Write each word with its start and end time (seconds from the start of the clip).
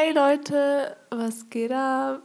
Hey 0.00 0.12
Leute, 0.12 0.96
was 1.10 1.50
geht 1.50 1.72
ab? 1.72 2.22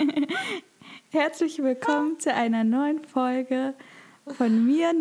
Herzlich 1.10 1.62
willkommen 1.62 2.18
zu 2.18 2.32
einer 2.32 2.64
neuen 2.64 3.04
Folge 3.04 3.74
von 4.38 4.64
mir, 4.64 4.94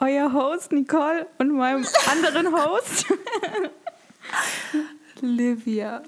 euer 0.00 0.32
Host 0.32 0.72
Nicole 0.72 1.28
und 1.38 1.52
meinem 1.52 1.86
anderen 2.10 2.52
Host. 2.52 3.06
Livia. 5.20 6.02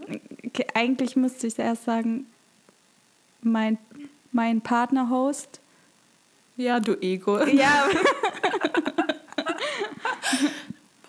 Okay, 0.45 0.67
eigentlich 0.75 1.15
müsste 1.15 1.47
ich 1.47 1.57
erst 1.57 1.85
sagen, 1.85 2.27
mein, 3.43 3.79
mein 4.33 4.61
Partner-Host. 4.61 5.61
Ja, 6.57 6.81
du 6.81 7.01
Ego. 7.01 7.45
Ja, 7.45 7.87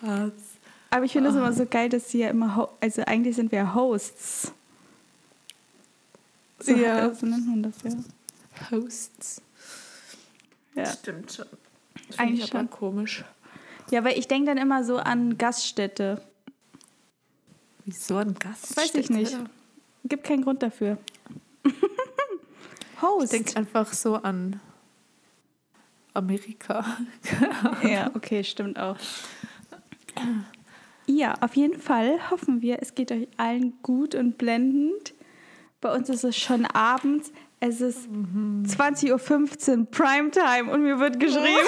Was? 0.02 0.49
Aber 0.90 1.04
ich 1.04 1.12
finde 1.12 1.30
es 1.30 1.36
immer 1.36 1.52
so 1.52 1.66
geil, 1.66 1.88
dass 1.88 2.10
sie 2.10 2.18
ja 2.18 2.28
immer, 2.30 2.68
also 2.80 3.02
eigentlich 3.06 3.36
sind 3.36 3.52
wir 3.52 3.74
Hosts. 3.74 4.52
So, 6.58 6.72
Ja. 6.74 7.12
so 7.14 7.26
nennt 7.26 7.46
man 7.46 7.62
das 7.62 7.74
ja. 7.84 8.70
Hosts. 8.70 9.40
Ja, 10.74 10.86
Stimmt 10.86 11.32
schon. 11.32 11.46
Eigentlich 12.16 12.18
Eigentlich 12.20 12.50
aber 12.54 12.60
schon. 12.60 12.70
komisch. 12.70 13.24
ja 13.90 14.04
weil 14.04 14.18
ich 14.18 14.28
denke 14.28 14.46
dann 14.46 14.58
immer 14.58 14.84
so 14.84 14.98
an 14.98 15.38
Gaststätte. 15.38 16.20
Wieso 17.84 18.16
ein 18.18 18.34
Gast? 18.34 18.76
Weiß 18.76 18.94
ich 18.94 19.10
nicht. 19.10 19.36
Gibt 20.04 20.24
keinen 20.24 20.42
Grund 20.44 20.62
dafür. 20.62 20.98
Ich 23.02 23.02
Host. 23.02 23.32
denke 23.32 23.56
einfach 23.56 23.90
so 23.94 24.16
an 24.16 24.60
Amerika. 26.12 26.84
Ja, 27.82 28.10
okay, 28.14 28.44
stimmt 28.44 28.78
auch. 28.78 28.98
Ja, 31.06 31.34
auf 31.40 31.56
jeden 31.56 31.80
Fall 31.80 32.30
hoffen 32.30 32.62
wir, 32.62 32.78
es 32.80 32.94
geht 32.94 33.10
euch 33.10 33.28
allen 33.36 33.74
gut 33.82 34.14
und 34.14 34.38
blendend. 34.38 35.14
Bei 35.80 35.94
uns 35.94 36.08
ist 36.08 36.24
es 36.24 36.36
schon 36.36 36.66
abends. 36.66 37.32
Es 37.58 37.80
ist 37.80 38.08
20.15 38.08 39.78
Uhr 39.78 39.86
Primetime 39.86 40.72
und 40.72 40.82
mir 40.82 40.98
wird 40.98 41.20
geschrieben. 41.20 41.44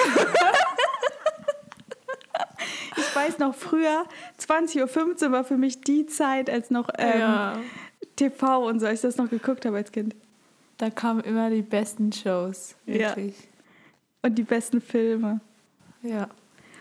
ich 2.97 3.15
weiß 3.15 3.39
noch 3.39 3.53
früher, 3.53 4.05
20.15 4.39 5.25
Uhr 5.25 5.31
war 5.31 5.43
für 5.43 5.57
mich 5.57 5.81
die 5.81 6.05
Zeit, 6.05 6.49
als 6.49 6.71
noch 6.71 6.89
ähm, 6.97 7.19
ja. 7.19 7.59
TV 8.15 8.67
und 8.67 8.79
so, 8.79 8.87
als 8.87 8.99
ich 8.99 9.01
das 9.01 9.17
noch 9.17 9.29
geguckt 9.29 9.65
habe 9.65 9.77
als 9.77 9.91
Kind. 9.91 10.15
Da 10.77 10.89
kamen 10.89 11.21
immer 11.21 11.49
die 11.49 11.61
besten 11.61 12.11
Shows. 12.11 12.75
Ja. 12.85 13.09
Wirklich. 13.09 13.35
Und 14.23 14.35
die 14.35 14.43
besten 14.43 14.81
Filme. 14.81 15.41
Ja, 16.01 16.27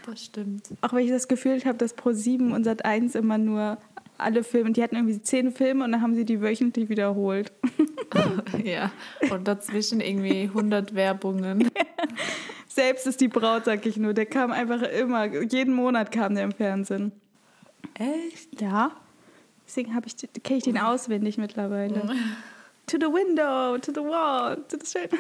das 0.07 0.25
stimmt. 0.25 0.69
Auch 0.81 0.93
wenn 0.93 1.05
ich 1.05 1.11
das 1.11 1.29
Gefühl 1.29 1.63
habe, 1.65 1.79
dass 1.79 1.97
Pro7 1.97 2.53
und 2.53 2.67
Sat1 2.67 3.17
immer 3.17 3.39
nur 3.39 3.79
alle 4.19 4.45
Filme, 4.45 4.73
die 4.73 4.83
hatten 4.83 4.97
irgendwie 4.97 5.21
zehn 5.21 5.53
Filme 5.53 5.85
und 5.85 5.93
dann 5.93 6.03
haben 6.03 6.15
sie 6.15 6.25
die 6.25 6.41
wöchentlich 6.41 6.89
wiederholt. 6.89 7.53
ja. 8.65 8.91
Und 9.31 9.49
dazwischen 9.49 10.01
irgendwie 10.01 10.43
100 10.43 10.95
Werbungen. 10.95 11.71
Selbst 12.69 13.07
ist 13.07 13.21
die 13.21 13.29
Braut, 13.29 13.65
sag 13.65 13.85
ich 13.85 13.97
nur. 13.97 14.15
Der 14.15 14.27
kam 14.27 14.51
einfach 14.51 14.83
immer, 14.83 15.27
jeden 15.27 15.75
Monat 15.75 16.13
kam 16.13 16.35
der 16.35 16.45
im 16.45 16.53
Fernsehen. 16.53 17.13
Echt? 17.95 18.61
Ja. 18.61 18.93
Deswegen 19.67 19.93
ich, 20.05 20.43
kenne 20.43 20.59
ich 20.59 20.65
den 20.65 20.79
auswendig 20.79 21.39
mittlerweile. 21.39 22.03
To 22.89 22.99
the 22.99 23.07
window, 23.07 23.79
to 23.79 23.93
the 23.93 24.01
wall, 24.01 24.57
to 24.69 24.77
the 24.77 24.85
straight 24.85 25.11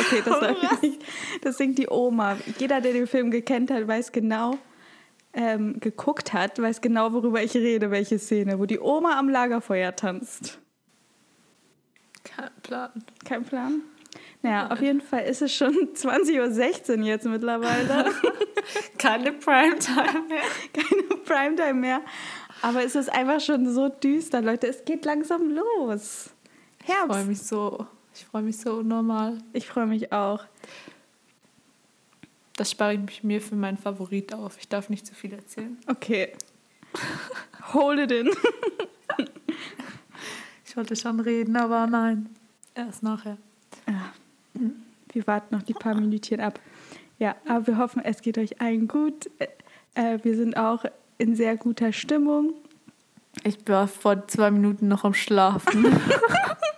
Okay, 0.00 0.22
das 0.24 0.40
sag 0.40 0.56
ich 0.62 0.82
nicht. 0.82 1.02
Das 1.42 1.58
singt 1.58 1.78
die 1.78 1.88
Oma. 1.88 2.36
Jeder, 2.58 2.80
der 2.80 2.92
den 2.92 3.06
Film 3.06 3.30
gekannt 3.30 3.70
hat, 3.70 3.86
weiß 3.86 4.12
genau, 4.12 4.58
ähm, 5.32 5.78
geguckt 5.80 6.32
hat, 6.32 6.58
weiß 6.60 6.80
genau, 6.80 7.12
worüber 7.12 7.42
ich 7.42 7.54
rede, 7.54 7.90
welche 7.90 8.18
Szene, 8.18 8.58
wo 8.58 8.66
die 8.66 8.80
Oma 8.80 9.18
am 9.18 9.28
Lagerfeuer 9.28 9.94
tanzt. 9.94 10.58
Kein 12.24 12.50
Plan. 12.62 12.90
Kein 13.24 13.44
Plan? 13.44 13.82
Naja, 14.42 14.70
auf 14.70 14.80
jeden 14.80 15.00
Fall 15.00 15.24
ist 15.24 15.42
es 15.42 15.54
schon 15.54 15.74
20.16 15.94 16.98
Uhr 16.98 17.04
jetzt 17.04 17.26
mittlerweile. 17.26 18.06
Keine 18.98 19.32
Primetime 19.32 20.24
mehr. 20.28 20.42
Keine 20.72 21.20
Primetime 21.24 21.74
mehr. 21.74 22.00
Aber 22.62 22.84
es 22.84 22.94
ist 22.94 23.10
einfach 23.10 23.40
schon 23.40 23.72
so 23.72 23.88
düster, 23.88 24.42
Leute. 24.42 24.66
Es 24.66 24.84
geht 24.84 25.04
langsam 25.04 25.50
los. 25.50 26.30
Ich 26.80 26.86
freue 26.86 27.08
Herbst. 27.08 27.28
mich 27.28 27.42
so. 27.42 27.86
Ich 28.20 28.26
freue 28.26 28.42
mich 28.42 28.58
so 28.58 28.74
unnormal. 28.74 29.38
Ich 29.54 29.66
freue 29.66 29.86
mich 29.86 30.12
auch. 30.12 30.44
Das 32.54 32.70
spare 32.70 32.92
ich 32.92 33.24
mir 33.24 33.40
für 33.40 33.54
meinen 33.54 33.78
Favorit 33.78 34.34
auf. 34.34 34.58
Ich 34.58 34.68
darf 34.68 34.90
nicht 34.90 35.06
zu 35.06 35.14
viel 35.14 35.32
erzählen. 35.32 35.78
Okay. 35.86 36.34
Hold 37.72 37.98
it 37.98 38.12
in. 38.12 38.30
Ich 40.66 40.76
wollte 40.76 40.94
schon 40.94 41.18
reden, 41.18 41.56
aber 41.56 41.88
nein. 41.88 42.28
Erst 42.76 43.02
nachher. 43.02 43.38
Wir 45.12 45.26
warten 45.26 45.56
noch 45.56 45.64
die 45.64 45.74
paar 45.74 45.96
Minütchen 45.96 46.40
ab. 46.40 46.60
Ja, 47.18 47.34
aber 47.48 47.66
wir 47.66 47.78
hoffen, 47.78 48.04
es 48.04 48.22
geht 48.22 48.38
euch 48.38 48.60
allen 48.60 48.86
gut. 48.86 49.28
Äh, 49.94 50.18
wir 50.22 50.36
sind 50.36 50.56
auch 50.56 50.84
in 51.18 51.34
sehr 51.34 51.56
guter 51.56 51.92
Stimmung. 51.92 52.54
Ich 53.42 53.58
war 53.66 53.88
vor 53.88 54.28
zwei 54.28 54.52
Minuten 54.52 54.86
noch 54.86 55.02
am 55.02 55.14
Schlafen. 55.14 55.86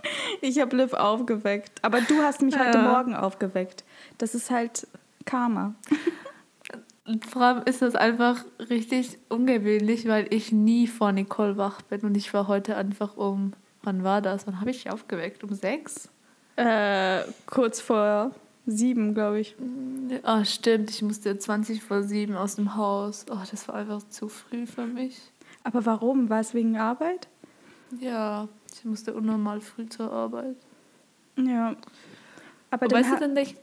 Ich 0.42 0.58
habe 0.60 0.76
Liv 0.76 0.92
aufgeweckt. 0.92 1.70
Aber 1.82 2.00
du 2.00 2.20
hast 2.20 2.42
mich 2.42 2.58
heute 2.58 2.78
Ja. 2.78 2.92
Morgen 2.92 3.14
aufgeweckt. 3.14 3.84
Das 4.18 4.34
ist 4.34 4.50
halt 4.50 4.88
Karma. 5.24 5.74
Vor 7.30 7.42
allem 7.42 7.62
ist 7.64 7.80
das 7.82 7.94
einfach 7.94 8.44
richtig 8.70 9.18
ungewöhnlich, 9.28 10.06
weil 10.08 10.26
ich 10.32 10.52
nie 10.52 10.86
vor 10.86 11.10
Nicole 11.10 11.56
wach 11.56 11.82
bin. 11.82 12.00
Und 12.02 12.16
ich 12.16 12.32
war 12.32 12.46
heute 12.48 12.76
einfach 12.76 13.16
um, 13.16 13.52
wann 13.82 14.04
war 14.04 14.22
das? 14.22 14.46
Wann 14.46 14.60
habe 14.60 14.70
ich 14.70 14.84
dich 14.84 14.92
aufgeweckt? 14.92 15.42
Um 15.42 15.52
sechs? 15.52 16.08
Äh, 16.56 17.22
kurz 17.46 17.80
vor 17.80 18.30
sieben, 18.66 19.14
glaube 19.14 19.40
ich. 19.40 19.56
Ah, 20.22 20.44
stimmt. 20.44 20.90
Ich 20.90 21.02
musste 21.02 21.36
20 21.36 21.82
vor 21.82 22.02
sieben 22.04 22.36
aus 22.36 22.54
dem 22.56 22.76
Haus. 22.76 23.26
Oh, 23.30 23.38
das 23.50 23.66
war 23.68 23.74
einfach 23.76 24.02
zu 24.08 24.28
früh 24.28 24.66
für 24.66 24.86
mich. 24.86 25.20
Aber 25.64 25.84
warum? 25.86 26.30
War 26.30 26.40
es 26.40 26.54
wegen 26.54 26.76
Arbeit? 26.78 27.28
Ja, 28.00 28.48
ich 28.80 28.84
musste 28.84 29.14
unnormal 29.14 29.60
früh 29.60 29.88
zur 29.88 30.12
Arbeit. 30.12 30.56
Ja. 31.36 31.76
Aber 32.70 32.88
dann 32.88 33.00
weißt 33.04 33.14
du, 33.14 33.18
dann 33.20 33.36
ich, 33.36 33.56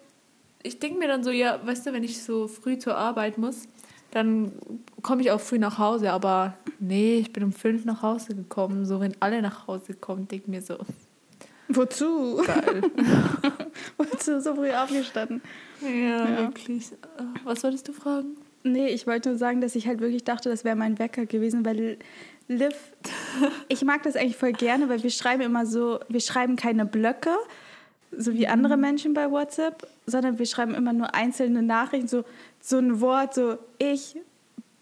ich 0.64 0.80
denke 0.80 1.00
mir 1.00 1.08
dann 1.08 1.24
so, 1.24 1.32
ja, 1.32 1.60
weißt 1.66 1.86
du, 1.88 1.94
wenn 1.94 2.04
ich 2.04 2.22
so 2.22 2.48
früh 2.48 2.78
zur 2.78 2.96
Arbeit 2.98 3.38
muss, 3.38 3.64
dann 4.12 4.52
komme 5.02 5.22
ich 5.22 5.32
auch 5.32 5.40
früh 5.40 5.60
nach 5.60 5.78
Hause. 5.78 6.12
Aber 6.12 6.56
nee, 6.80 7.18
ich 7.18 7.32
bin 7.34 7.44
um 7.44 7.52
fünf 7.52 7.86
nach 7.86 8.02
Hause 8.02 8.36
gekommen. 8.36 8.86
So, 8.86 9.00
wenn 9.00 9.16
alle 9.20 9.42
nach 9.42 9.68
Hause 9.68 9.94
kommen, 9.94 10.28
denke 10.28 10.46
ich 10.46 10.50
mir 10.50 10.62
so, 10.62 10.78
Wozu? 11.70 12.42
geil. 12.46 12.82
Wozu 13.98 14.42
so 14.42 14.56
früh 14.56 14.72
aufgestanden? 14.72 15.42
ja, 15.82 15.90
Ja. 16.28 16.38
wirklich. 16.40 16.88
Was 17.44 17.64
wolltest 17.64 17.88
du 17.88 17.94
fragen? 17.94 18.36
Nee, 18.64 18.88
ich 18.90 19.06
wollte 19.08 19.30
nur 19.30 19.38
sagen, 19.38 19.62
dass 19.62 19.76
ich 19.76 19.88
halt 19.88 20.00
wirklich 20.02 20.24
dachte, 20.24 20.50
das 20.50 20.64
wäre 20.64 20.76
mein 20.76 21.00
Wecker 21.00 21.26
gewesen, 21.26 21.64
weil 21.66 21.98
Liv, 22.50 22.74
ich 23.68 23.84
mag 23.86 24.02
das 24.04 24.16
eigentlich 24.16 24.36
voll 24.36 24.54
gerne, 24.54 24.90
weil 24.90 25.04
wir 25.04 25.12
schreiben 25.12 25.44
immer 25.44 25.68
so, 25.68 26.00
wir 26.10 26.20
schreiben 26.20 26.56
keine 26.56 26.84
Blöcke, 26.86 27.30
so 28.12 28.34
wie 28.34 28.48
andere 28.48 28.76
Menschen 28.76 29.14
bei 29.14 29.30
WhatsApp, 29.30 29.88
sondern 30.08 30.40
wir 30.40 30.48
schreiben 30.48 30.74
immer 30.74 30.92
nur 30.92 31.14
einzelne 31.14 31.62
Nachrichten, 31.62 32.08
so, 32.08 32.26
so 32.60 32.80
ein 32.80 33.02
Wort, 33.02 33.36
so 33.36 33.60
ich, 33.78 34.18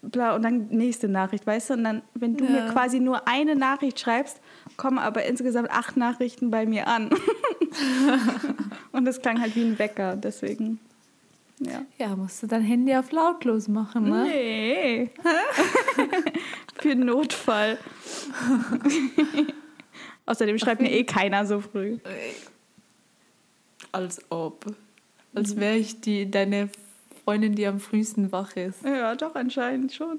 bla, 0.00 0.34
und 0.34 0.42
dann 0.44 0.68
nächste 0.68 1.08
Nachricht, 1.08 1.46
weißt 1.46 1.68
du? 1.70 1.74
Und 1.74 1.84
dann, 1.84 2.02
wenn 2.14 2.38
du 2.38 2.44
mir 2.44 2.64
Ja. 2.64 2.72
quasi 2.72 3.00
nur 3.00 3.28
eine 3.28 3.54
Nachricht 3.54 4.00
schreibst, 4.00 4.40
kommen 4.78 4.98
aber 4.98 5.24
insgesamt 5.26 5.70
acht 5.70 5.98
Nachrichten 5.98 6.50
bei 6.50 6.64
mir 6.64 6.86
an. 6.88 7.10
und 8.92 9.04
das 9.04 9.20
klang 9.20 9.42
halt 9.42 9.54
wie 9.56 9.62
ein 9.64 9.78
Wecker, 9.78 10.16
deswegen, 10.16 10.80
ja. 11.60 11.82
Ja, 11.98 12.16
musst 12.16 12.42
du 12.42 12.46
dein 12.46 12.62
Handy 12.62 12.94
auf 12.96 13.12
lautlos 13.12 13.68
machen, 13.68 14.08
ne? 14.08 14.22
Nee. 14.24 15.10
Für 16.80 16.88
den 16.88 17.06
Notfall. 17.06 17.78
Außerdem 20.26 20.58
schreibt 20.58 20.80
mir 20.82 20.90
eh 20.90 21.04
keiner 21.04 21.46
so 21.46 21.60
früh. 21.60 21.98
Als 23.92 24.20
ob. 24.30 24.66
Als 25.34 25.56
wäre 25.56 25.76
ich 25.76 26.00
die, 26.00 26.30
deine 26.30 26.68
Freundin, 27.24 27.54
die 27.54 27.66
am 27.66 27.78
frühesten 27.78 28.32
wach 28.32 28.56
ist. 28.56 28.82
Ja, 28.84 29.14
doch, 29.14 29.34
anscheinend 29.34 29.92
schon. 29.92 30.18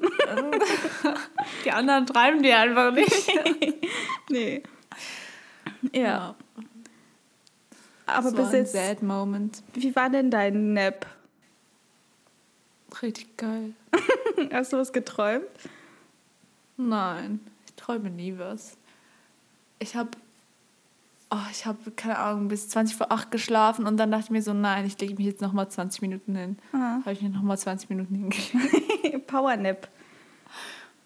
Die 1.66 1.72
anderen 1.72 2.06
treiben 2.06 2.44
die 2.44 2.54
einfach 2.54 2.94
nicht. 2.94 3.32
Nee. 4.30 4.62
Ja. 5.92 6.36
Aber 8.06 8.30
so 8.30 8.36
bis 8.36 8.50
ein 8.50 8.54
jetzt, 8.58 8.74
Sad 8.74 9.02
Moment. 9.02 9.64
wie 9.74 9.96
war 9.96 10.12
denn 10.12 10.30
dein 10.30 10.74
Nap? 10.74 11.08
Richtig 13.02 13.36
geil. 13.38 13.74
Hast 14.54 14.72
du 14.72 14.78
was 14.78 14.94
geträumt? 14.94 15.48
Nein, 16.80 17.42
ich 17.66 17.74
träume 17.74 18.10
nie 18.10 18.38
was. 18.38 18.78
Ich 19.80 19.98
habe, 19.98 20.12
oh, 21.30 21.36
ich 21.52 21.66
habe 21.66 21.92
keine 21.92 22.18
Ahnung, 22.18 22.48
bis 22.48 22.70
20 22.70 22.96
vor 22.96 23.12
8 23.12 23.32
geschlafen 23.32 23.86
und 23.86 23.98
dann 23.98 24.12
dachte 24.12 24.26
ich 24.26 24.30
mir 24.30 24.42
so, 24.42 24.54
nein, 24.54 24.86
ich 24.86 24.98
lege 25.00 25.16
mich 25.16 25.26
jetzt 25.26 25.42
nochmal 25.42 25.70
20 25.70 26.02
Minuten 26.02 26.36
hin. 26.38 26.58
Habe 26.72 27.12
ich 27.12 27.22
mir 27.22 27.30
nochmal 27.30 27.58
20 27.58 27.90
Minuten 27.90 28.16
hingelegt. 28.16 29.28
Powernap. 29.28 29.90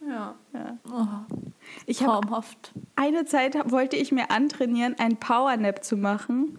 Ja. 0.07 0.35
Ja. 0.53 0.77
Oh. 0.91 1.33
Ich 1.87 2.03
habe 2.03 2.21
Traumhaft. 2.21 2.71
eine 2.95 3.25
Zeit 3.25 3.55
wollte 3.71 3.95
ich 3.95 4.11
mir 4.11 4.29
antrainieren, 4.29 4.99
einen 4.99 5.17
Powernap 5.17 5.83
zu 5.83 5.97
machen. 5.97 6.57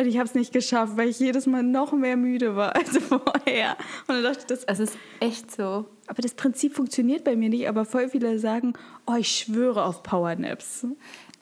Und 0.00 0.06
ich 0.06 0.16
habe 0.16 0.26
es 0.26 0.34
nicht 0.34 0.54
geschafft, 0.54 0.96
weil 0.96 1.10
ich 1.10 1.18
jedes 1.20 1.46
Mal 1.46 1.62
noch 1.62 1.92
mehr 1.92 2.16
müde 2.16 2.56
war 2.56 2.74
als 2.74 2.96
vorher. 3.08 3.76
Und 4.06 4.14
dann 4.14 4.22
dachte 4.22 4.38
ich, 4.40 4.46
das, 4.46 4.64
Es 4.64 4.80
ist 4.80 4.96
echt 5.20 5.50
so. 5.54 5.84
aber 6.06 6.22
das 6.22 6.32
Prinzip 6.32 6.74
funktioniert 6.74 7.22
bei 7.22 7.36
mir 7.36 7.50
nicht. 7.50 7.68
Aber 7.68 7.84
voll 7.84 8.08
viele 8.08 8.38
sagen, 8.38 8.72
oh, 9.06 9.16
ich 9.16 9.28
schwöre 9.28 9.84
auf 9.84 10.02
Powernaps. 10.02 10.86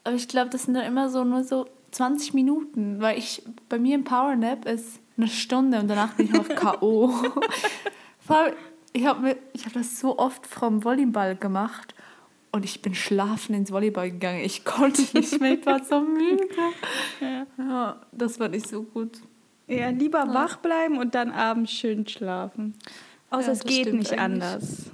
Aber 0.03 0.17
ich 0.17 0.27
glaube, 0.27 0.51
das 0.51 0.65
sind 0.65 0.75
dann 0.75 0.87
immer 0.87 1.09
so 1.09 1.23
nur 1.23 1.45
so 1.45 1.67
20 1.93 2.35
Minuten, 2.35 3.01
weil 3.01 3.17
ich 3.17 3.45
bei 3.69 3.79
mir 3.79 3.95
im 3.95 4.03
Powernap 4.03 4.67
ist 4.67 4.99
eine 5.17 5.29
Stunde 5.29 5.79
und 5.79 5.87
danach 5.87 6.15
bin 6.15 6.27
ich 6.27 6.33
noch 6.33 6.49
K.O. 6.57 7.15
Ich 8.93 9.07
habe 9.07 9.37
hab 9.65 9.73
das 9.73 10.01
so 10.01 10.19
oft 10.19 10.49
vom 10.49 10.83
Volleyball 10.83 11.37
gemacht 11.37 11.95
und 12.53 12.65
ich 12.65 12.81
bin 12.83 12.95
schlafen 12.95 13.55
ins 13.55 13.71
Volleyball 13.71 14.11
gegangen. 14.11 14.41
Ich 14.45 14.65
konnte 14.65 15.03
nicht 15.17 15.41
mehr, 15.41 15.55
ich 15.59 15.67
war 15.67 15.85
so 15.85 16.01
müde. 16.01 16.47
Ja. 17.21 17.47
Ja, 17.59 18.01
das 18.13 18.39
war 18.41 18.49
nicht 18.49 18.69
so 18.69 18.83
gut. 18.83 19.21
Ja, 19.67 19.91
lieber 19.91 20.33
wach 20.33 20.57
bleiben 20.57 20.99
und 20.99 21.15
dann 21.15 21.31
abends 21.31 21.73
schön 21.73 22.07
schlafen. 22.09 22.75
Außer 23.31 23.47
Ja, 23.49 23.53
es 23.53 23.59
das 23.61 23.69
geht 23.69 23.93
nicht 23.93 24.13
eigentlich. 24.13 24.21
anders. 24.45 24.91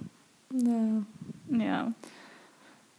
Ja. 0.52 1.02
Ja. 1.64 1.92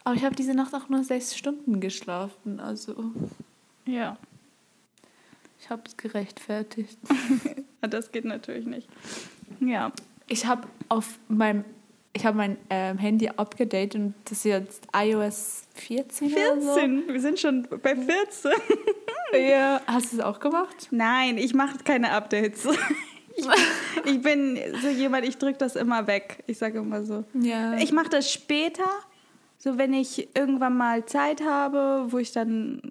Aber 0.05 0.15
ich 0.15 0.23
habe 0.23 0.35
diese 0.35 0.53
Nacht 0.53 0.73
auch 0.73 0.87
nur 0.87 1.03
sechs 1.03 1.35
Stunden 1.35 1.79
geschlafen, 1.81 2.59
also 2.59 3.11
Ja. 3.85 4.17
ich 5.59 5.69
habe 5.69 5.81
es 5.85 5.97
gerechtfertigt. 5.97 6.97
Das 7.81 8.11
geht 8.11 8.25
natürlich 8.25 8.65
nicht. 8.65 8.87
Ja. 9.59 9.91
Ich 10.27 10.47
habe 10.47 10.67
auf 10.89 11.19
meinem 11.27 11.63
ich 12.15 12.25
habe 12.25 12.37
mein 12.37 12.57
ähm, 12.69 12.97
Handy 12.97 13.27
abgedatet 13.27 13.95
und 13.95 14.13
das 14.23 14.39
ist 14.39 14.45
jetzt 14.45 14.87
iOS 14.95 15.63
14 15.73 16.31
oder 16.31 16.61
so. 16.61 16.73
14. 16.73 17.03
Wir 17.09 17.21
sind 17.21 17.39
schon 17.39 17.67
bei 17.83 17.95
14. 17.95 18.51
Ja. 19.33 19.81
Hast 19.85 20.13
du 20.13 20.17
es 20.17 20.23
auch 20.23 20.39
gemacht? 20.39 20.87
Nein, 20.91 21.37
ich 21.37 21.53
mache 21.53 21.79
keine 21.83 22.11
Updates. 22.11 22.67
Ich, 23.37 23.45
ich 24.05 24.21
bin 24.21 24.57
so 24.81 24.87
jemand, 24.87 25.25
ich 25.25 25.37
drücke 25.37 25.57
das 25.57 25.75
immer 25.75 26.07
weg. 26.07 26.41
Ich 26.47 26.57
sage 26.57 26.77
immer 26.77 27.03
so. 27.03 27.25
Ja. 27.33 27.73
Ich 27.79 27.91
mache 27.91 28.07
das 28.07 28.31
später, 28.31 28.87
so 29.57 29.77
wenn 29.77 29.93
ich 29.93 30.29
irgendwann 30.37 30.77
mal 30.77 31.05
Zeit 31.05 31.43
habe, 31.43 32.05
wo 32.07 32.17
ich 32.17 32.31
dann, 32.31 32.81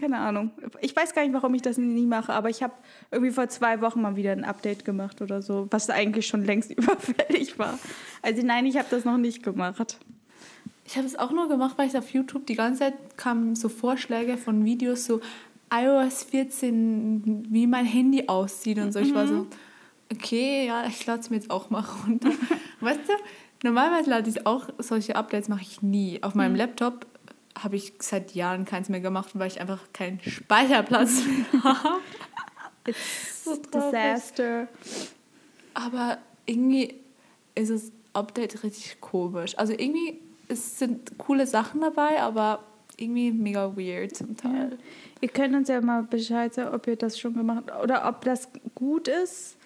keine 0.00 0.18
Ahnung, 0.18 0.50
ich 0.80 0.94
weiß 0.94 1.14
gar 1.14 1.22
nicht, 1.22 1.32
warum 1.32 1.54
ich 1.54 1.62
das 1.62 1.78
nie 1.78 2.06
mache, 2.06 2.32
aber 2.32 2.50
ich 2.50 2.62
habe 2.62 2.74
irgendwie 3.10 3.32
vor 3.32 3.48
zwei 3.48 3.80
Wochen 3.80 4.02
mal 4.02 4.16
wieder 4.16 4.32
ein 4.32 4.44
Update 4.44 4.84
gemacht 4.84 5.22
oder 5.22 5.42
so, 5.42 5.68
was 5.70 5.90
eigentlich 5.90 6.26
schon 6.26 6.44
längst 6.44 6.70
überfällig 6.76 7.58
war. 7.58 7.78
Also 8.22 8.42
nein, 8.44 8.66
ich 8.66 8.76
habe 8.76 8.88
das 8.90 9.04
noch 9.04 9.18
nicht 9.18 9.42
gemacht. 9.42 9.98
Ich 10.86 10.96
habe 10.96 11.06
es 11.06 11.16
auch 11.16 11.30
nur 11.30 11.48
gemacht, 11.48 11.78
weil 11.78 11.88
ich 11.88 11.96
auf 11.96 12.10
YouTube 12.10 12.46
die 12.46 12.56
ganze 12.56 12.80
Zeit 12.80 12.94
kamen 13.16 13.54
so 13.54 13.68
Vorschläge 13.68 14.36
von 14.36 14.64
Videos, 14.64 15.06
so 15.06 15.20
iOS 15.72 16.24
14, 16.24 17.46
wie 17.50 17.66
mein 17.66 17.86
Handy 17.86 18.28
aussieht 18.28 18.78
und 18.78 18.92
so. 18.92 19.00
Ich 19.00 19.14
war 19.14 19.26
so, 19.26 19.46
okay, 20.12 20.66
ja, 20.66 20.86
ich 20.86 21.04
lade 21.06 21.20
es 21.20 21.30
mir 21.30 21.36
jetzt 21.36 21.50
auch 21.50 21.70
mal 21.70 21.84
runter. 22.04 22.30
weißt 22.80 23.00
du, 23.08 23.12
normalerweise 23.62 24.10
lade 24.10 24.28
ich 24.28 24.46
auch 24.46 24.68
solche 24.78 25.16
Updates, 25.16 25.48
mache 25.48 25.62
ich 25.62 25.82
nie. 25.82 26.22
Auf 26.22 26.34
meinem 26.34 26.54
Laptop 26.54 27.06
habe 27.58 27.76
ich 27.76 27.92
seit 28.00 28.34
Jahren 28.34 28.64
keins 28.64 28.88
mehr 28.88 29.00
gemacht, 29.00 29.30
weil 29.34 29.46
ich 29.46 29.60
einfach 29.60 29.80
keinen 29.92 30.20
Speicherplatz 30.20 31.22
mehr 31.24 31.64
habe. 31.82 32.00
It's 32.86 33.44
So 33.44 33.56
disaster. 33.56 34.68
Aber 35.72 36.18
irgendwie 36.46 36.94
ist 37.54 37.70
das 37.70 37.92
Update 38.12 38.62
richtig 38.62 39.00
komisch. 39.00 39.56
Also 39.58 39.72
irgendwie 39.72 40.20
es 40.48 40.78
sind 40.78 41.16
coole 41.18 41.46
Sachen 41.46 41.80
dabei, 41.80 42.20
aber 42.20 42.64
irgendwie 42.96 43.32
mega 43.32 43.76
weird 43.76 44.14
zum 44.14 44.36
Teil. 44.36 44.78
Ihr 45.20 45.28
könnt 45.28 45.54
uns 45.54 45.68
ja 45.68 45.80
mal 45.80 46.02
Bescheid 46.02 46.52
sagen, 46.54 46.74
ob 46.74 46.86
ihr 46.86 46.96
das 46.96 47.18
schon 47.18 47.34
gemacht 47.34 47.64
habt 47.66 47.82
oder 47.82 48.06
ob 48.08 48.24
das 48.24 48.48
gut 48.74 49.08
ist 49.08 49.56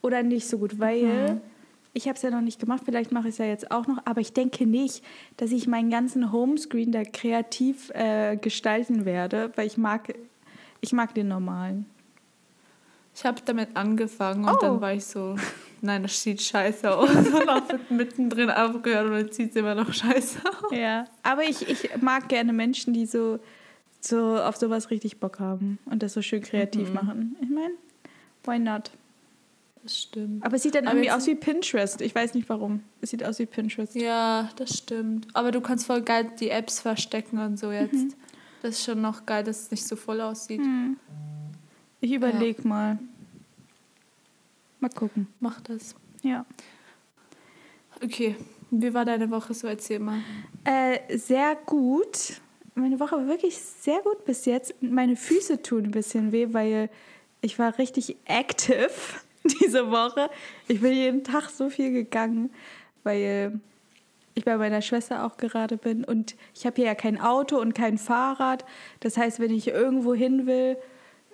oder 0.00 0.22
nicht 0.22 0.48
so 0.48 0.58
gut, 0.58 0.78
weil 0.78 1.40
ich 1.98 2.06
habe 2.06 2.16
es 2.16 2.22
ja 2.22 2.30
noch 2.30 2.40
nicht 2.40 2.60
gemacht, 2.60 2.82
vielleicht 2.84 3.10
mache 3.12 3.28
ich 3.28 3.34
es 3.34 3.38
ja 3.38 3.44
jetzt 3.46 3.70
auch 3.70 3.86
noch, 3.88 3.98
aber 4.04 4.20
ich 4.20 4.32
denke 4.32 4.66
nicht, 4.66 5.04
dass 5.36 5.50
ich 5.50 5.66
meinen 5.66 5.90
ganzen 5.90 6.30
Homescreen 6.32 6.92
da 6.92 7.02
kreativ 7.02 7.90
äh, 7.90 8.36
gestalten 8.36 9.04
werde, 9.04 9.50
weil 9.56 9.66
ich 9.66 9.76
mag, 9.76 10.14
ich 10.80 10.92
mag 10.92 11.12
den 11.14 11.28
normalen. 11.28 11.86
Ich 13.14 13.24
habe 13.24 13.40
damit 13.44 13.76
angefangen 13.76 14.44
und 14.44 14.50
Oh. 14.54 14.58
dann 14.60 14.80
war 14.80 14.92
ich 14.94 15.04
so, 15.04 15.34
nein, 15.82 16.02
das 16.04 16.22
sieht 16.22 16.40
scheiße 16.40 16.96
aus. 16.96 17.10
Und 17.16 17.48
habe 17.48 17.80
mittendrin 17.90 18.48
aufgehört 18.50 19.06
und 19.06 19.12
dann 19.12 19.32
sieht 19.32 19.50
es 19.50 19.56
immer 19.56 19.74
noch 19.74 19.92
scheiße 19.92 20.38
aus. 20.46 20.70
Ja, 20.76 21.04
aber 21.24 21.42
ich, 21.42 21.68
ich 21.68 21.90
mag 22.00 22.28
gerne 22.28 22.52
Menschen, 22.52 22.94
die 22.94 23.06
so, 23.06 23.40
so 24.00 24.36
auf 24.36 24.56
sowas 24.56 24.90
richtig 24.90 25.18
Bock 25.18 25.40
haben 25.40 25.78
und 25.86 26.04
das 26.04 26.12
so 26.14 26.22
schön 26.22 26.42
kreativ 26.42 26.92
machen. 26.92 27.34
Ich 27.40 27.48
meine, 27.48 27.74
why 28.44 28.58
not? 28.60 28.92
Das 29.88 30.02
stimmt. 30.02 30.44
Aber 30.44 30.56
es 30.56 30.64
sieht 30.64 30.74
dann 30.74 30.86
Aber 30.86 30.96
irgendwie 30.96 31.10
aus 31.10 31.26
wie 31.26 31.34
Pinterest. 31.34 32.02
Ich 32.02 32.14
weiß 32.14 32.34
nicht 32.34 32.46
warum. 32.50 32.82
Es 33.00 33.08
sieht 33.08 33.24
aus 33.24 33.38
wie 33.38 33.46
Pinterest. 33.46 33.94
Ja, 33.94 34.50
das 34.56 34.76
stimmt. 34.76 35.28
Aber 35.32 35.50
du 35.50 35.62
kannst 35.62 35.86
voll 35.86 36.02
geil 36.02 36.30
die 36.38 36.50
Apps 36.50 36.80
verstecken 36.80 37.38
und 37.38 37.58
so 37.58 37.72
jetzt. 37.72 38.14
Das 38.60 38.72
ist 38.72 38.84
schon 38.84 39.00
noch 39.00 39.24
geil, 39.24 39.44
dass 39.44 39.62
es 39.62 39.70
nicht 39.70 39.86
so 39.86 39.96
voll 39.96 40.20
aussieht. 40.20 40.60
Ich 42.02 42.12
überlege 42.12 42.68
mal. 42.68 42.98
Mal 44.78 44.90
gucken. 44.90 45.26
Mach 45.40 45.58
das. 45.62 45.94
Ja. 46.22 46.44
Okay, 48.04 48.36
wie 48.70 48.92
war 48.92 49.06
deine 49.06 49.30
Woche 49.30 49.54
so? 49.54 49.68
Erzähl 49.68 50.00
mal. 50.00 50.20
Äh, 50.64 51.16
sehr 51.16 51.56
gut. 51.64 52.42
Meine 52.74 53.00
Woche 53.00 53.16
war 53.16 53.26
wirklich 53.26 53.56
sehr 53.58 54.02
gut 54.02 54.26
bis 54.26 54.44
jetzt. 54.44 54.74
Meine 54.82 55.16
Füße 55.16 55.62
tun 55.62 55.84
ein 55.84 55.90
bisschen 55.92 56.30
weh, 56.30 56.48
weil 56.52 56.90
ich 57.40 57.58
war 57.58 57.78
richtig 57.78 58.18
active 58.26 58.90
diese 59.60 59.90
Woche. 59.90 60.30
Ich 60.68 60.80
bin 60.80 60.92
jeden 60.92 61.24
Tag 61.24 61.50
so 61.50 61.70
viel 61.70 61.92
gegangen, 61.92 62.50
weil 63.04 63.60
ich 64.34 64.44
bei 64.44 64.56
meiner 64.56 64.82
Schwester 64.82 65.24
auch 65.24 65.36
gerade 65.36 65.76
bin 65.76 66.04
und 66.04 66.36
ich 66.54 66.64
habe 66.64 66.76
hier 66.76 66.86
ja 66.86 66.94
kein 66.94 67.20
Auto 67.20 67.58
und 67.58 67.74
kein 67.74 67.98
Fahrrad. 67.98 68.64
Das 69.00 69.16
heißt, 69.16 69.40
wenn 69.40 69.52
ich 69.52 69.68
irgendwo 69.68 70.14
hin 70.14 70.46
will, 70.46 70.76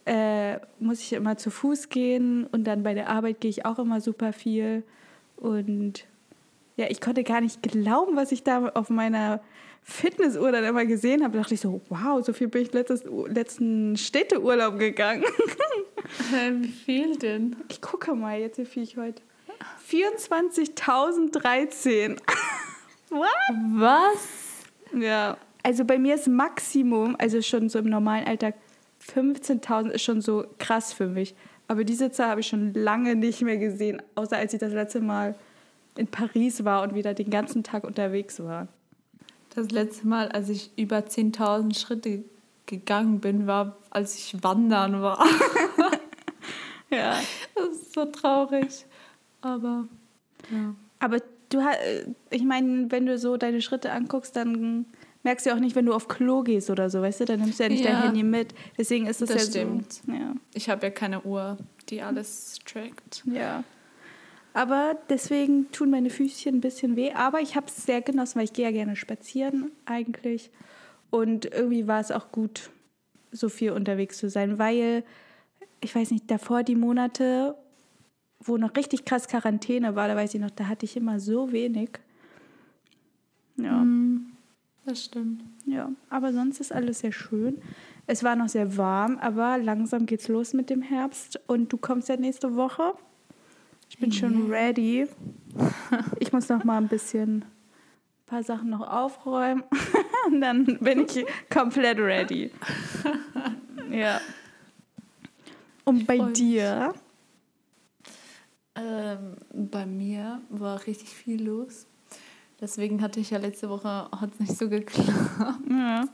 äh, 0.07 0.59
muss 0.81 1.01
ich 1.01 1.13
immer 1.13 1.37
zu 1.37 1.51
Fuß 1.51 1.89
gehen 1.89 2.47
und 2.47 2.65
dann 2.65 2.83
bei 2.83 2.95
der 2.95 3.09
Arbeit 3.09 3.41
gehe 3.41 3.51
ich 3.51 3.65
auch 3.65 3.79
immer 3.79 4.01
super 4.01 4.33
viel 4.33 4.83
und 5.37 6.07
ja, 6.77 6.87
ich 6.89 7.01
konnte 7.01 7.23
gar 7.23 7.41
nicht 7.41 7.63
glauben, 7.63 8.17
was 8.17 8.33
ich 8.33 8.43
da 8.43 8.69
auf 8.75 8.91
meiner 8.91 9.41
Fitnessuhr 9.83 10.51
dann 10.51 10.65
immer 10.65 10.87
gesehen 10.87 11.23
habe. 11.23 11.35
Da 11.35 11.43
dachte 11.43 11.55
ich 11.55 11.61
so, 11.61 11.81
wow, 11.89 12.25
so 12.25 12.33
viel 12.33 12.49
bin 12.49 12.63
ich 12.63 12.73
letztes, 12.73 13.05
letzten 13.29 13.97
Städteurlaub 13.97 14.79
gegangen. 14.79 15.25
wie 16.31 16.69
viel 16.69 17.17
denn? 17.17 17.56
Ich 17.69 17.81
gucke 17.81 18.15
mal 18.15 18.39
jetzt, 18.39 18.58
wie 18.58 18.65
viel 18.65 18.82
ich 18.82 18.96
heute. 18.96 19.23
24.013. 19.91 22.19
What? 23.11 23.29
Was? 23.75 24.65
Ja. 24.93 25.37
Also 25.63 25.84
bei 25.84 25.99
mir 25.99 26.17
ist 26.17 26.29
Maximum, 26.29 27.17
also 27.19 27.41
schon 27.41 27.69
so 27.69 27.79
im 27.79 27.87
normalen 27.87 28.27
Alltag, 28.27 28.56
15.000 29.15 29.91
ist 29.91 30.03
schon 30.03 30.20
so 30.20 30.44
krass 30.58 30.93
für 30.93 31.06
mich. 31.06 31.34
Aber 31.69 31.84
diese 31.84 32.11
Zahl 32.11 32.29
habe 32.29 32.41
ich 32.41 32.49
schon 32.49 32.75
lange 32.75 33.17
nicht 33.17 33.41
mehr 33.43 33.56
gesehen, 33.56 34.03
außer 34.15 34.37
als 34.37 34.53
ich 34.53 34.61
das 34.61 34.73
letzte 34.73 35.01
Mal 35.01 35.34
in 35.96 36.08
Paris 36.08 36.65
war 36.65 36.82
und 36.82 36.94
wieder 36.94 37.15
den 37.15 37.31
ganzen 37.31 37.63
Tag 37.63 37.84
unterwegs 37.84 38.41
war. 38.41 38.69
Das 39.55 39.70
letzte 39.70 40.06
Mal, 40.06 40.29
als 40.29 40.49
ich 40.49 40.70
über 40.77 40.99
10.000 40.99 41.79
Schritte 41.79 42.25
gegangen 42.67 43.21
bin, 43.21 43.47
war, 43.47 43.77
als 43.91 44.17
ich 44.17 44.43
wandern 44.43 45.03
war. 45.03 45.25
Ja. 46.91 47.19
Das 47.56 47.69
ist 47.71 47.93
so 47.94 48.05
traurig. 48.05 48.87
Aber 49.41 49.89
ja. 50.53 50.75
Aber 51.01 51.19
du 51.49 51.59
äh, 51.59 52.06
ich 52.31 52.44
meine, 52.44 52.91
wenn 52.91 53.06
du 53.06 53.19
so 53.19 53.37
deine 53.37 53.63
Schritte 53.63 53.91
anguckst, 53.91 54.37
dann 54.37 54.87
merkst 55.25 55.47
du 55.47 55.53
auch 55.55 55.59
nicht, 55.59 55.75
wenn 55.75 55.87
du 55.87 55.93
auf 55.94 56.06
Klo 56.06 56.43
gehst 56.43 56.71
oder 56.71 56.91
so, 56.91 57.01
weißt 57.03 57.21
du, 57.21 57.25
dann 57.25 57.41
nimmst 57.41 57.59
du 57.59 57.65
ja 57.65 57.69
nicht 57.69 57.85
dein 57.85 57.94
Ja. 57.94 58.03
Handy 58.05 58.23
mit. 58.23 58.55
Deswegen 58.79 59.06
ist 59.06 59.23
es 59.23 59.29
Das 59.31 59.44
ja 59.47 59.51
stimmt. 59.51 59.93
so. 59.93 60.13
Ja. 60.13 60.35
Ich 60.53 60.69
habe 60.69 60.87
ja 60.87 60.91
keine 60.91 61.23
Uhr, 61.23 61.56
die 61.89 62.01
alles 62.03 62.59
trackt. 62.65 63.23
ja. 63.27 63.65
Aber 64.56 64.97
deswegen 65.09 65.73
tun 65.73 65.91
meine 65.91 66.11
Füßchen 66.11 66.55
ein 66.56 66.61
bisschen 66.61 66.94
weh. 66.94 67.11
Aber 67.13 67.41
ich 67.41 67.56
habe 67.56 67.67
es 67.67 67.87
sehr 67.87 68.03
genossen, 68.03 68.37
weil 68.37 68.44
ich 68.44 68.53
gehe 68.53 68.65
ja 68.67 68.71
gerne 68.71 68.94
spazieren 68.94 69.73
eigentlich. 69.85 70.51
Und 71.15 71.44
irgendwie 71.44 71.87
war 71.87 72.01
es 72.01 72.11
auch 72.11 72.33
gut, 72.33 72.71
so 73.31 73.49
viel 73.49 73.71
unterwegs 73.71 74.19
zu 74.19 74.29
sein, 74.29 74.59
weil, 74.59 75.05
ich 75.81 75.94
weiß 75.94 76.11
nicht, 76.11 76.29
davor 76.29 76.65
die 76.65 76.75
Monate, 76.75 77.55
wo 78.41 78.56
noch 78.56 78.75
richtig 78.75 79.05
krass 79.05 79.29
Quarantäne 79.29 79.94
war, 79.94 80.09
da 80.09 80.17
weiß 80.17 80.35
ich 80.35 80.41
noch, 80.41 80.51
da 80.51 80.67
hatte 80.67 80.87
ich 80.87 80.97
immer 80.97 81.21
so 81.21 81.53
wenig. 81.53 81.91
Ja. 83.55 83.77
Mhm. 83.77 84.33
Das 84.87 85.05
stimmt. 85.05 85.44
Ja, 85.67 85.93
aber 86.11 86.33
sonst 86.33 86.59
ist 86.59 86.73
alles 86.73 86.99
sehr 86.99 87.13
schön. 87.13 87.63
Es 88.09 88.25
war 88.25 88.35
noch 88.35 88.49
sehr 88.49 88.77
warm, 88.77 89.19
aber 89.19 89.59
langsam 89.59 90.06
geht's 90.06 90.27
los 90.27 90.53
mit 90.53 90.69
dem 90.69 90.83
Herbst 90.83 91.39
und 91.47 91.73
du 91.73 91.77
kommst 91.77 92.09
ja 92.09 92.17
nächste 92.17 92.56
Woche. 92.56 92.93
Ich 93.89 93.99
bin 93.99 94.11
schon 94.11 94.51
ready. 94.51 95.06
Ich 96.19 96.33
muss 96.33 96.49
noch 96.49 96.65
mal 96.65 96.79
ein 96.79 96.89
bisschen 96.89 97.43
ein 97.43 97.44
paar 98.27 98.43
Sachen 98.43 98.71
noch 98.71 98.81
aufräumen. 98.81 99.63
Und 100.27 100.41
dann 100.41 100.65
bin 100.81 101.07
ich 101.07 101.25
komplett 101.51 101.99
ready. 101.99 102.51
ja. 103.91 104.21
Und 105.85 106.07
bei 106.07 106.19
dir? 106.19 106.95
Ähm, 108.77 109.37
bei 109.53 109.87
mir 109.87 110.41
war 110.49 110.87
richtig 110.87 111.11
viel 111.11 111.45
los. 111.45 111.87
Deswegen 112.61 113.03
hatte 113.03 113.21
ich 113.21 113.31
ja 113.31 113.39
letzte 113.39 113.69
Woche 113.69 113.89
hat 113.89 114.33
es 114.33 114.41
nicht 114.41 114.57
so 114.57 114.69
geklappt. 114.69 115.11
Ja. 115.69 116.09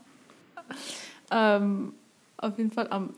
Ähm, 1.31 1.93
auf 2.37 2.57
jeden 2.57 2.71
Fall 2.71 2.87
am, 2.89 3.13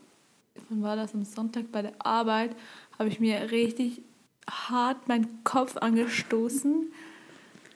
wann 0.68 0.82
war 0.82 0.96
das 0.96 1.14
am 1.14 1.24
Sonntag 1.24 1.72
bei 1.72 1.82
der 1.82 1.94
Arbeit, 1.98 2.54
habe 2.98 3.08
ich 3.08 3.18
mir 3.18 3.50
richtig 3.50 4.02
hart 4.48 5.08
meinen 5.08 5.42
Kopf 5.42 5.76
angestoßen 5.76 6.92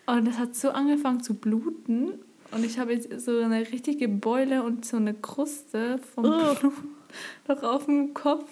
und 0.07 0.27
es 0.27 0.39
hat 0.39 0.55
so 0.55 0.71
angefangen 0.71 1.23
zu 1.23 1.35
bluten 1.35 2.21
und 2.51 2.65
ich 2.65 2.79
habe 2.79 2.93
jetzt 2.93 3.25
so 3.25 3.39
eine 3.41 3.61
richtige 3.61 4.09
Beule 4.09 4.63
und 4.63 4.85
so 4.85 4.97
eine 4.97 5.15
Kruste 5.15 5.99
vom 5.99 6.25
Oh. 6.25 6.55
Blut 6.55 6.75
noch 7.49 7.63
auf 7.63 7.85
dem 7.87 8.15
Kopf. 8.15 8.51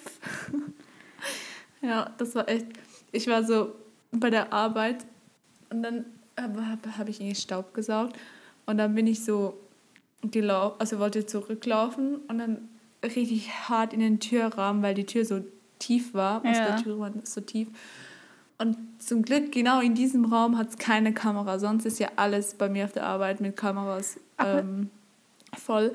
ja, 1.83 2.11
das 2.19 2.35
war 2.35 2.49
echt. 2.49 2.67
Ich 3.13 3.27
war 3.27 3.45
so 3.45 3.73
bei 4.13 4.31
der 4.31 4.53
Arbeit 4.53 5.07
und 5.71 5.83
dann 5.83 6.05
habe 6.39 6.67
hab, 6.67 6.87
hab 6.99 7.09
ich 7.09 7.21
irgendwie 7.21 7.37
Staub 7.41 7.75
gesaugt 7.75 8.17
und 8.67 8.79
dann 8.79 8.95
bin 8.95 9.07
ich 9.07 9.25
so 9.25 9.59
gelaufen, 10.23 10.77
also 10.79 10.99
wollte 10.99 11.27
zurücklaufen 11.27 12.17
und 12.29 12.39
dann 12.39 12.69
richtig 13.05 13.51
hart 13.69 13.93
in 13.93 14.01
den 14.01 14.21
Türrahmen, 14.21 14.83
weil 14.83 14.95
die 14.95 15.07
Tür 15.07 15.25
so 15.25 15.45
tief 15.79 16.15
war. 16.15 16.45
Ja. 16.45 16.53
der 16.53 16.77
Türrahmen 16.83 17.23
ist 17.23 17.35
so 17.35 17.41
tief. 17.41 17.69
Und 18.59 18.77
zum 18.99 19.23
Glück, 19.23 19.53
genau 19.53 19.81
in 19.81 19.95
diesem 19.95 20.25
Raum 20.25 20.57
hat 20.57 20.71
es 20.71 20.79
keine 20.79 21.13
Kamera. 21.13 21.59
Sonst 21.59 21.85
ist 21.85 21.99
ja 21.99 22.09
alles 22.17 22.55
bei 22.55 22.69
mir 22.69 22.85
auf 22.87 22.93
der 22.93 23.05
Arbeit 23.05 23.41
mit 23.41 23.57
Kameras 23.57 24.19
ähm, 24.39 24.91
voll. 25.57 25.93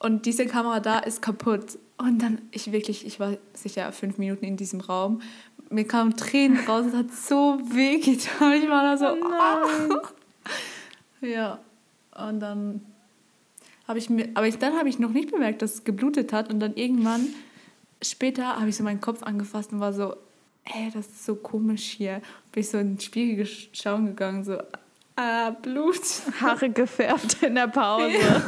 Und 0.00 0.26
diese 0.26 0.46
Kamera 0.46 0.80
da 0.80 0.98
ist 0.98 1.22
kaputt. 1.22 1.78
Und 1.98 2.20
dann, 2.22 2.40
ich 2.50 2.72
wirklich, 2.72 3.06
ich 3.06 3.20
war 3.20 3.36
sicher 3.52 3.92
fünf 3.92 4.18
Minuten 4.18 4.44
in 4.44 4.56
diesem 4.56 4.80
Raum. 4.80 5.20
Mir 5.68 5.86
kamen 5.86 6.16
Tränen 6.16 6.58
raus, 6.66 6.86
es 6.88 6.94
hat 6.94 7.12
so 7.12 7.60
weh 7.64 7.98
getan. 7.98 8.54
Ich 8.54 8.68
war 8.68 8.82
da 8.82 8.96
so, 8.96 9.14
Nein. 9.14 10.00
ja. 11.30 11.58
Und 12.16 12.40
dann 12.40 12.80
habe 13.86 13.98
ich 13.98 14.10
mir, 14.10 14.30
aber 14.34 14.48
ich, 14.48 14.58
dann 14.58 14.76
habe 14.76 14.88
ich 14.88 14.98
noch 14.98 15.10
nicht 15.10 15.30
bemerkt, 15.30 15.62
dass 15.62 15.74
es 15.74 15.84
geblutet 15.84 16.32
hat. 16.32 16.50
Und 16.50 16.58
dann 16.58 16.74
irgendwann 16.74 17.28
später 18.02 18.56
habe 18.56 18.68
ich 18.68 18.76
so 18.76 18.82
meinen 18.82 19.00
Kopf 19.00 19.22
angefasst 19.22 19.72
und 19.72 19.80
war 19.80 19.92
so, 19.92 20.16
ey, 20.74 20.90
das 20.92 21.06
ist 21.06 21.24
so 21.24 21.34
komisch 21.36 21.82
hier. 21.96 22.20
Bin 22.52 22.60
ich 22.62 22.68
so 22.70 22.78
in 22.78 22.94
den 22.94 23.00
Spiegel 23.00 23.46
schauen 23.72 24.06
gegangen, 24.06 24.44
so, 24.44 24.58
ah, 25.16 25.50
Blut. 25.50 26.00
Haare 26.40 26.70
gefärbt 26.70 27.42
in 27.42 27.54
der 27.54 27.68
Pause. 27.68 28.14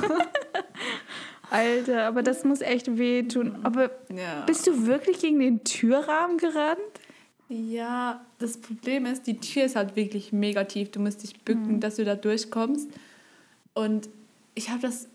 Alter, 1.50 2.07
aber 2.07 2.23
das 2.23 2.45
muss 2.45 2.62
echt 2.62 2.97
wehtun. 2.97 3.57
Aber 3.62 3.91
Ja. 4.14 4.43
bist 4.47 4.67
du 4.67 4.87
wirklich 4.87 5.19
gegen 5.21 5.38
den 5.41 5.64
Türrahmen 5.64 6.38
gerannt? 6.38 6.79
Ja, 7.49 8.25
das 8.38 8.57
Problem 8.57 9.05
ist, 9.05 9.26
die 9.26 9.37
Tür 9.37 9.64
ist 9.64 9.76
halt 9.76 9.95
wirklich 9.95 10.33
mega 10.33 10.64
tief. 10.64 10.91
Du 10.91 11.00
musst 11.00 11.23
dich 11.23 11.38
bücken, 11.41 11.81
dass 11.81 11.97
du 11.97 12.05
da 12.07 12.14
durchkommst. 12.14 12.88
Und 13.75 14.09
ich 14.55 14.71
habe 14.71 14.81
das, 14.81 15.09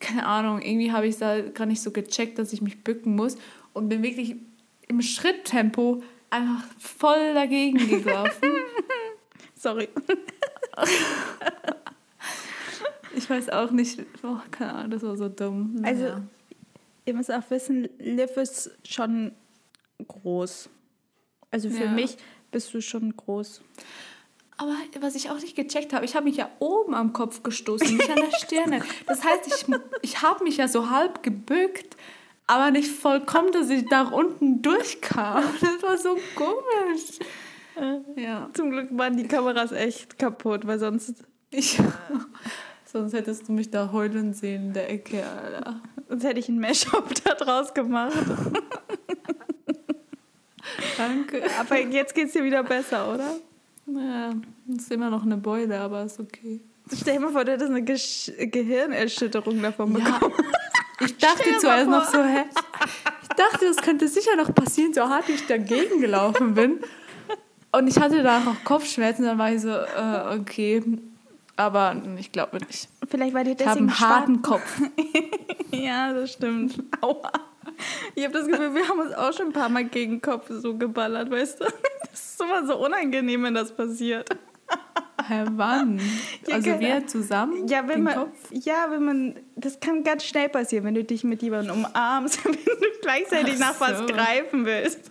keine 0.00 0.26
Ahnung, 0.26 0.60
irgendwie 0.60 0.90
habe 0.90 1.06
ich 1.06 1.16
da 1.18 1.40
gar 1.40 1.66
nicht 1.66 1.80
so 1.80 1.92
gecheckt, 1.92 2.40
dass 2.40 2.52
ich 2.52 2.60
mich 2.62 2.82
bücken 2.82 3.14
muss. 3.14 3.36
Und 3.72 3.88
bin 3.88 4.02
wirklich 4.02 4.34
im 4.88 5.00
Schritttempo 5.02 6.02
einfach 6.36 6.64
voll 6.78 7.34
dagegen 7.34 7.78
gelaufen. 7.88 8.50
Sorry. 9.54 9.88
ich 13.14 13.28
weiß 13.28 13.48
auch 13.50 13.70
nicht, 13.70 14.00
oh, 14.22 14.36
keine 14.50 14.74
Ahnung, 14.74 14.90
das 14.90 15.02
war 15.02 15.16
so 15.16 15.28
dumm. 15.28 15.80
Also- 15.82 16.02
Naja. 16.02 16.22
Ihr 17.08 17.14
müsst 17.14 17.30
auch 17.32 17.48
wissen, 17.50 17.88
Liv 17.98 18.36
ist 18.36 18.68
schon 18.84 19.30
groß. 20.08 20.68
Also 21.52 21.70
für 21.70 21.84
Ja. 21.84 21.90
mich 21.92 22.16
bist 22.50 22.74
du 22.74 22.82
schon 22.82 23.16
groß. 23.16 23.60
Aber 24.56 24.74
was 25.00 25.14
ich 25.14 25.30
auch 25.30 25.38
nicht 25.38 25.54
gecheckt 25.54 25.92
habe, 25.92 26.04
ich 26.04 26.16
habe 26.16 26.24
mich 26.24 26.36
ja 26.36 26.50
oben 26.58 26.94
am 26.94 27.12
Kopf 27.12 27.44
gestoßen, 27.44 27.96
nicht 27.96 28.10
an 28.10 28.16
der 28.16 28.36
Stirne. 28.36 28.82
Das 29.06 29.22
heißt, 29.22 29.46
ich, 29.46 29.66
ich 30.02 30.22
habe 30.22 30.42
mich 30.42 30.56
ja 30.56 30.66
so 30.66 30.90
halb 30.90 31.22
gebückt, 31.22 31.96
aber 32.46 32.70
nicht 32.70 32.88
vollkommen, 32.90 33.50
dass 33.52 33.70
ich 33.70 33.86
da 33.88 34.02
unten 34.02 34.62
durchkam. 34.62 35.42
Das 35.60 35.82
war 35.82 35.96
so 35.98 36.16
komisch. 36.34 37.18
Ja, 38.16 38.48
Zum 38.54 38.70
Glück 38.70 38.88
waren 38.92 39.16
die 39.16 39.26
Kameras 39.28 39.70
echt 39.72 40.18
kaputt, 40.18 40.66
weil 40.66 40.78
sonst, 40.78 41.24
ich, 41.50 41.78
sonst 42.90 43.12
hättest 43.12 43.48
du 43.48 43.52
mich 43.52 43.70
da 43.70 43.92
heulen 43.92 44.32
sehen 44.32 44.68
in 44.68 44.72
der 44.72 44.90
Ecke, 44.90 45.22
Alter. 45.26 45.80
sonst 46.08 46.24
hätte 46.24 46.40
ich 46.40 46.48
ein 46.48 46.58
Mashup 46.58 47.12
da 47.24 47.34
draus 47.34 47.74
gemacht. 47.74 48.16
Danke. 50.96 51.42
Aber 51.60 51.78
jetzt 51.80 52.14
geht's 52.14 52.32
dir 52.32 52.44
wieder 52.44 52.62
besser, 52.62 53.12
oder? 53.12 53.36
Ja, 53.86 54.32
ist 54.74 54.90
immer 54.90 55.10
noch 55.10 55.22
eine 55.24 55.36
Beule, 55.36 55.78
aber 55.78 56.04
ist 56.04 56.18
okay. 56.18 56.60
Stell 56.92 57.14
dir 57.14 57.20
mal 57.20 57.32
vor, 57.32 57.44
du 57.44 57.52
hättest 57.52 57.70
eine 57.70 57.82
Gesch 57.82 58.32
Gehirnerschütterung 58.38 59.60
davon 59.60 59.96
Ja, 59.98 60.18
bekommen. 60.18 60.34
Ich 61.00 61.16
dachte 61.18 61.58
zuerst 61.58 61.88
noch 61.88 62.04
so, 62.04 62.22
hä? 62.22 62.44
Ich 63.22 63.28
dachte, 63.36 63.66
das 63.66 63.76
könnte 63.76 64.08
sicher 64.08 64.36
noch 64.36 64.54
passieren, 64.54 64.94
so 64.94 65.02
hart 65.02 65.28
wie 65.28 65.32
ich 65.32 65.46
dagegen 65.46 66.00
gelaufen 66.00 66.54
bin. 66.54 66.80
Und 67.72 67.88
ich 67.88 67.98
hatte 67.98 68.22
da 68.22 68.38
auch 68.38 68.64
Kopfschmerzen, 68.64 69.24
dann 69.24 69.38
war 69.38 69.52
ich 69.52 69.60
so, 69.60 69.68
äh, 69.68 70.38
okay. 70.38 70.82
Aber 71.56 71.96
ich 72.18 72.32
glaube 72.32 72.58
nicht. 72.58 72.88
Vielleicht 73.08 73.34
war 73.34 73.44
dir 73.44 73.56
Ich 73.58 73.66
habe 73.66 73.80
deswegen 73.80 73.90
einen 73.90 74.00
harten 74.00 74.42
Kopf. 74.42 74.80
Ja, 75.72 76.12
das 76.12 76.32
stimmt. 76.32 76.82
Aua. 77.00 77.30
Ich 78.14 78.24
habe 78.24 78.32
das 78.32 78.46
Gefühl, 78.46 78.72
wir 78.74 78.88
haben 78.88 79.00
uns 79.00 79.12
auch 79.12 79.32
schon 79.32 79.46
ein 79.46 79.52
paar 79.52 79.68
Mal 79.68 79.84
gegen 79.84 80.12
den 80.12 80.22
Kopf 80.22 80.46
so 80.48 80.76
geballert, 80.76 81.30
weißt 81.30 81.60
du? 81.60 81.64
Das 82.10 82.30
ist 82.32 82.40
immer 82.40 82.66
so 82.66 82.76
unangenehm, 82.78 83.42
wenn 83.42 83.54
das 83.54 83.74
passiert. 83.76 84.28
Wann? 85.28 85.98
Ja, 86.46 86.54
Also 86.56 86.70
keine- 86.70 86.80
wir 86.80 87.06
zusammen? 87.06 87.66
Ja, 87.68 87.86
wenn 87.88 88.02
man, 88.02 88.14
Kopf? 88.14 88.38
ja, 88.52 88.86
wenn 88.90 89.04
man, 89.04 89.36
das 89.56 89.80
kann 89.80 90.04
ganz 90.04 90.24
schnell 90.24 90.48
passieren, 90.48 90.84
wenn 90.84 90.94
du 90.94 91.04
dich 91.04 91.24
mit 91.24 91.42
jemandem 91.42 91.84
umarmst, 91.84 92.44
wenn 92.44 92.52
du 92.52 92.86
gleichzeitig 93.02 93.54
Ach 93.56 93.58
nach 93.72 93.80
was 93.80 93.98
so. 93.98 94.06
greifen 94.06 94.64
willst. 94.64 95.00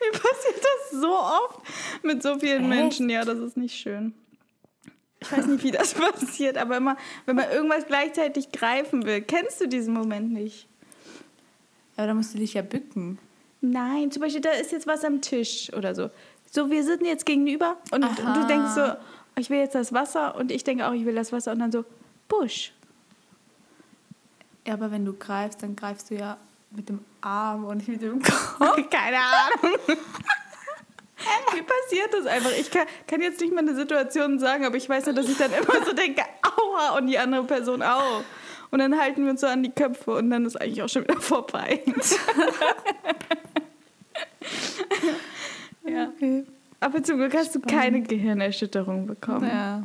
Mir 0.00 0.10
passiert 0.12 0.56
das 0.62 1.00
so 1.00 1.12
oft 1.12 1.60
mit 2.02 2.22
so 2.22 2.38
vielen 2.38 2.60
Echt? 2.62 2.68
Menschen. 2.68 3.10
Ja, 3.10 3.24
das 3.24 3.38
ist 3.38 3.56
nicht 3.56 3.74
schön. 3.76 4.14
Ich 5.20 5.32
weiß 5.32 5.46
nicht, 5.46 5.64
wie 5.64 5.70
das 5.70 5.94
passiert, 5.94 6.56
aber 6.56 6.76
immer, 6.76 6.96
wenn 7.26 7.36
man 7.36 7.50
irgendwas 7.50 7.86
gleichzeitig 7.86 8.52
greifen 8.52 9.04
will, 9.06 9.22
kennst 9.22 9.60
du 9.60 9.66
diesen 9.68 9.92
Moment 9.92 10.32
nicht? 10.32 10.68
Ja, 11.96 12.04
aber 12.04 12.06
da 12.08 12.14
musst 12.14 12.34
du 12.34 12.38
dich 12.38 12.54
ja 12.54 12.62
bücken. 12.62 13.18
Nein, 13.70 14.10
zum 14.10 14.22
Beispiel, 14.22 14.40
da 14.40 14.50
ist 14.50 14.72
jetzt 14.72 14.86
was 14.86 15.04
am 15.04 15.20
Tisch 15.20 15.72
oder 15.72 15.94
so. 15.94 16.10
So, 16.50 16.70
wir 16.70 16.84
sitzen 16.84 17.04
jetzt 17.04 17.26
gegenüber 17.26 17.76
und 17.90 18.04
Aha. 18.04 18.40
du 18.40 18.46
denkst 18.46 18.72
so, 18.74 18.82
oh, 18.82 19.40
ich 19.40 19.50
will 19.50 19.58
jetzt 19.58 19.74
das 19.74 19.92
Wasser 19.92 20.36
und 20.36 20.50
ich 20.50 20.64
denke 20.64 20.86
auch, 20.86 20.92
ich 20.92 21.04
will 21.04 21.14
das 21.14 21.32
Wasser 21.32 21.52
und 21.52 21.58
dann 21.58 21.72
so, 21.72 21.84
Busch. 22.28 22.72
Ja, 24.66 24.74
aber 24.74 24.90
wenn 24.90 25.04
du 25.04 25.12
greifst, 25.12 25.62
dann 25.62 25.76
greifst 25.76 26.10
du 26.10 26.16
ja 26.16 26.36
mit 26.70 26.88
dem 26.88 27.00
Arm 27.20 27.64
und 27.64 27.78
nicht 27.78 27.88
mit 27.88 28.02
dem 28.02 28.22
Kopf. 28.22 28.58
Keine 28.90 29.18
Ahnung. 29.18 29.78
Wie 31.54 31.62
passiert 31.62 32.12
das 32.12 32.26
einfach? 32.26 32.52
Ich 32.58 32.70
kann, 32.70 32.86
kann 33.06 33.20
jetzt 33.20 33.40
nicht 33.40 33.52
mal 33.52 33.60
eine 33.60 33.74
Situation 33.74 34.38
sagen, 34.38 34.64
aber 34.64 34.76
ich 34.76 34.88
weiß 34.88 35.06
nur, 35.06 35.14
dass 35.14 35.28
ich 35.28 35.38
dann 35.38 35.52
immer 35.52 35.84
so 35.84 35.92
denke, 35.92 36.22
aua, 36.42 36.98
und 36.98 37.06
die 37.06 37.18
andere 37.18 37.44
Person 37.44 37.82
auch. 37.82 38.22
Und 38.70 38.80
dann 38.80 38.98
halten 39.00 39.24
wir 39.24 39.30
uns 39.30 39.40
so 39.40 39.46
an 39.46 39.62
die 39.62 39.70
Köpfe 39.70 40.12
und 40.12 40.30
dann 40.30 40.44
ist 40.44 40.60
eigentlich 40.60 40.82
auch 40.82 40.88
schon 40.88 41.04
wieder 41.04 41.20
vorbei. 41.20 41.82
ja. 45.86 46.08
Okay. 46.08 46.44
Aber 46.80 47.02
zum 47.02 47.16
Glück 47.18 47.34
hast 47.34 47.54
du 47.54 47.60
keine 47.60 48.02
Gehirnerschütterung 48.02 49.06
bekommen. 49.06 49.46
Ja. 49.48 49.82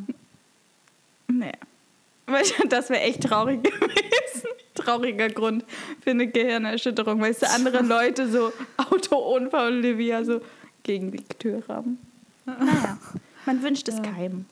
Weil 2.28 2.44
Das 2.70 2.90
wäre 2.90 3.02
echt 3.02 3.24
traurig 3.24 3.64
gewesen. 3.64 4.48
Trauriger 4.76 5.30
Grund 5.30 5.66
für 6.02 6.12
eine 6.12 6.28
Gehirnerschütterung. 6.28 7.20
Weißt 7.22 7.42
du, 7.44 7.50
andere 7.50 7.82
Leute 7.84 8.30
so 8.30 8.52
Autounfall, 8.78 9.74
Olivia 9.74 10.24
so 10.24 10.42
gegen 10.84 11.12
die 11.12 11.24
Tür 11.24 11.64
haben. 11.68 12.00
Naja, 12.46 12.98
man 13.46 13.62
wünscht 13.62 13.88
es 13.88 13.98
Ja. 13.98 14.02
keinem. 14.04 14.46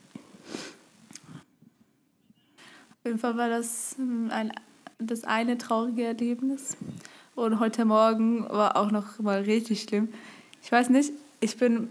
Auf 2.92 3.06
jeden 3.06 3.20
Fall 3.20 3.38
war 3.38 3.50
das 3.50 3.96
hm, 3.98 4.30
ein, 4.32 4.52
das 5.00 5.24
eine 5.24 5.58
traurige 5.58 6.04
Erlebnis. 6.04 6.78
Und 7.40 7.62
heute 7.62 7.86
Morgen 7.86 8.50
war 8.50 8.76
auch 8.76 8.92
noch 8.92 9.18
mal 9.20 9.40
richtig 9.40 9.84
schlimm. 9.84 10.10
Ich 10.62 10.70
weiß 10.70 10.90
nicht, 10.90 11.14
ich 11.40 11.56
bin 11.56 11.88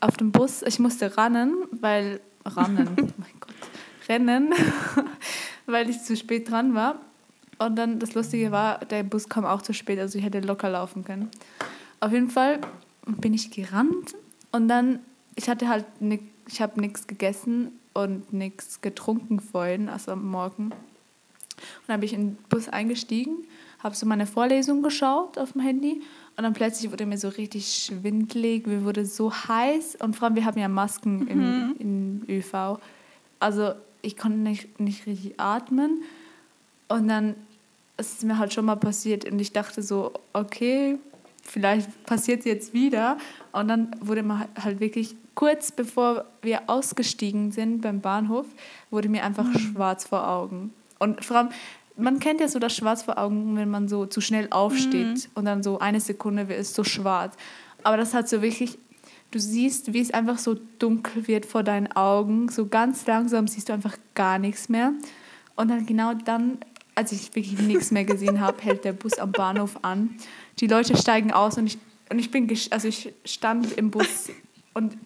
auf 0.00 0.16
dem 0.16 0.32
Bus, 0.32 0.62
ich 0.62 0.80
musste 0.80 1.16
rennen, 1.16 1.54
weil, 1.70 2.18
rennen, 2.44 2.88
oh 2.90 3.02
mein 3.18 3.38
Gott, 3.38 3.54
rennen, 4.08 4.52
weil 5.66 5.88
ich 5.88 6.02
zu 6.02 6.16
spät 6.16 6.50
dran 6.50 6.74
war. 6.74 6.96
Und 7.60 7.76
dann 7.76 8.00
das 8.00 8.14
Lustige 8.14 8.50
war, 8.50 8.80
der 8.86 9.04
Bus 9.04 9.28
kam 9.28 9.44
auch 9.44 9.62
zu 9.62 9.72
spät, 9.72 10.00
also 10.00 10.18
ich 10.18 10.24
hätte 10.24 10.40
locker 10.40 10.70
laufen 10.70 11.04
können. 11.04 11.30
Auf 12.00 12.10
jeden 12.10 12.28
Fall 12.28 12.58
bin 13.06 13.34
ich 13.34 13.52
gerannt 13.52 14.16
und 14.50 14.66
dann, 14.66 14.98
ich 15.36 15.48
hatte 15.48 15.68
halt 15.68 15.84
eine 16.00 16.18
ich 16.48 16.60
habe 16.60 16.80
nichts 16.80 17.06
gegessen 17.06 17.78
und 17.94 18.32
nichts 18.32 18.80
getrunken 18.80 19.38
vorhin, 19.38 19.88
also 19.88 20.10
am 20.10 20.28
Morgen. 20.28 20.72
Und 20.72 20.74
dann 21.86 22.00
bin 22.00 22.08
ich 22.08 22.14
in 22.14 22.30
den 22.30 22.38
Bus 22.48 22.68
eingestiegen, 22.68 23.44
habe 23.80 23.94
so 23.94 24.06
meine 24.06 24.26
Vorlesung 24.26 24.82
geschaut 24.82 25.38
auf 25.38 25.52
dem 25.52 25.60
Handy 25.60 26.02
und 26.36 26.44
dann 26.44 26.52
plötzlich 26.52 26.90
wurde 26.90 27.06
mir 27.06 27.18
so 27.18 27.28
richtig 27.28 27.84
schwindlig, 27.84 28.66
mir 28.66 28.84
wurde 28.84 29.06
so 29.06 29.32
heiß 29.32 29.96
und 29.96 30.16
vor 30.16 30.26
allem 30.26 30.36
wir 30.36 30.44
haben 30.44 30.58
ja 30.58 30.68
Masken 30.68 31.26
im, 31.28 31.76
im 31.78 32.22
ÖV. 32.28 32.80
Also 33.40 33.72
ich 34.02 34.16
konnte 34.16 34.38
nicht, 34.38 34.80
nicht 34.80 35.06
richtig 35.06 35.38
atmen 35.38 36.02
und 36.88 37.08
dann 37.08 37.34
ist 37.96 38.18
es 38.18 38.24
mir 38.24 38.38
halt 38.38 38.52
schon 38.52 38.64
mal 38.64 38.76
passiert 38.76 39.30
und 39.30 39.38
ich 39.40 39.52
dachte 39.52 39.82
so, 39.82 40.12
okay, 40.32 40.98
vielleicht 41.42 42.04
passiert 42.04 42.40
es 42.40 42.44
jetzt 42.44 42.74
wieder. 42.74 43.18
Und 43.52 43.68
dann 43.68 43.90
wurde 44.00 44.22
mir 44.22 44.48
halt 44.62 44.80
wirklich 44.80 45.16
kurz 45.34 45.72
bevor 45.72 46.24
wir 46.42 46.62
ausgestiegen 46.68 47.52
sind 47.52 47.80
beim 47.80 48.00
Bahnhof, 48.00 48.46
wurde 48.90 49.08
mir 49.08 49.24
einfach 49.24 49.46
schwarz 49.58 50.04
vor 50.04 50.28
Augen. 50.28 50.72
Und 50.98 51.24
vor 51.24 51.36
allem, 51.36 51.48
man 51.98 52.20
kennt 52.20 52.40
ja 52.40 52.48
so 52.48 52.58
das 52.58 52.74
Schwarz 52.74 53.02
vor 53.02 53.18
Augen, 53.18 53.56
wenn 53.56 53.68
man 53.68 53.88
so 53.88 54.06
zu 54.06 54.20
schnell 54.20 54.48
aufsteht 54.50 55.28
und 55.34 55.44
dann 55.44 55.62
so 55.62 55.78
eine 55.80 56.00
Sekunde 56.00 56.42
ist 56.42 56.74
so 56.74 56.84
schwarz. 56.84 57.34
Aber 57.82 57.96
das 57.96 58.14
hat 58.14 58.28
so 58.28 58.40
wirklich, 58.40 58.78
du 59.30 59.38
siehst, 59.38 59.92
wie 59.92 60.00
es 60.00 60.12
einfach 60.12 60.38
so 60.38 60.56
dunkel 60.78 61.26
wird 61.26 61.44
vor 61.44 61.62
deinen 61.62 61.90
Augen. 61.92 62.48
So 62.48 62.66
ganz 62.66 63.06
langsam 63.06 63.48
siehst 63.48 63.68
du 63.68 63.72
einfach 63.72 63.96
gar 64.14 64.38
nichts 64.38 64.68
mehr. 64.68 64.92
Und 65.56 65.68
dann 65.68 65.86
genau 65.86 66.14
dann, 66.14 66.58
als 66.94 67.12
ich 67.12 67.34
wirklich 67.34 67.58
nichts 67.58 67.90
mehr 67.90 68.04
gesehen 68.04 68.40
habe, 68.40 68.62
hält 68.62 68.84
der 68.84 68.92
Bus 68.92 69.18
am 69.18 69.32
Bahnhof 69.32 69.78
an. 69.82 70.14
Die 70.60 70.68
Leute 70.68 70.96
steigen 70.96 71.32
aus 71.32 71.58
und 71.58 71.66
ich, 71.66 71.78
und 72.10 72.18
ich 72.18 72.30
bin, 72.30 72.48
also 72.70 72.88
ich 72.88 73.12
stand 73.24 73.72
im 73.76 73.90
Bus 73.90 74.30
und, 74.72 74.96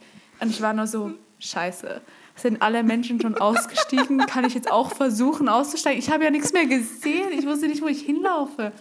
und 0.40 0.50
ich 0.50 0.60
war 0.60 0.74
nur 0.74 0.86
so, 0.86 1.12
scheiße. 1.38 2.02
Sind 2.34 2.62
alle 2.62 2.82
Menschen 2.82 3.20
schon 3.20 3.36
ausgestiegen? 3.36 4.18
Kann 4.26 4.44
ich 4.44 4.54
jetzt 4.54 4.70
auch 4.70 4.94
versuchen 4.94 5.48
auszusteigen? 5.48 5.98
Ich 5.98 6.10
habe 6.10 6.24
ja 6.24 6.30
nichts 6.30 6.52
mehr 6.52 6.66
gesehen. 6.66 7.30
Ich 7.38 7.46
wusste 7.46 7.68
nicht, 7.68 7.82
wo 7.82 7.86
ich 7.86 8.00
hinlaufe. 8.02 8.72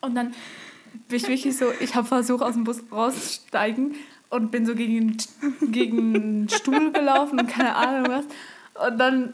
Und 0.00 0.14
dann 0.14 0.34
bin 1.08 1.16
ich 1.16 1.28
wirklich 1.28 1.56
so, 1.56 1.66
ich 1.80 1.94
habe 1.94 2.06
versucht, 2.06 2.42
aus 2.42 2.54
dem 2.54 2.64
Bus 2.64 2.82
rauszusteigen 2.92 3.94
und 4.30 4.50
bin 4.50 4.66
so 4.66 4.74
gegen, 4.74 5.16
gegen 5.62 6.14
einen 6.14 6.48
Stuhl 6.48 6.92
gelaufen 6.92 7.40
und 7.40 7.48
keine 7.48 7.74
Ahnung 7.74 8.06
was. 8.10 8.86
Und 8.86 8.98
dann, 8.98 9.32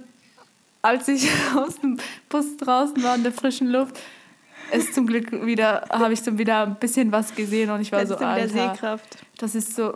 als 0.82 1.08
ich 1.08 1.28
aus 1.54 1.80
dem 1.80 1.98
Bus 2.28 2.56
draußen 2.56 3.02
war 3.02 3.16
in 3.16 3.22
der 3.24 3.32
frischen 3.32 3.68
Luft, 3.68 3.98
ist 4.72 4.94
zum 4.94 5.06
Glück 5.06 5.32
wieder, 5.46 5.86
habe 5.90 6.12
ich 6.12 6.20
so 6.22 6.36
wieder 6.38 6.66
ein 6.66 6.76
bisschen 6.76 7.10
was 7.10 7.34
gesehen 7.34 7.70
und 7.70 7.80
ich 7.80 7.90
war 7.90 8.00
Das 8.00 8.08
so, 8.10 8.14
in 8.16 8.20
der 8.20 8.28
Alter, 8.28 8.48
Sehkraft. 8.48 9.18
das 9.38 9.54
ist 9.54 9.74
so, 9.74 9.94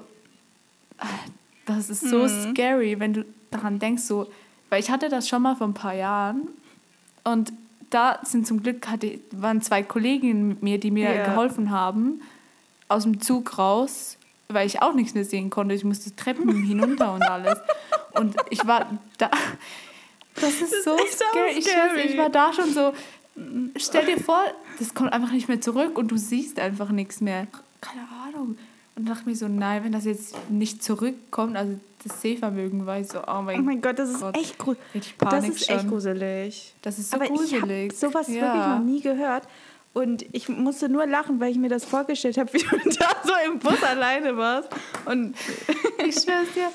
das 1.66 1.90
ist 1.90 2.08
so 2.08 2.24
Mhm. 2.24 2.52
scary, 2.52 2.98
wenn 3.00 3.12
du 3.14 3.24
daran 3.50 3.78
denkst, 3.78 4.02
so, 4.02 4.30
weil 4.70 4.80
ich 4.80 4.90
hatte 4.90 5.08
das 5.08 5.28
schon 5.28 5.42
mal 5.42 5.54
vor 5.56 5.66
ein 5.66 5.74
paar 5.74 5.94
Jahren 5.94 6.48
und 7.24 7.52
da 7.90 8.18
sind 8.24 8.46
zum 8.46 8.62
Glück 8.62 8.88
hatte, 8.88 9.20
waren 9.32 9.60
zwei 9.60 9.82
Kolleginnen 9.82 10.48
mit 10.48 10.62
mir, 10.62 10.78
die 10.80 10.90
mir 10.90 11.14
Ja. 11.14 11.24
geholfen 11.26 11.70
haben, 11.70 12.22
aus 12.88 13.02
dem 13.02 13.20
Zug 13.20 13.58
raus, 13.58 14.16
weil 14.48 14.66
ich 14.66 14.80
auch 14.80 14.94
nichts 14.94 15.12
mehr 15.14 15.24
sehen 15.26 15.50
konnte. 15.50 15.74
Ich 15.74 15.84
musste 15.84 16.14
Treppen 16.16 16.62
hinunter 16.64 17.12
und 17.14 17.22
alles. 17.22 17.58
Und 18.14 18.34
ich 18.50 18.66
war 18.66 18.86
da. 19.18 19.30
Das 20.36 20.60
ist 20.62 20.84
so 20.84 20.96
echt 20.96 21.18
so 21.18 21.24
scary. 21.30 21.58
Ich, 21.58 21.66
scary. 21.66 22.00
ich 22.02 22.16
war 22.18 22.30
da 22.30 22.52
schon 22.52 22.72
so. 22.72 22.92
Stell 23.76 24.06
dir 24.06 24.18
vor, 24.18 24.42
das 24.78 24.94
kommt 24.94 25.12
einfach 25.12 25.32
nicht 25.32 25.48
mehr 25.48 25.60
zurück 25.60 25.96
und 25.98 26.08
du 26.08 26.16
siehst 26.16 26.58
einfach 26.58 26.88
nichts 26.90 27.20
mehr. 27.20 27.46
Keine 27.82 28.06
Ahnung. 28.26 28.56
Und 28.94 29.08
dachte 29.08 29.26
mir 29.28 29.34
so, 29.34 29.48
nein, 29.48 29.84
wenn 29.84 29.92
das 29.92 30.04
jetzt 30.04 30.34
nicht 30.50 30.82
zurückkommt, 30.82 31.56
also 31.56 31.78
das 32.04 32.20
Sehvermögen 32.20 32.84
war 32.84 32.98
ich 33.00 33.08
so, 33.08 33.20
oh 33.26 33.40
mein, 33.42 33.60
Oh 33.60 33.62
mein 33.62 33.80
Gott, 33.80 33.98
das 33.98 34.10
ist 34.10 34.20
Gott. 34.20 34.36
echt 34.36 34.58
gruselig. 34.58 35.14
Das 35.18 35.48
ist 35.48 35.70
echt 35.70 35.80
schon. 35.80 35.88
gruselig. 35.90 36.74
Das 36.82 36.98
ist 36.98 37.10
so 37.10 37.16
Aber 37.16 37.24
ich 37.24 37.30
gruselig. 37.30 37.90
habe 37.92 37.94
sowas 37.94 38.28
Ja. 38.28 38.34
wirklich 38.42 38.66
noch 38.66 38.78
nie 38.80 39.00
gehört. 39.00 39.44
Und 39.94 40.24
ich 40.32 40.48
musste 40.48 40.88
nur 40.88 41.06
lachen, 41.06 41.38
weil 41.40 41.50
ich 41.52 41.58
mir 41.58 41.68
das 41.68 41.84
vorgestellt 41.84 42.36
habe, 42.38 42.50
wie 42.52 42.58
du 42.58 42.76
da 42.98 43.08
so 43.24 43.32
im 43.50 43.58
Bus 43.58 43.82
alleine 43.82 44.36
warst. 44.36 44.68
Und 45.06 45.34
Ich 46.06 46.14
schwör's 46.16 46.52
dir. 46.54 46.68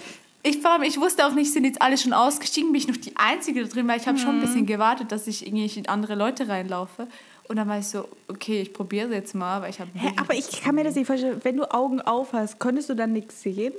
Ich, 0.44 0.66
allem, 0.66 0.84
ich 0.84 1.00
wusste 1.00 1.26
auch 1.26 1.34
nicht, 1.34 1.52
sind 1.52 1.66
jetzt 1.66 1.82
alle 1.82 1.98
schon 1.98 2.14
ausgestiegen, 2.14 2.72
bin 2.72 2.80
ich 2.80 2.88
noch 2.88 2.96
die 2.96 3.12
Einzige 3.18 3.64
da 3.64 3.68
drin, 3.70 3.88
weil 3.88 4.00
ich 4.00 4.08
habe 4.08 4.18
schon 4.18 4.36
ein 4.36 4.40
bisschen 4.42 4.62
Mhm. 4.62 4.66
gewartet, 4.68 5.12
dass 5.12 5.28
ich 5.28 5.46
irgendwie 5.46 5.68
in 5.80 5.88
andere 5.90 6.16
Leute 6.16 6.48
reinlaufe. 6.48 7.08
Und 7.48 7.56
dann 7.56 7.68
war 7.68 7.80
ich 7.80 7.88
so, 7.88 8.08
okay, 8.28 8.62
ich 8.62 8.74
probiere 8.74 9.08
es 9.08 9.14
jetzt 9.14 9.36
mal, 9.36 9.62
weil 9.62 9.70
ich 9.70 9.80
habe... 9.80 9.90
Hä, 9.94 10.12
aber 10.18 10.34
ich 10.34 10.62
kann 10.62 10.76
mir 10.76 10.84
das 10.84 10.96
nicht 10.96 11.08
vorstellen, 11.08 11.40
wenn 11.44 11.56
du 11.58 11.72
Augen 11.74 12.02
auf 12.02 12.34
hast, 12.34 12.60
konntest 12.60 12.90
du 12.90 12.94
dann 12.94 13.14
nichts 13.14 13.42
sehen? 13.42 13.74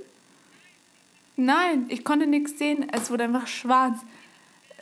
Nein, 1.37 1.87
ich 1.89 2.05
konnte 2.05 2.27
nichts 2.27 2.59
sehen. 2.59 2.87
Es 2.93 3.11
wurde 3.11 3.25
einfach 3.25 3.47
schwarz. 3.47 3.99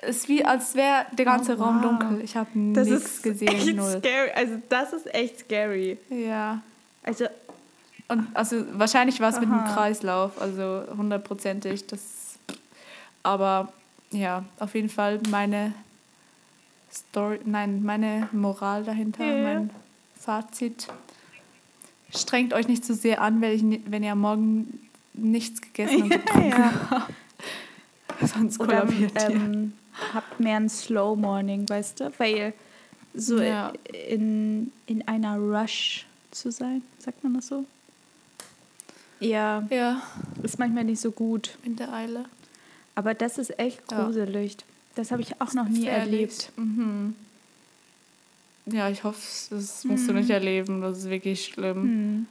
Es 0.03 0.19
ist 0.19 0.29
wie, 0.29 0.45
als 0.45 0.75
wäre 0.75 1.07
der 1.13 1.25
ganze 1.25 1.57
Oh, 1.59 1.63
Raum 1.63 1.83
wow. 1.83 1.91
dunkel. 1.99 2.21
Ich 2.23 2.37
habe 2.37 2.49
Das 2.75 2.87
nichts 2.89 3.05
ist 3.17 3.23
gesehen, 3.23 3.49
echt 3.49 3.75
null. 3.75 3.99
scary. 3.99 4.31
Also 4.35 4.55
das 4.69 4.93
ist 4.93 5.15
echt 5.15 5.41
scary. 5.41 5.99
Ja. 6.11 6.63
Also 7.03 7.27
Und 8.09 8.27
also 8.35 8.65
wahrscheinlich 8.73 9.19
war 9.21 9.31
es 9.31 9.37
mit 9.41 9.49
dem 9.49 9.55
Aha. 9.55 9.75
Kreislauf, 9.75 10.41
also 10.41 10.85
hundertprozentig. 10.97 11.87
Das, 11.89 12.01
aber 13.23 13.73
ja, 14.13 14.45
auf 14.61 14.75
jeden 14.75 14.89
Fall 14.91 15.21
meine 15.31 15.73
Story, 16.97 17.41
nein, 17.45 17.83
meine 17.83 18.29
Moral 18.33 18.85
dahinter, 18.85 19.25
Ja. 19.25 19.43
mein 19.43 19.71
Fazit. 20.19 20.89
Strengt 22.15 22.53
euch 22.55 22.69
nicht 22.69 22.85
zu 22.85 22.95
sehr 22.95 23.21
an, 23.21 23.41
wenn, 23.41 23.73
ich, 23.73 23.81
wenn 23.91 24.03
ihr 24.03 24.15
morgen 24.15 24.89
nichts 25.13 25.61
gegessen 25.61 26.03
und 26.05 26.11
getrunken 26.25 26.51
ja. 26.51 26.73
habt. 26.91 27.13
Sonst 28.35 28.59
Oder 28.61 28.81
kollabiert 28.83 29.13
ihr. 29.15 29.31
ähm, 29.31 29.73
habt 30.15 30.41
mehr 30.41 30.57
ein 30.57 30.69
Slow 30.69 31.17
Morning, 31.19 31.69
weißt 31.69 32.01
du? 32.01 32.13
Weil 32.19 32.55
so 33.13 33.41
Ja. 33.41 33.73
in, 34.09 34.73
in 34.87 35.07
einer 35.07 35.37
Rush 35.39 36.07
zu 36.31 36.51
sein, 36.51 36.83
sagt 36.99 37.23
man 37.25 37.35
das 37.35 37.49
so? 37.49 37.65
Ja, 39.21 39.67
Ja, 39.71 40.03
ist 40.43 40.59
manchmal 40.59 40.85
nicht 40.85 41.01
so 41.01 41.11
gut. 41.11 41.57
in 41.63 41.77
der 41.77 41.93
Eile. 41.93 42.27
Aber 42.95 43.15
das 43.15 43.39
ist 43.39 43.59
echt 43.59 43.83
Ja. 43.91 44.07
Das 44.97 45.13
habe 45.13 45.23
ich 45.23 45.41
auch 45.41 45.53
noch 45.53 45.69
nie 45.69 45.87
erlebt. 45.87 46.51
Mhm. 46.57 47.15
Ja, 48.67 48.89
ich 48.91 49.05
hoffe, 49.05 49.21
das 49.51 49.85
musst 49.85 50.09
du 50.09 50.13
nicht 50.13 50.31
erleben. 50.31 50.81
Das 50.81 50.99
ist 50.99 51.09
wirklich 51.11 51.45
schlimm. 51.45 51.83
Hm. 51.83 52.27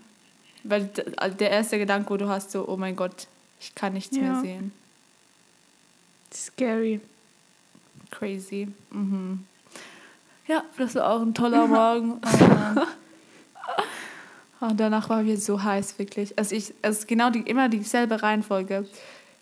Weil 0.64 0.90
also 1.16 1.38
der 1.38 1.52
erste 1.52 1.78
Gedanke, 1.78 2.10
wo 2.10 2.18
du 2.18 2.28
hast, 2.28 2.52
so, 2.52 2.68
oh 2.68 2.76
mein 2.76 2.96
Gott, 2.96 3.28
ich 3.62 3.74
kann 3.74 3.94
nichts 3.94 4.18
mehr 4.18 4.34
Ja. 4.34 4.42
sehen. 4.42 4.74
Scary. 6.34 7.00
Crazy. 8.12 8.68
Mhm. 8.92 9.46
Ja, 10.48 10.64
das 10.78 10.96
war 10.96 11.12
auch 11.12 11.22
ein 11.22 11.34
toller 11.34 11.68
Morgen. 11.68 12.20
Und 14.60 14.80
danach 14.80 15.08
war 15.10 15.22
mir 15.24 15.38
so 15.38 15.62
heiß, 15.64 16.00
wirklich. 16.00 16.38
Also 16.38 16.56
ich, 16.56 16.74
es 16.82 17.00
ist 17.00 17.08
genau 17.08 17.30
die, 17.30 17.42
immer 17.42 17.70
dieselbe 17.70 18.22
Reihenfolge. 18.22 18.88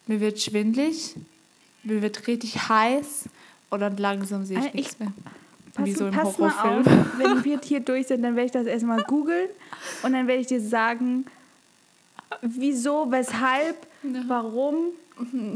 Mir 0.08 0.20
wird 0.20 0.42
schwindlig, 0.42 1.16
mir 1.84 2.02
wird 2.02 2.28
richtig 2.28 2.70
heiß 2.70 3.26
und 3.70 3.80
dann 3.80 3.98
langsam 3.98 4.46
sehe 4.46 4.60
ich 4.60 4.66
ich- 4.68 4.74
nichts 4.74 5.00
mehr. 5.00 5.12
Pass, 5.74 5.86
Wie 5.86 5.94
so 5.94 6.08
im 6.08 6.14
pass 6.14 6.38
mal 6.38 6.50
auf, 6.52 6.86
wenn 7.18 7.44
wir 7.44 7.60
hier 7.64 7.80
durch 7.80 8.08
sind, 8.08 8.22
dann 8.22 8.36
werde 8.36 8.46
ich 8.46 8.52
das 8.52 8.68
erstmal 8.68 9.02
googeln 9.04 9.50
und 10.04 10.14
dann 10.14 10.28
werde 10.28 10.42
ich 10.42 10.48
dir 10.48 10.62
sagen, 10.62 11.26
wieso, 12.44 13.12
weshalb, 13.12 13.76
warum, 14.28 14.76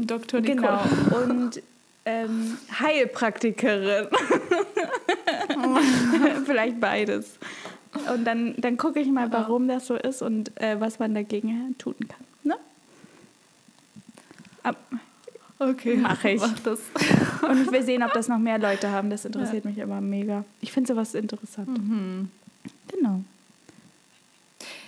Dr. 0.06 0.40
Nicole. 0.40 0.56
genau. 0.56 0.80
Und 1.22 1.62
ähm, 2.04 2.58
Heilpraktikerin. 2.80 4.08
Vielleicht 6.46 6.80
beides. 6.80 7.38
Und 8.12 8.24
dann, 8.24 8.54
dann 8.58 8.76
gucke 8.76 9.00
ich 9.00 9.08
mal, 9.08 9.30
warum 9.32 9.68
das 9.68 9.86
so 9.86 9.94
ist 9.94 10.22
und 10.22 10.50
äh, 10.60 10.80
was 10.80 10.98
man 10.98 11.14
dagegen 11.14 11.76
tun 11.78 11.94
kann. 12.08 12.24
Ne? 12.42 12.56
Ab- 14.62 14.76
Okay, 15.58 15.96
Mach 16.02 16.22
ich. 16.24 16.40
Mach 16.40 16.58
das. 16.60 16.80
Und 17.48 17.72
will 17.72 17.82
sehen, 17.82 18.02
ob 18.02 18.12
das 18.12 18.28
noch 18.28 18.38
mehr 18.38 18.58
Leute 18.58 18.90
haben. 18.90 19.10
Das 19.10 19.24
interessiert 19.24 19.64
mich 19.64 19.78
immer 19.78 20.00
mega. 20.00 20.44
Ich 20.60 20.72
finde 20.72 20.88
sowas 20.92 21.14
interessant. 21.14 21.68
Mhm. 21.68 22.30
Genau. 22.88 23.22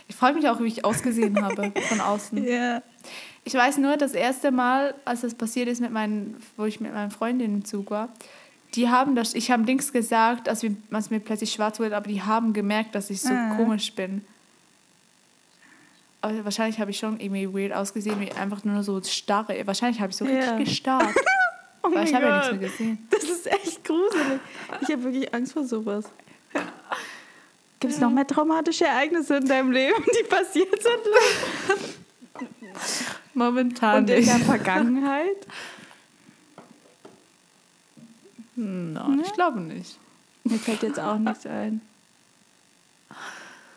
Ich 0.09 0.17
freue 0.17 0.35
mich 0.35 0.49
auch, 0.49 0.61
wie 0.61 0.67
ich 0.67 0.85
ausgesehen 0.85 1.41
habe 1.43 1.73
von 1.89 2.01
außen. 2.01 2.45
Ja. 2.45 2.83
Ich 3.43 3.55
weiß 3.55 3.79
nur, 3.79 3.97
das 3.97 4.13
erste 4.13 4.51
Mal, 4.51 4.95
als 5.07 5.23
das 5.23 5.35
passiert 5.35 5.67
ist, 5.67 5.81
mit 5.81 5.91
meinen, 5.91 6.37
wo 6.59 6.67
ich 6.67 6.79
mit 6.79 6.93
meinen 6.93 7.11
Freundinnen 7.11 7.55
im 7.57 7.65
Zug 7.65 7.91
war, 7.91 8.11
die 8.75 8.91
haben 8.91 9.15
das, 9.17 9.35
ich 9.35 9.51
habe 9.51 9.65
Dings 9.65 9.93
gesagt, 9.93 10.47
als, 10.49 10.63
wir, 10.63 10.77
als 10.91 11.09
mir 11.09 11.21
plötzlich 11.21 11.51
schwarz 11.51 11.81
wurde, 11.81 11.97
aber 11.97 12.07
die 12.09 12.21
haben 12.23 12.53
gemerkt, 12.53 12.95
dass 12.95 13.09
ich 13.09 13.23
so 13.23 13.33
Ah. 13.33 13.55
komisch 13.57 13.95
bin. 13.95 14.25
Aber 16.23 16.45
wahrscheinlich 16.45 16.79
habe 16.81 16.91
ich 16.91 16.99
schon 16.99 17.19
irgendwie 17.19 17.53
weird 17.53 17.73
ausgesehen, 17.73 18.21
wie 18.21 18.31
einfach 18.33 18.63
nur 18.65 18.83
so 18.83 19.01
starre. 19.03 19.67
Wahrscheinlich 19.67 20.01
habe 20.01 20.11
ich 20.11 20.17
so 20.17 20.25
Ja. 20.27 20.39
richtig 20.53 20.67
gestarrt. 20.69 21.15
Oh 21.83 21.89
mein 21.89 22.07
ich 22.07 22.15
habe 22.15 22.27
ja 22.27 22.37
nichts 22.37 22.51
mehr 22.51 22.69
gesehen. 22.69 23.09
Das 23.11 23.25
ist 23.25 23.47
echt 23.47 23.83
gruselig. 23.85 24.39
Ich 24.83 24.91
habe 24.91 25.03
wirklich 25.03 25.33
Angst 25.33 25.55
vor 25.55 25.65
sowas. 25.65 26.05
Gibt 27.81 27.95
es 27.95 27.99
noch 27.99 28.11
mehr 28.11 28.27
traumatische 28.27 28.85
Ereignisse 28.85 29.37
in 29.39 29.47
deinem 29.49 29.73
Leben, 29.73 30.05
die 30.07 30.25
passiert 30.29 30.69
sind? 30.83 32.49
Momentan 33.33 34.01
Und 34.03 34.11
in 34.11 34.27
der 34.27 34.39
Vergangenheit? 34.41 35.47
No, 38.57 39.15
Ich 39.25 39.33
glaube 39.33 39.61
nicht. 39.61 39.97
Mir 40.45 40.59
fällt 40.59 40.83
jetzt 40.83 41.01
auch 41.01 41.17
nichts 41.17 41.47
ein. 41.47 41.81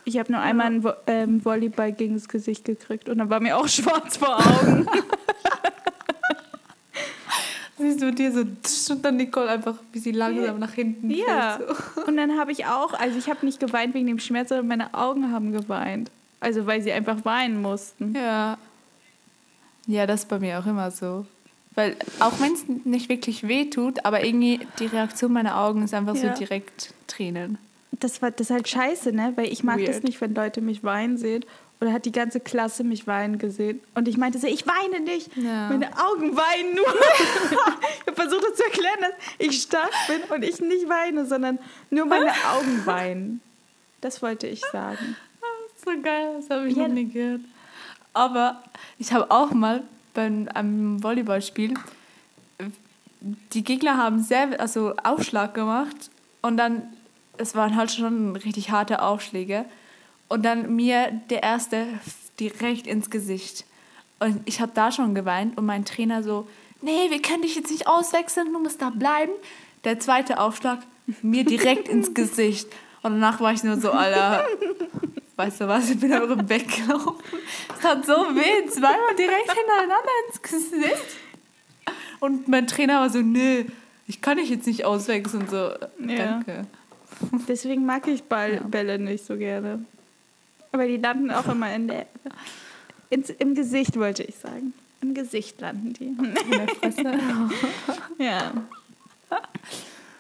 Ich 0.06 0.18
habe 0.18 0.32
nur 0.32 0.42
einmal 0.42 0.68
einen 0.68 0.84
Vo 0.84 0.94
ähm, 1.08 1.44
Volleyball 1.44 1.92
gegen 1.94 2.16
das 2.16 2.28
Gesicht 2.28 2.66
gekriegt 2.66 3.10
und 3.10 3.18
dann 3.20 3.30
war 3.30 3.40
mir 3.40 3.58
auch 3.58 3.68
schwarz 3.70 4.18
vor 4.18 4.38
Augen. 4.38 4.88
Siehst 7.78 8.02
du 8.02 8.12
dir 8.14 8.32
so 8.32 8.94
und 8.94 9.04
dann 9.04 9.18
Nicole 9.18 9.50
einfach, 9.50 9.76
wie 9.92 10.00
sie 10.00 10.12
langsam 10.12 10.60
nach 10.60 10.74
hinten 10.74 11.10
ja. 11.10 11.58
fällt. 11.58 11.70
So. 11.96 12.02
Und 12.04 12.18
dann 12.18 12.38
habe 12.38 12.52
ich 12.52 12.66
auch, 12.66 12.94
also 12.94 13.18
ich 13.18 13.30
habe 13.30 13.46
nicht 13.46 13.60
geweint 13.60 13.94
wegen 13.94 14.08
dem 14.08 14.20
Schmerz, 14.20 14.50
sondern 14.50 14.68
meine 14.68 14.94
Augen 14.94 15.32
haben 15.32 15.52
geweint. 15.52 16.12
Also 16.40 16.66
weil 16.66 16.82
sie 16.82 16.92
einfach 16.92 17.26
weinen 17.26 17.62
mussten. 17.62 18.14
Ja. 18.16 18.58
Ja, 19.88 20.06
das 20.06 20.22
ist 20.22 20.30
bei 20.30 20.40
mir 20.40 20.60
auch 20.60 20.66
immer 20.66 20.92
so. 20.92 21.26
Weil 21.76 21.96
auch 22.20 22.40
wenn 22.40 22.54
es 22.54 22.66
nicht 22.86 23.10
wirklich 23.10 23.48
weh 23.48 23.70
tut, 23.70 24.06
aber 24.06 24.24
irgendwie 24.24 24.60
die 24.80 24.86
Reaktion 24.86 25.34
meiner 25.34 25.58
Augen 25.58 25.84
ist 25.84 25.94
einfach 25.94 26.16
Ja. 26.16 26.34
so 26.34 26.40
direkt 26.40 26.94
Tränen. 27.08 27.58
Das 28.00 28.22
war 28.22 28.32
das 28.32 28.48
ist 28.50 28.54
halt 28.54 28.68
scheiße, 28.68 29.12
ne? 29.14 29.34
Weil 29.36 29.52
ich 29.52 29.64
mag 29.64 29.78
das 29.86 29.96
Weird. 29.98 30.04
nicht, 30.04 30.22
wenn 30.22 30.34
Leute 30.36 30.62
mich 30.62 30.84
weinen 30.84 31.18
sehen. 31.18 31.46
Oder 31.82 31.92
hat 31.92 32.06
die 32.06 32.12
ganze 32.12 32.40
Klasse 32.40 32.84
mich 32.84 33.08
weinen 33.08 33.38
gesehen. 33.38 33.82
Und 33.94 34.08
ich 34.08 34.18
meinte 34.18 34.40
so, 34.40 34.48
ich 34.48 34.66
weine 34.66 35.02
nicht. 35.02 35.36
Ja. 35.36 35.68
Meine 35.70 35.88
Augen 35.98 36.36
weinen 36.36 36.76
nur. 36.76 36.86
ich 37.52 38.08
habe 38.08 38.16
versucht 38.16 38.44
das 38.44 38.56
zu 38.56 38.64
erklären, 38.64 39.00
dass 39.02 39.12
ich 39.38 39.62
stark 39.62 39.92
bin 40.08 40.22
und 40.34 40.44
ich 40.44 40.60
nicht 40.62 40.88
weine, 40.88 41.26
sondern 41.26 41.60
nur 41.90 42.06
meine 42.06 42.32
Augen 42.56 42.86
weinen. 42.86 43.42
Das 44.02 44.22
wollte 44.22 44.48
ich 44.48 44.62
sagen. 44.72 45.16
So 45.86 45.92
geil, 46.02 46.36
das 46.40 46.50
habe 46.50 46.68
ich 46.70 46.78
Ja. 46.78 46.88
noch 46.88 46.94
nie 46.94 47.10
gehört. 47.10 47.42
Aber 48.14 48.64
ich 48.98 49.12
habe 49.12 49.30
auch 49.30 49.52
mal 49.52 49.84
beim 50.14 50.48
einem 50.54 51.04
Volleyballspiel, 51.04 51.74
die 53.54 53.64
Gegner 53.64 53.98
haben 53.98 54.22
sehr, 54.22 54.60
also 54.60 54.94
Aufschlag 55.04 55.54
gemacht 55.54 56.10
und 56.42 56.58
dann, 56.58 56.84
es 57.38 57.56
waren 57.56 57.76
halt 57.76 57.92
schon 57.92 58.36
richtig 58.36 58.72
harte 58.72 59.02
Aufschläge 59.02 59.66
und 60.28 60.44
dann 60.44 60.76
mir 60.76 61.12
der 61.30 61.44
erste 61.44 61.88
direkt 62.40 62.88
ins 62.88 63.10
Gesicht. 63.10 63.66
Und 64.20 64.42
ich 64.46 64.62
habe 64.62 64.72
da 64.74 64.92
schon 64.92 65.16
geweint 65.16 65.58
und 65.58 65.66
mein 65.66 65.86
Trainer 65.86 66.24
so, 66.24 66.48
nee, 66.82 67.10
wir 67.10 67.22
können 67.22 67.42
dich 67.42 67.56
jetzt 67.56 67.72
nicht 67.72 67.88
auswechseln, 67.88 68.54
du 68.54 68.60
musst 68.60 68.82
da 68.82 68.90
bleiben. 68.90 69.32
Der 69.84 70.00
zweite 70.00 70.40
Aufschlag, 70.40 70.80
mir 71.22 71.44
direkt 71.44 71.88
ins 71.88 72.14
Gesicht. 72.14 72.68
Und 73.02 73.14
danach 73.14 73.42
war 73.42 73.52
ich 73.52 73.64
nur 73.64 73.78
so, 73.78 73.92
Alter, 73.92 74.46
weißt 75.36 75.62
du 75.62 75.68
was, 75.68 75.90
ich 75.90 76.00
bin 76.00 76.14
einfach 76.14 76.38
weggelaufen. 76.48 77.16
Es 77.76 77.82
tat 77.82 78.06
so 78.06 78.14
weh, 78.14 78.70
zweimal 78.70 79.16
direkt 79.18 79.52
hintereinander 79.52 80.12
ins 80.30 80.42
Gesicht. 80.42 81.18
Und 82.22 82.48
mein 82.48 82.68
Trainer 82.68 83.02
war 83.02 83.10
so, 83.10 83.20
nee, 83.20 83.66
ich 84.08 84.22
kann 84.22 84.38
dich 84.38 84.50
jetzt 84.50 84.68
nicht 84.68 84.86
auswechseln. 84.86 85.48
So, 85.50 85.72
danke. 86.00 86.66
Deswegen 87.48 87.86
mag 87.86 88.08
ich 88.08 88.24
Ball, 88.24 88.62
Bälle 88.62 89.00
nicht 89.00 89.26
so 89.26 89.38
gerne. 89.38 89.86
Aber 90.72 90.88
die 90.88 90.98
landen 90.98 91.32
auch 91.32 91.48
immer 91.48 91.74
in 91.74 91.88
der, 91.88 92.08
ins, 93.10 93.30
im 93.30 93.56
Gesicht, 93.56 93.98
wollte 93.98 94.24
ich 94.24 94.36
sagen. 94.38 94.74
Im 95.02 95.14
Gesicht 95.14 95.60
landen 95.62 95.94
die. 95.94 96.06
In 96.06 96.52
der 96.52 96.68
Fresse. 96.70 97.04
Ja. 98.18 98.54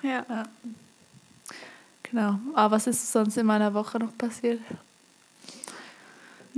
Ja. 0.01 0.43
Genau. 2.03 2.39
Aber 2.53 2.75
was 2.75 2.87
ist 2.87 3.11
sonst 3.11 3.37
in 3.37 3.45
meiner 3.45 3.73
Woche 3.73 3.99
noch 3.99 4.15
passiert? 4.17 4.59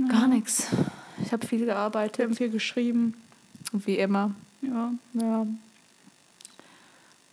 Gar 0.08 0.26
nichts. 0.26 0.68
Ich 1.22 1.32
habe 1.32 1.46
viel 1.46 1.60
Wir 1.60 1.66
gearbeitet, 1.66 2.24
haben 2.24 2.34
viel 2.34 2.50
geschrieben. 2.50 3.14
wie 3.72 3.96
immer. 3.98 4.32
Ja. 4.62 4.92
Ja. 5.14 5.46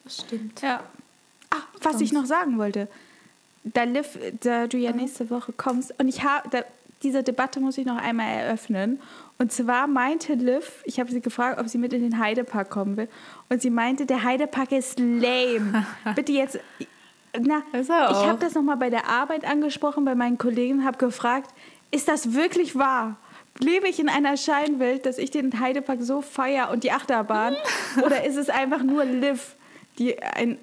Das 0.04 0.17
stimmt. 0.21 0.62
Ja. 0.62 0.84
Was 1.84 2.02
ich 2.02 2.13
noch 2.13 2.26
sagen 2.26 2.58
wollte. 2.58 2.88
Da, 3.63 3.84
Liv, 3.84 4.19
da 4.41 4.67
du 4.67 4.78
ja 4.78 4.91
nächste 4.91 5.30
Woche 5.30 5.54
kommst 5.54 5.93
und 5.98 6.08
ich 6.10 6.24
habe, 6.24 6.65
diese 7.04 7.24
Debatte 7.24 7.60
muss 7.60 7.78
ich 7.78 7.86
noch 7.86 7.98
einmal 7.98 8.28
eröffnen. 8.28 9.00
Und 9.38 9.52
zwar 9.52 9.88
meinte 9.88 10.34
Liv, 10.34 10.84
ich 10.86 11.00
habe 11.00 11.12
sie 11.12 11.22
gefragt, 11.22 11.60
ob 11.60 11.67
sie 11.67 11.78
mit 11.78 11.93
in 11.93 12.02
den 12.02 12.19
Heidepark 12.19 12.69
kommen 12.69 12.98
will. 12.98 13.10
Und 13.50 13.62
sie 13.62 13.69
meinte, 13.69 14.06
der 14.06 14.24
Heidepark 14.24 14.72
ist 14.72 15.00
lame. 15.00 15.86
Bitte 16.15 16.32
jetzt, 16.32 16.60
na, 17.39 17.63
ich 17.74 17.89
habe 17.89 18.38
das 18.39 18.54
nochmal 18.54 18.78
bei 18.78 18.89
der 18.89 19.10
Arbeit 19.10 19.46
angesprochen, 19.46 20.06
bei 20.06 20.15
meinen 20.15 20.38
Kollegen, 20.38 20.86
habe 20.86 20.98
gefragt, 20.98 21.52
ist 21.91 22.08
das 22.08 22.34
wirklich 22.34 22.76
wahr? 22.76 23.17
Lebe 23.60 23.88
ich 23.88 24.00
in 24.00 24.10
einer 24.10 24.36
Scheinwelt, 24.36 25.06
dass 25.06 25.17
ich 25.17 25.30
den 25.30 25.60
Heidepark 25.60 26.02
so 26.02 26.22
feier 26.22 26.72
und 26.72 26.84
die 26.84 26.91
Achterbahn? 26.91 27.56
oder 28.04 28.24
ist 28.26 28.38
es 28.38 28.50
einfach 28.50 28.82
nur 28.82 29.04
Liv, 29.06 29.56
die 30.00 30.22
ein, 30.22 30.58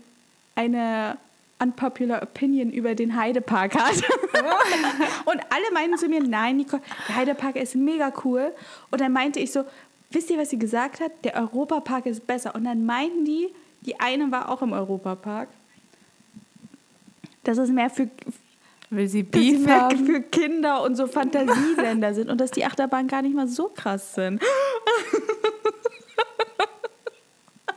eine 0.60 1.16
unpopular 1.58 2.22
Opinion 2.22 2.70
über 2.70 2.94
den 2.94 3.16
Heidepark 3.16 3.74
hat? 3.74 3.94
und 5.24 5.40
alle 5.50 5.72
meinten 5.72 5.96
zu 5.98 6.08
mir, 6.08 6.22
nein, 6.22 6.58
Nicole, 6.58 6.82
der 7.08 7.16
Heidepark 7.16 7.56
ist 7.56 7.74
mega 7.74 8.12
cool. 8.24 8.52
Und 8.90 9.00
dann 9.00 9.12
meinte 9.12 9.40
ich 9.40 9.52
so, 9.52 9.64
wisst 10.10 10.30
ihr, 10.30 10.38
was 10.38 10.50
sie 10.50 10.58
gesagt 10.58 11.00
hat? 11.00 11.12
Der 11.24 11.36
Europapark 11.36 12.06
ist 12.06 12.26
besser. 12.26 12.54
Und 12.54 12.64
dann 12.64 12.84
meinten 12.84 13.24
die, 13.24 13.48
die 13.82 13.98
eine 13.98 14.30
war 14.30 14.50
auch 14.50 14.60
im 14.62 14.72
Europapark. 14.72 15.48
Das 17.44 17.56
ist 17.56 17.70
mehr 17.70 17.88
für, 17.88 18.10
Will 18.90 19.08
sie 19.08 19.22
dass 19.24 19.40
sie 19.40 19.52
Beef 19.52 19.66
mehr 19.66 19.80
haben? 19.82 20.04
für 20.04 20.20
Kinder 20.20 20.82
und 20.82 20.94
so 20.96 21.06
Fantasieländer 21.06 22.12
sind 22.12 22.28
und 22.28 22.38
dass 22.38 22.50
die 22.50 22.64
Achterbahnen 22.66 23.08
gar 23.08 23.22
nicht 23.22 23.34
mal 23.34 23.48
so 23.48 23.68
krass 23.74 24.14
sind. 24.14 24.42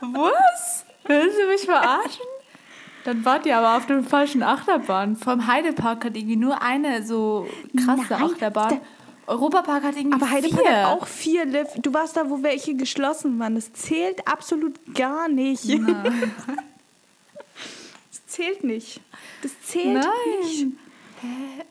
Was? 0.00 0.84
Willst 1.06 1.38
du 1.38 1.46
mich 1.48 1.62
verarschen? 1.62 2.26
Dann 3.04 3.24
wart 3.24 3.44
ihr 3.46 3.56
aber 3.58 3.76
auf 3.76 3.86
dem 3.86 4.02
falschen 4.04 4.42
Achterbahn. 4.42 5.16
Vom 5.16 5.46
Heidepark 5.46 6.04
hat 6.06 6.16
irgendwie 6.16 6.36
nur 6.36 6.62
eine 6.62 7.04
so 7.04 7.46
krasse 7.76 8.06
Nein, 8.14 8.22
Achterbahn. 8.22 8.80
Europapark 9.26 9.82
hat 9.84 9.96
irgendwie 9.96 10.16
Aber 10.20 10.30
Heidepark 10.30 10.62
vier. 10.66 10.76
hat 10.82 10.86
auch 10.86 11.06
vier 11.06 11.44
Liv. 11.44 11.66
Du 11.76 11.92
warst 11.94 12.16
da, 12.16 12.28
wo 12.30 12.42
welche 12.42 12.74
geschlossen 12.74 13.38
waren. 13.38 13.54
Das 13.54 13.72
zählt 13.72 14.26
absolut 14.26 14.74
gar 14.94 15.28
nicht. 15.28 15.64
Das 18.10 18.26
zählt 18.26 18.64
nicht. 18.64 19.00
Das 19.42 19.52
zählt 19.62 19.86
nicht. 19.86 20.04
Nein. 20.66 20.78
Hä? 21.20 21.62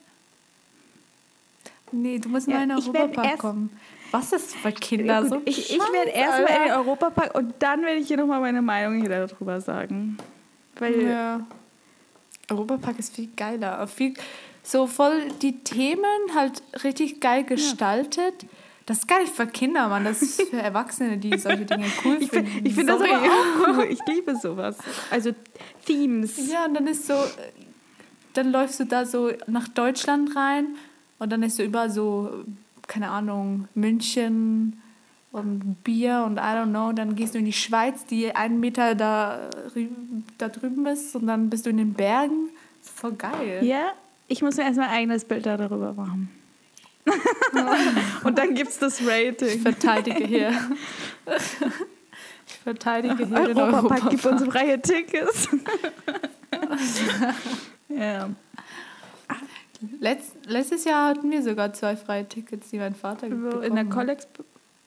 Nee, 1.91 2.17
du 2.19 2.29
musst 2.29 2.47
Ja, 2.47 2.55
mal 2.55 2.63
in 2.63 2.69
den 2.69 2.77
Europapark 2.79 3.25
erst- 3.27 3.39
kommen. 3.39 3.69
Was 4.11 4.31
ist 4.31 4.53
das 4.53 4.53
für 4.55 4.69
Ja, 4.69 4.75
Kinder? 4.75 5.21
gut, 5.21 5.29
so 5.29 5.41
ich 5.45 5.71
ich 5.71 5.79
werde 5.79 6.11
erstmal 6.11 6.57
in 6.57 6.63
den. 6.65 6.71
Europapark 6.73 7.35
und 7.35 7.53
dann 7.59 7.81
werde 7.81 7.99
ich 7.99 8.07
hier 8.07 8.17
nochmal 8.17 8.41
meine 8.41 8.61
Meinung 8.61 8.99
hier 9.01 9.09
darüber 9.09 9.59
sagen. 9.59 10.17
Weil 10.79 11.01
Ja. 11.03 11.45
Europapark 12.49 12.99
ist 12.99 13.15
viel 13.15 13.29
geiler. 13.35 13.85
Viel, 13.87 14.13
so 14.63 14.87
voll 14.87 15.29
die 15.41 15.59
Themen 15.63 16.03
halt 16.35 16.61
richtig 16.83 17.19
geil 17.21 17.43
gestaltet. 17.43 18.45
Das 18.85 18.99
ist 18.99 19.07
gar 19.07 19.21
nicht 19.21 19.33
für 19.33 19.47
Kinder, 19.47 19.87
Mann. 19.87 20.03
Das 20.03 20.21
ist 20.21 20.41
für 20.41 20.57
Erwachsene, 20.57 21.17
die 21.17 21.37
solche 21.37 21.65
Dinge 21.65 21.85
cool 22.03 22.17
ich 22.19 22.29
finde 22.29 22.51
finden. 22.51 22.65
ich 22.67 22.75
find 22.75 22.89
das 22.89 23.01
aber 23.01 23.21
auch 23.21 23.67
cool. 23.77 23.87
Ich 23.89 23.99
liebe 24.07 24.35
sowas. 24.35 24.77
Also 25.09 25.31
Themes. 25.85 26.51
Ja, 26.51 26.65
und 26.65 26.73
dann 26.73 26.87
ist 26.87 27.07
so, 27.07 27.15
dann 28.33 28.51
läufst 28.51 28.79
du 28.81 28.85
da 28.85 29.05
so 29.05 29.31
nach 29.47 29.69
Deutschland 29.69 30.35
rein 30.35 30.75
und 31.19 31.31
dann 31.31 31.43
ist 31.43 31.55
so 31.57 31.63
überall 31.63 31.89
so, 31.89 32.43
keine 32.87 33.09
Ahnung, 33.09 33.69
München 33.73 34.81
und 35.33 35.83
Bier 35.83 36.23
und 36.25 36.37
I 36.37 36.41
don't 36.41 36.69
know. 36.69 36.93
Dann 36.93 37.15
gehst 37.15 37.33
du 37.33 37.39
in 37.39 37.45
die 37.45 37.53
Schweiz, 37.53 38.05
die 38.05 38.33
einen 38.33 38.59
Meter 38.59 38.95
da, 38.95 39.49
da 40.37 40.47
drüben 40.47 40.85
ist 40.85 41.15
und 41.15 41.27
dann 41.27 41.49
bist 41.49 41.65
du 41.65 41.71
in 41.71 41.77
den 41.77 41.93
Bergen. 41.93 42.49
Das 42.79 42.89
ist 42.89 42.99
voll 42.99 43.13
geil. 43.13 43.63
Ja, 43.63 43.93
ich 44.27 44.41
muss 44.41 44.55
mir 44.55 44.63
erstmal 44.63 44.87
ein 44.87 44.93
eigenes 44.93 45.25
Bild 45.25 45.45
darüber 45.45 45.93
machen. 45.93 46.29
und 48.23 48.37
dann 48.37 48.53
gibt 48.53 48.69
es 48.69 48.79
das 48.79 49.01
Ich 49.01 49.07
Rating. 49.07 49.59
verteidige 49.59 50.23
hier. 50.23 50.53
Ich 52.47 52.53
verteidige 52.63 53.25
hier 53.25 53.47
den 53.47 53.57
Europapark 53.57 54.11
gibt 54.11 54.25
uns 54.25 54.43
freie 54.45 54.81
Tickets. 54.81 55.49
ja. 57.89 58.29
Letz, 59.99 60.31
letztes 60.45 60.85
Jahr 60.85 61.09
hatten 61.09 61.29
wir 61.29 61.43
sogar 61.43 61.73
zwei 61.73 61.97
freie 61.97 62.27
Tickets, 62.27 62.69
die 62.69 62.77
mein 62.77 62.95
Vater 62.95 63.27
bekommen 63.27 63.63
in 63.63 63.75
der 63.75 63.95
hat. 63.95 64.27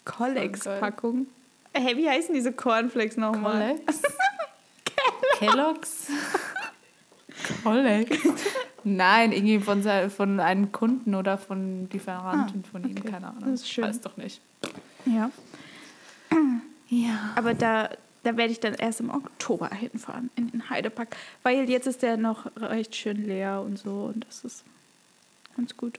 Collex- 0.06 0.64
Collex-Packung. 0.64 1.26
Hey, 1.74 1.96
wie 1.98 2.08
heißen 2.08 2.34
diese 2.34 2.52
Cornflakes 2.52 3.18
nochmal? 3.18 3.76
Collex? 3.76 4.02
Kellogg's? 5.38 6.08
Collex? 7.62 8.16
Nein, 8.84 9.32
irgendwie 9.32 9.58
von, 9.58 9.82
von 10.10 10.40
einem 10.40 10.72
Kunden 10.72 11.14
oder 11.14 11.36
von 11.36 11.90
Lieferanten 11.90 12.64
von 12.64 12.84
ihm, 12.84 12.96
okay. 12.98 13.10
keine 13.10 13.26
Ahnung. 13.28 13.42
Das 13.50 13.60
ist 13.60 13.68
schön. 13.68 13.84
Weiß 13.84 14.00
doch 14.00 14.16
nicht. 14.16 14.40
Ja. 15.04 15.30
Ja. 16.88 17.32
Aber 17.34 17.52
da, 17.54 17.90
da 18.22 18.36
werde 18.36 18.52
ich 18.52 18.60
dann 18.60 18.74
erst 18.74 19.00
im 19.00 19.10
Oktober 19.10 19.68
hinfahren, 19.68 20.30
in 20.36 20.50
den 20.50 20.70
Heidepark. 20.70 21.16
Weil 21.42 21.68
jetzt 21.68 21.86
ist 21.86 22.02
der 22.02 22.16
noch 22.16 22.46
recht 22.56 22.94
schön 22.94 23.24
leer 23.24 23.60
und 23.60 23.78
so 23.78 24.10
und 24.14 24.24
das 24.26 24.44
ist 24.44 24.64
ganz 25.56 25.76
gut. 25.76 25.98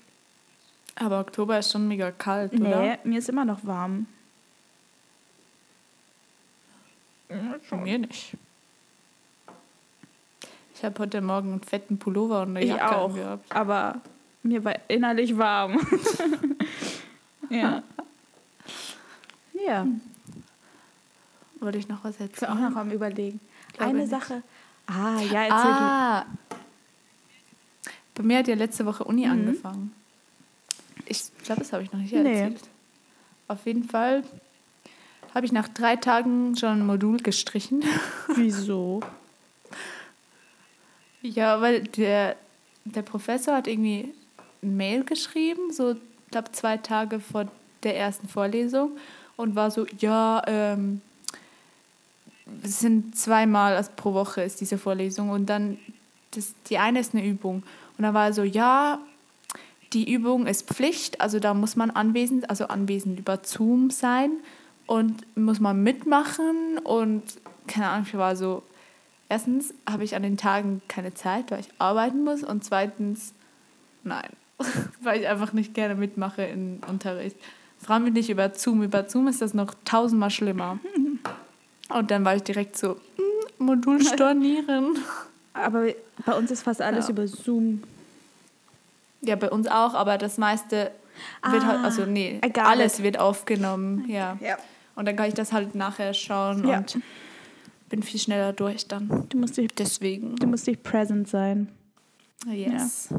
Aber 1.00 1.20
Oktober 1.20 1.60
ist 1.60 1.72
schon 1.72 1.88
mega 1.88 2.12
kalt, 2.12 2.54
Nee, 2.54 2.68
oder? 2.68 2.98
mir 3.04 3.20
ist 3.20 3.30
immer 3.30 3.46
noch 3.46 3.64
warm. 3.66 4.08
Bei 7.70 7.78
mir 7.78 8.00
nicht. 8.00 8.36
Ich 10.76 10.84
habe 10.84 11.00
heute 11.00 11.22
Morgen 11.22 11.52
einen 11.54 11.62
fetten 11.62 11.98
Pullover 12.00 12.44
und 12.44 12.50
eine 12.56 12.62
Ich 12.62 12.70
Jacke 12.70 12.96
auch. 12.98 13.10
angehabt. 13.10 13.52
Aber 13.56 14.02
mir 14.44 14.64
war 14.64 14.76
innerlich 14.88 15.38
warm. 15.38 15.80
ja. 17.50 17.84
Ja, 19.66 19.86
Wollte 21.60 21.80
ich 21.80 21.88
noch 21.90 22.04
was 22.04 22.12
ich 22.12 22.18
bin 22.20 22.28
erzählen? 22.30 22.52
auch 22.52 22.70
noch 22.70 22.76
am 22.78 22.92
Überlegen. 22.92 23.40
Glaube 23.74 23.90
Eine 23.90 24.00
nicht. 24.02 24.10
Sache. 24.12 24.44
Ah, 24.86 25.20
ja, 25.20 25.42
erzähl 25.44 25.52
Ah. 25.52 26.26
Bei 28.14 28.24
mir 28.24 28.38
hat 28.38 28.48
ja 28.48 28.56
letzte 28.56 28.86
Woche 28.86 29.04
Uni 29.04 29.26
Mhm. 29.26 29.32
angefangen. 29.32 29.94
Ich 31.08 31.24
glaube, 31.44 31.62
das 31.62 31.74
habe 31.74 31.84
ich 31.84 31.92
noch 31.92 32.00
nicht 32.00 32.14
Nee. 32.14 32.42
erzählt. 32.42 32.62
Auf 33.48 33.66
jeden 33.66 33.84
Fall 33.84 34.24
habe 35.34 35.46
ich 35.46 35.52
nach 35.52 35.68
drei 35.68 35.96
Tagen 35.96 36.56
schon 36.58 36.82
ein 36.82 36.86
Modul 36.86 37.18
gestrichen. 37.18 37.84
Wieso? 38.36 39.02
Ja, 41.22 41.62
weil 41.62 41.82
der, 41.84 42.36
der 42.86 43.02
Professor 43.02 43.56
hat 43.56 43.68
irgendwie 43.68 44.14
ein 44.64 44.78
Mail 44.78 45.04
geschrieben, 45.04 45.72
so, 45.72 45.92
ich 45.92 46.32
glaube, 46.32 46.52
zwei 46.52 46.78
Tage 46.78 47.20
vor 47.20 47.48
der 47.84 47.98
ersten 47.98 48.28
Vorlesung 48.28 48.98
und 49.36 49.56
war 49.56 49.72
so, 49.72 49.86
ja, 50.00 50.42
ähm, 50.48 51.02
es 52.64 52.80
sind 52.80 53.18
zweimal 53.18 53.76
also 53.76 53.92
pro 53.96 54.14
Woche 54.14 54.42
ist 54.42 54.62
diese 54.62 54.78
Vorlesung 54.78 55.30
und 55.30 55.48
dann, 55.48 55.78
das, 56.32 56.54
die 56.70 56.78
eine 56.78 57.00
ist 57.00 57.14
eine 57.14 57.26
Übung. 57.26 57.64
Und 57.98 58.04
dann 58.04 58.14
war 58.14 58.26
er 58.28 58.34
so, 58.34 58.44
ja, 58.44 59.00
die 59.94 60.12
Übung 60.12 60.48
ist 60.48 60.68
Pflicht, 60.68 61.22
also 61.22 61.40
da 61.40 61.54
muss 61.54 61.76
man 61.76 61.90
anwesend, 61.92 62.50
also 62.50 62.68
anwesend 62.68 63.20
über 63.20 63.40
Zoom 63.44 63.90
sein 63.90 64.32
und 64.86 65.26
muss 65.38 65.60
man 65.60 65.82
mitmachen 65.84 66.78
und 66.84 67.24
keine 67.68 67.88
Ahnung, 67.90 68.06
ich 68.08 68.18
war 68.18 68.36
so, 68.36 68.64
erstens 69.30 69.74
habe 69.90 70.04
ich 70.04 70.16
an 70.16 70.24
den 70.24 70.38
Tagen 70.38 70.82
keine 70.88 71.14
Zeit, 71.14 71.52
weil 71.52 71.60
ich 71.62 71.70
arbeiten 71.80 72.24
muss 72.24 72.44
und 72.44 72.64
zweitens, 72.64 73.34
nein, 74.04 74.30
weil 75.02 75.22
ich 75.22 75.28
einfach 75.28 75.54
nicht 75.54 75.74
gerne 75.74 75.96
mitmache 75.96 76.44
im 76.44 76.80
Unterricht. 76.90 77.36
Frag 77.80 78.02
mich 78.02 78.14
nicht 78.14 78.30
über 78.30 78.54
Zoom, 78.56 78.82
über 78.84 79.08
Zoom 79.08 79.28
ist 79.28 79.42
das 79.42 79.54
noch 79.54 79.74
tausendmal 79.86 80.32
schlimmer. 80.32 80.80
Und 81.90 82.12
dann 82.12 82.26
war 82.26 82.36
ich 82.36 82.44
direkt 82.44 82.76
so, 82.78 82.98
"Mm, 83.60 83.64
Modul 83.64 84.04
stornieren. 84.04 84.98
Aber 85.54 85.86
bei 86.26 86.34
uns 86.38 86.50
ist 86.52 86.64
fast 86.64 86.82
alles 86.82 87.06
Ja. 87.08 87.12
über 87.12 87.28
Zoom. 87.28 87.84
Ja, 89.22 89.36
bei 89.36 89.50
uns 89.50 89.68
auch, 89.68 89.94
aber 89.94 90.18
das 90.18 90.38
meiste 90.38 90.92
wird 91.50 91.66
halt, 91.66 91.84
also 91.84 92.06
nee, 92.06 92.40
I 92.46 92.50
got 92.54 92.66
alles 92.66 93.00
it. 93.00 93.04
wird 93.06 93.20
aufgenommen, 93.20 94.08
ja. 94.10 94.38
Ja. 94.40 94.58
Und 94.96 95.08
dann 95.08 95.16
kann 95.16 95.28
ich 95.28 95.34
das 95.34 95.52
halt 95.54 95.76
nachher 95.76 96.14
schauen 96.14 96.68
Ja. 96.68 96.78
und 96.80 97.00
bin 97.90 98.04
viel 98.04 98.20
schneller 98.20 98.54
durch 98.54 98.88
dann. 98.88 99.28
Du 99.30 99.38
musst 99.38 99.58
dich, 99.58 99.74
Deswegen, 99.74 100.36
du 100.36 100.48
musst 100.48 100.68
dich 100.68 100.82
present 100.84 101.28
sein. 101.28 101.70
yes. 102.46 103.14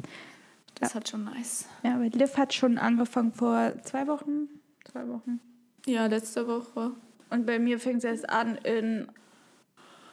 Das 0.81 0.95
hat 0.95 1.09
schon 1.09 1.25
nice. 1.25 1.67
Ja, 1.83 1.95
aber 1.97 2.05
Liv 2.05 2.37
hat 2.37 2.55
schon 2.55 2.79
angefangen 2.79 3.33
vor 3.33 3.73
zwei 3.83 4.07
Wochen. 4.07 4.49
Zwei 4.91 5.09
Wochen. 5.09 5.41
Ja, 5.87 6.07
letzte 6.07 6.47
Woche. 6.47 6.93
Und 7.31 7.47
bei 7.47 7.59
mir 7.59 7.81
fängt 7.81 7.99
es 7.99 8.05
erst 8.05 8.31
an 8.31 8.57
in 8.59 9.09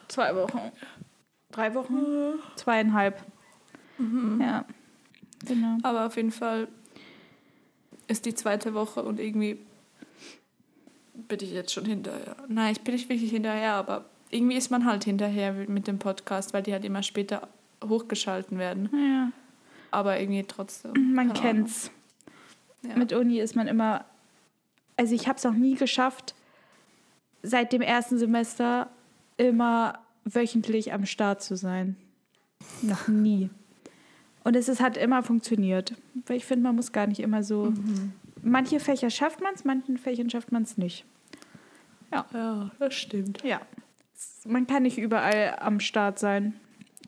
zwei 0.08 0.34
Wochen. 0.34 0.58
Drei 1.52 1.72
Wochen? 1.74 2.34
Zweieinhalb. 2.56 3.22
Ja. 4.40 4.64
Genau. 5.46 5.78
Aber 5.82 6.06
auf 6.06 6.16
jeden 6.16 6.32
Fall 6.32 6.68
ist 8.08 8.26
die 8.26 8.34
zweite 8.34 8.74
Woche 8.74 9.02
und 9.02 9.20
irgendwie 9.20 9.58
bin 11.14 11.38
ich 11.40 11.52
jetzt 11.52 11.72
schon 11.72 11.84
hinterher. 11.84 12.36
Nein, 12.48 12.72
ich 12.72 12.80
bin 12.82 12.94
nicht 12.94 13.08
wirklich 13.08 13.30
hinterher, 13.30 13.74
aber 13.74 14.04
irgendwie 14.30 14.56
ist 14.56 14.70
man 14.70 14.84
halt 14.84 15.04
hinterher 15.04 15.52
mit 15.52 15.86
dem 15.86 15.98
Podcast, 15.98 16.52
weil 16.52 16.62
die 16.62 16.72
halt 16.72 16.84
immer 16.84 17.02
später 17.02 17.48
hochgeschalten 17.84 18.58
werden. 18.58 18.88
Ja. 18.92 19.32
Aber 19.90 20.20
irgendwie 20.20 20.44
trotzdem. 20.44 21.14
Man 21.14 21.28
keine 21.28 21.40
kennt's. 21.40 21.90
Ja. 22.82 22.96
Mit 22.96 23.12
Uni 23.12 23.40
ist 23.40 23.56
man 23.56 23.66
immer. 23.66 24.04
Also 24.96 25.14
ich 25.14 25.28
habe 25.28 25.36
es 25.36 25.44
noch 25.44 25.54
nie 25.54 25.74
geschafft, 25.74 26.34
seit 27.42 27.72
dem 27.72 27.82
ersten 27.82 28.18
Semester 28.18 28.88
immer 29.36 29.98
wöchentlich 30.24 30.92
am 30.92 31.06
Start 31.06 31.42
zu 31.42 31.56
sein. 31.56 31.96
Noch 32.82 33.08
nie. 33.08 33.50
Und 34.46 34.54
es 34.54 34.68
ist, 34.68 34.80
hat 34.80 34.96
immer 34.96 35.24
funktioniert. 35.24 35.92
Weil 36.26 36.36
ich 36.36 36.44
finde, 36.44 36.62
man 36.62 36.76
muss 36.76 36.92
gar 36.92 37.08
nicht 37.08 37.18
immer 37.18 37.42
so. 37.42 37.72
Manche 38.42 38.78
Fächer 38.78 39.10
schafft 39.10 39.40
man 39.40 39.54
es, 39.54 39.64
manchen 39.64 39.98
Fächern 39.98 40.30
schafft 40.30 40.52
man 40.52 40.62
es 40.62 40.78
nicht. 40.78 41.04
ja, 42.12 42.70
das 42.78 42.94
stimmt. 42.94 43.42
Ja. 43.42 43.60
Man 44.44 44.68
kann 44.68 44.84
nicht 44.84 44.98
überall 44.98 45.56
am 45.58 45.80
Start 45.80 46.20
sein. 46.20 46.54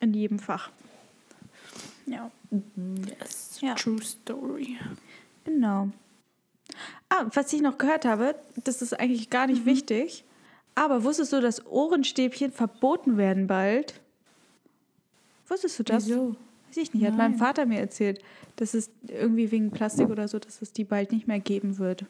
In 0.00 0.14
jedem 0.14 0.40
Fach. 0.40 0.70
Ja. 2.06 2.28
Yes, 3.20 3.60
Ja. 3.60 3.74
true 3.76 4.02
story. 4.02 4.76
Genau. 5.44 5.90
Ah, 7.08 7.26
was 7.34 7.52
ich 7.52 7.60
noch 7.62 7.78
gehört 7.78 8.04
habe, 8.04 8.34
das 8.64 8.82
ist 8.82 8.98
eigentlich 8.98 9.30
gar 9.30 9.46
nicht 9.46 9.64
wichtig, 9.64 10.24
aber 10.74 11.04
wusstest 11.04 11.32
du, 11.32 11.40
dass 11.40 11.64
Ohrenstäbchen 11.66 12.50
verboten 12.50 13.16
werden 13.16 13.46
bald? 13.46 14.00
Wusstest 15.46 15.78
du 15.78 15.84
das? 15.84 16.08
Wieso? 16.08 16.34
Weiß 16.68 16.76
ich 16.76 16.94
nicht, 16.94 17.04
hat 17.06 17.16
mein 17.16 17.32
Nein. 17.32 17.38
Vater 17.38 17.66
mir 17.66 17.80
erzählt, 17.80 18.22
dass 18.56 18.74
es 18.74 18.90
irgendwie 19.06 19.50
wegen 19.50 19.70
Plastik 19.70 20.08
oder 20.10 20.28
so, 20.28 20.38
dass 20.38 20.60
es 20.62 20.72
die 20.72 20.84
bald 20.84 21.12
nicht 21.12 21.26
mehr 21.26 21.40
geben 21.40 21.78
wird. 21.78 22.04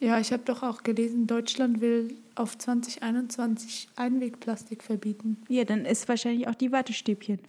Ja, 0.00 0.20
ich 0.20 0.32
habe 0.32 0.42
doch 0.44 0.62
auch 0.62 0.82
gelesen, 0.84 1.26
Deutschland 1.26 1.80
will 1.80 2.14
auf 2.36 2.56
2021 2.56 3.88
Einwegplastik 3.96 4.82
verbieten. 4.84 5.38
Ja, 5.48 5.64
dann 5.64 5.84
ist 5.84 6.08
wahrscheinlich 6.08 6.46
auch 6.46 6.54
die 6.54 6.70
Wattestäbchen. 6.70 7.40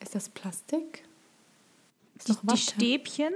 Ist 0.00 0.14
das 0.14 0.28
Plastik? 0.30 1.04
Ist 2.18 2.28
Die, 2.28 2.34
die. 2.46 2.56
Stäbchen? 2.56 3.32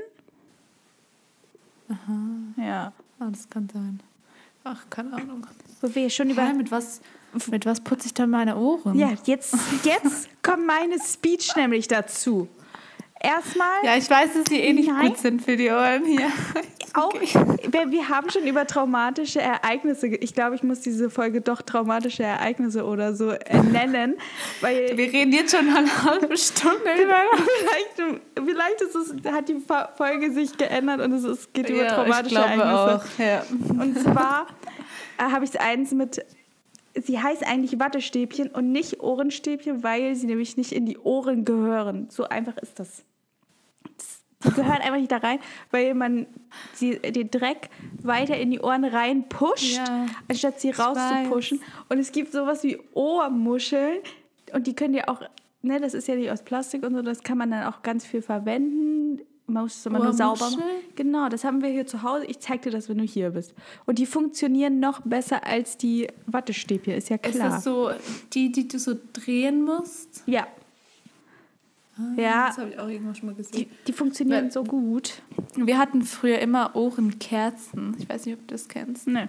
Aha, 1.89 2.19
Ja. 2.57 2.93
ah, 3.19 3.31
das 3.31 3.49
kann 3.49 3.69
sein. 3.73 4.01
Ach, 4.65 4.85
keine 4.91 5.13
Ahnung. 5.13 5.47
Wo 5.81 5.95
wir 5.95 6.11
schon 6.11 6.31
Über 6.31 6.45
über. 6.49 6.55
mit 6.55 6.71
was, 6.71 7.01
mit 7.51 7.67
was 7.67 7.81
putze 7.81 8.07
ich 8.07 8.15
dann 8.15 8.31
meine 8.31 8.57
Ohren? 8.57 8.99
Ja, 8.99 9.13
jetzt, 9.25 9.55
jetzt 9.85 10.29
kommt 10.43 10.67
meine 10.67 10.97
Speech 11.01 11.55
nämlich 11.57 11.89
dazu. 11.89 12.49
Erstmal. 13.19 13.83
Ja, 13.83 13.97
ich 13.97 14.09
weiß, 14.11 14.35
dass 14.35 14.45
die 14.45 14.61
eh 14.61 14.73
nicht 14.75 14.91
Nein. 14.91 15.09
gut 15.09 15.19
sind 15.19 15.43
für 15.43 15.57
die 15.57 15.71
Ohren 15.71 16.05
hier. 16.05 16.31
auch, 16.95 17.13
wir, 17.15 17.91
wir 17.91 18.09
haben 18.11 18.29
schon 18.31 18.47
über 18.47 18.67
traumatische 18.67 19.41
Ereignisse, 19.41 20.09
ich 20.09 20.35
glaube, 20.35 20.55
ich 20.55 20.63
muss 20.63 20.81
diese 20.81 21.09
Folge 21.09 21.41
doch 21.41 21.63
traumatische 21.63 22.25
Ereignisse 22.25 22.85
oder 22.85 23.15
so 23.15 23.31
äh, 23.31 23.63
nennen, 23.73 24.17
weil 24.61 24.97
Wir 24.97 25.13
reden 25.13 25.33
jetzt 25.33 25.57
schon 25.57 25.69
eine 25.69 26.03
halbe 26.05 26.37
Stunde 26.37 26.77
über. 27.03 27.17
vielleicht, 27.59 28.23
vielleicht 28.35 28.81
ist 28.83 28.95
es, 28.95 29.33
hat 29.33 29.49
die 29.49 29.63
Folge 29.97 30.33
sich 30.33 30.57
geändert 30.57 31.01
und 31.01 31.13
es 31.13 31.25
ist, 31.25 31.55
geht 31.55 31.71
über 31.71 31.85
Ja, 31.85 31.87
ich 31.89 31.93
traumatische 31.95 32.35
glaube 32.35 32.63
Ereignisse. 32.63 33.07
auch. 33.07 33.19
Ja. 33.19 33.83
Und 33.83 33.99
zwar 33.99 34.47
äh, 35.19 35.23
habe 35.33 35.45
ich 35.45 35.51
es 35.51 35.57
eins 35.57 35.93
mit, 35.93 36.25
sie 37.03 37.21
heißt 37.21 37.47
eigentlich 37.47 37.79
Wattestäbchen 37.79 38.49
und 38.49 38.73
nicht 38.73 39.01
Ohrenstäbchen, 39.01 39.83
weil 39.83 40.15
sie 40.15 40.27
nämlich 40.27 40.57
nicht 40.57 40.73
in 40.73 40.87
die 40.87 40.99
Ohren 40.99 41.45
gehören. 41.45 42.09
So 42.11 42.25
einfach 42.25 42.57
ist 42.59 42.79
das. 42.79 43.05
das 43.97 44.21
die 44.45 44.51
gehören 44.51 44.81
einfach 44.81 44.99
nicht 44.99 45.13
da 45.13 45.19
rein, 45.19 45.39
weil 45.71 45.95
man 45.95 46.27
sie, 46.75 46.99
den 46.99 47.31
Dreck 47.31 47.71
weiter 48.03 48.37
in 48.37 48.51
die 48.51 48.61
Ohren 48.61 48.85
rein 48.85 49.29
pusht, 49.29 49.77
Ja, 49.77 50.07
anstatt 50.29 50.61
sie 50.61 50.71
rauszupushen. 50.71 51.61
Und 51.89 51.99
es 51.99 52.13
gibt 52.13 52.33
sowas 52.33 52.63
wie 52.63 52.79
Ohrmuscheln 52.93 53.99
und 54.53 54.67
die 54.67 54.75
können 54.75 54.95
ja 54.95 55.09
auch, 55.09 55.23
ne, 55.63 55.81
das 55.81 55.95
ist 55.95 56.09
ja 56.09 56.15
nicht 56.15 56.31
aus 56.31 56.43
Plastik 56.43 56.85
und 56.85 56.95
so, 56.95 57.03
das 57.03 57.23
kann 57.23 57.39
man 57.39 57.51
dann 57.51 57.65
auch 57.65 57.83
ganz 57.83 58.07
viel 58.07 58.23
verwenden. 58.23 59.21
Muss 59.49 59.77
es 59.77 59.87
immer 59.87 60.01
nur 60.01 60.13
sauber? 60.13 60.51
Genau, 60.97 61.29
das 61.29 61.45
haben 61.45 61.63
wir 61.63 61.69
hier 61.69 61.87
zu 61.87 62.03
Hause. 62.03 62.25
Ich 62.27 62.41
zeig 62.41 62.63
dir 62.63 62.71
das, 62.73 62.89
wenn 62.89 62.99
du 62.99 63.05
hier 63.05 63.31
bist. 63.31 63.55
Und 63.85 63.99
die 64.01 64.07
funktionieren 64.07 64.81
noch 64.81 65.01
besser 65.03 65.47
als 65.47 65.77
die 65.77 66.09
Wattestäbchen, 66.27 66.95
ist 66.95 67.11
ja 67.11 67.17
Ist 67.17 67.37
klar. 67.37 67.51
das 67.51 67.63
so 67.65 67.91
die, 68.33 68.51
die 68.51 68.67
du 68.67 68.79
so 68.79 68.95
drehen 69.13 69.63
musst? 69.65 70.23
ja, 70.27 70.47
Ah, 71.99 72.03
Ja. 72.21 72.47
Das 72.49 72.59
habe 72.59 72.71
ich 72.71 72.79
auch 72.79 72.89
irgendwann 72.89 73.15
schon 73.15 73.27
mal 73.31 73.35
gesehen. 73.35 73.57
die, 73.61 73.69
die 73.87 73.93
funktionieren 73.95 74.45
Weil- 74.47 74.53
so 74.53 74.65
gut. 74.65 75.23
Wir 75.55 75.79
hatten 75.79 76.03
früher 76.03 76.39
immer 76.41 76.77
Ohrenkerzen. 76.77 77.97
Ich 77.99 78.07
weiß 78.09 78.27
nicht, 78.27 78.35
ob 78.39 78.47
du 78.47 78.53
das 78.55 78.69
kennst. 78.69 79.07
Ne. 79.07 79.29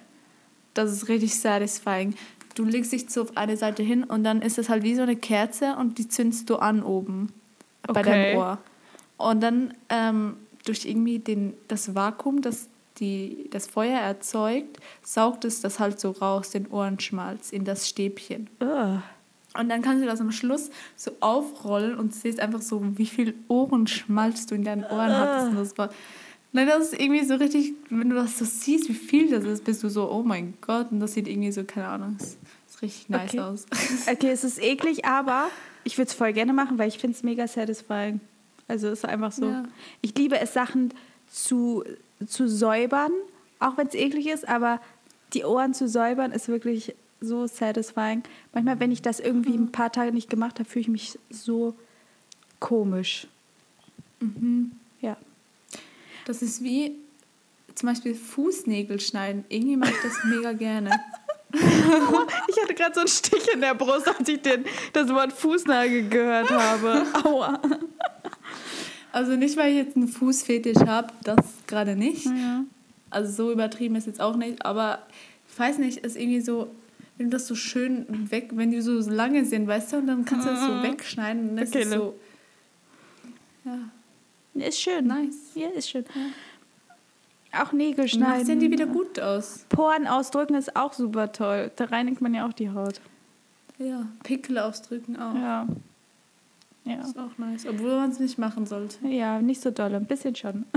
Das 0.74 0.92
ist 0.92 1.08
richtig 1.08 1.40
satisfying. 1.40 2.16
Du 2.56 2.66
legst 2.66 2.92
dich 2.92 3.10
so 3.10 3.22
auf 3.22 3.38
eine 3.38 3.56
Seite 3.56 3.84
hin 3.84 4.04
und 4.04 4.24
dann 4.26 4.42
ist 4.42 4.58
es 4.58 4.68
halt 4.68 4.84
wie 4.84 4.96
so 4.96 5.04
eine 5.04 5.16
Kerze 5.16 5.76
und 5.78 5.98
die 5.98 6.10
zündest 6.10 6.50
du 6.50 6.58
an 6.58 6.84
oben 6.84 7.32
bei 7.84 8.02
Okay. 8.02 8.04
deinem 8.34 8.38
Ohr. 8.40 8.58
Und 9.18 9.42
dann 9.42 9.74
ähm, 9.90 10.38
durch 10.66 10.86
irgendwie 10.86 11.20
den, 11.20 11.54
das 11.68 11.96
Vakuum, 11.96 12.42
das 12.42 12.70
die, 13.00 13.48
das 13.52 13.68
Feuer 13.68 14.00
erzeugt, 14.00 14.78
saugt 15.04 15.46
es 15.46 15.62
das 15.62 15.80
halt 15.80 16.00
so 16.00 16.12
raus, 16.12 16.50
den 16.50 16.68
Ohrenschmalz, 16.68 17.52
in 17.52 17.64
das 17.64 17.88
Stäbchen. 17.88 18.50
Ugh. 18.60 19.02
Und 19.54 19.70
dann 19.70 19.82
kannst 19.82 20.04
du 20.04 20.08
das 20.08 20.22
am 20.22 20.32
Schluss 20.32 20.70
so 20.96 21.12
aufrollen 21.20 21.96
und 21.98 22.14
siehst 22.14 22.40
einfach 22.40 22.62
so, 22.62 22.82
wie 22.98 23.06
viel 23.06 23.34
Ohrenschmalz 23.48 24.46
du 24.46 24.56
in 24.56 24.64
deinen 24.64 24.84
Ohren 24.84 25.18
hattest. 25.18 25.50
Und 25.50 25.58
das 25.58 25.78
war 25.78 25.90
Nein, 26.54 26.68
das 26.68 26.92
ist 26.92 27.00
irgendwie 27.00 27.26
so 27.26 27.36
richtig, 27.36 27.74
wenn 27.90 28.10
du 28.10 28.16
das 28.16 28.38
so 28.38 28.46
siehst, 28.46 28.88
wie 28.88 28.94
viel 28.94 29.30
das 29.30 29.44
ist, 29.44 29.66
bist 29.66 29.84
du 29.84 29.90
so, 29.90 30.10
oh 30.10 30.24
mein 30.24 30.54
Gott, 30.62 30.92
und 30.92 31.00
das 31.00 31.14
sieht 31.14 31.28
irgendwie 31.28 31.52
so, 31.52 31.64
keine 31.64 31.88
Ahnung, 31.88 32.16
es 32.20 32.38
ist 32.70 32.82
richtig 32.82 33.10
nice 33.10 33.30
Okay. 33.30 33.40
aus. 33.42 33.66
Okay, 34.10 34.30
es 34.32 34.44
ist 34.44 34.62
eklig, 34.62 35.06
aber 35.06 35.50
ich 35.84 35.98
würde 35.98 36.08
es 36.08 36.14
voll 36.14 36.34
gerne 36.34 36.54
machen, 36.54 36.78
weil 36.78 36.88
ich 36.88 36.98
finde 36.98 37.16
es 37.18 37.24
mega 37.24 37.48
satisfying. 37.48 38.22
Also 38.68 38.88
es 38.88 39.00
ist 39.00 39.06
einfach 39.06 39.32
so. 39.32 39.46
Ja. 39.46 39.64
Ich 40.02 40.16
liebe 40.16 40.40
es, 40.40 40.54
Sachen 40.54 40.94
zu, 41.32 41.84
zu 42.26 42.48
säubern, 42.48 43.12
auch 43.60 43.78
wenn 43.78 43.88
es 43.88 43.96
eklig 43.96 44.28
ist, 44.28 44.48
aber 44.48 44.82
die 45.34 45.44
Ohren 45.44 45.74
zu 45.74 45.88
säubern 45.88 46.32
ist 46.32 46.48
wirklich 46.48 46.96
so 47.20 47.48
satisfying. 47.48 48.24
Manchmal, 48.54 48.80
wenn 48.80 48.92
ich 48.92 49.02
das 49.02 49.20
irgendwie 49.20 49.56
ein 49.56 49.72
paar 49.72 49.92
Tage 49.92 50.12
nicht 50.12 50.30
gemacht 50.30 50.60
habe, 50.60 50.70
fühle 50.70 50.82
ich 50.82 50.88
mich 50.88 51.20
so 51.30 51.76
komisch. 52.60 53.28
Ja. 55.02 55.18
Das 56.26 56.42
ist 56.42 56.64
wie 56.64 56.96
zum 57.76 57.90
Beispiel 57.90 58.16
Fußnägel 58.16 59.00
schneiden. 59.00 59.46
Irgendwie 59.50 59.78
mache 59.78 59.92
ich 59.92 60.02
das 60.02 60.24
mega 60.26 60.54
gerne. 60.54 60.92
Ich 62.50 62.62
hatte 62.62 62.74
gerade 62.74 62.94
so 62.94 63.00
einen 63.00 63.08
Stich 63.08 63.48
in 63.54 63.62
der 63.62 63.74
Brust, 63.74 64.08
als 64.08 64.28
ich 64.28 64.42
den, 64.42 64.66
das 64.92 65.08
Wort 65.10 65.32
Fußnagel 65.32 66.10
gehört 66.10 66.50
habe. 66.52 67.06
Aua. 67.24 67.62
Also 69.12 69.36
nicht, 69.36 69.58
weil 69.58 69.72
ich 69.72 69.78
jetzt 69.78 69.96
einen 69.96 70.08
Fußfetisch 70.08 70.80
habe, 70.86 71.10
das 71.24 71.38
gerade 71.68 71.96
nicht. 71.96 72.26
Ja. 72.26 72.64
Also 73.10 73.32
so 73.32 73.52
übertrieben 73.52 73.96
ist 73.96 74.06
jetzt 74.08 74.20
auch 74.22 74.36
nicht, 74.36 74.66
aber 74.66 75.00
ich 75.50 75.58
weiß 75.58 75.78
nicht, 75.80 76.00
ist 76.00 76.18
irgendwie 76.18 76.42
so, 76.42 76.68
wenn 77.18 77.28
du 77.28 77.38
das 77.38 77.48
so 77.48 77.56
schön 77.56 78.06
weg, 78.30 78.50
wenn 78.54 78.70
die 78.72 78.82
so 78.82 79.00
lange 79.10 79.46
sind, 79.46 79.66
weißt 79.68 79.94
du, 79.94 79.98
und 79.98 80.08
dann 80.08 80.26
kannst 80.26 80.46
du 80.46 80.52
das 80.52 80.62
so 80.64 80.84
wegschneiden 80.84 81.50
und 81.52 81.58
das 81.58 81.70
Okay, 81.70 81.82
ist 81.84 81.92
so. 81.92 82.14
Ja, 83.66 83.80
Ist 84.68 84.80
schön. 84.82 85.08
nice. 85.08 85.36
Ja, 85.56 85.70
ist 85.70 85.90
schön. 85.90 86.06
Auch 87.54 87.72
Nägel 87.72 88.08
schneiden. 88.08 88.46
sehen 88.46 88.60
die 88.60 88.70
wieder 88.70 88.86
gut 88.86 89.20
aus. 89.20 89.66
Poren 89.70 90.06
ausdrücken 90.06 90.56
ist 90.56 90.76
auch 90.76 90.94
super 90.94 91.32
toll. 91.32 91.72
Da 91.76 91.86
reinigt 91.86 92.22
man 92.22 92.34
ja 92.34 92.46
auch 92.48 92.54
die 92.54 92.70
Haut. 92.70 93.00
Ja, 93.80 94.06
Pickel 94.24 94.58
ausdrücken 94.60 95.16
auch. 95.18 95.34
Ja. 95.34 95.68
Ja. 96.88 97.02
Ist 97.02 97.18
auch 97.18 97.38
nice, 97.38 97.66
obwohl 97.66 97.96
man 97.98 98.12
es 98.12 98.20
nicht 98.20 98.38
machen 98.38 98.66
sollte. 98.66 99.08
Ja, 99.08 99.42
nicht 99.42 99.62
so 99.62 99.72
doll, 99.72 99.94
ein 99.94 100.06
bisschen 100.06 100.36
schon. 100.36 100.66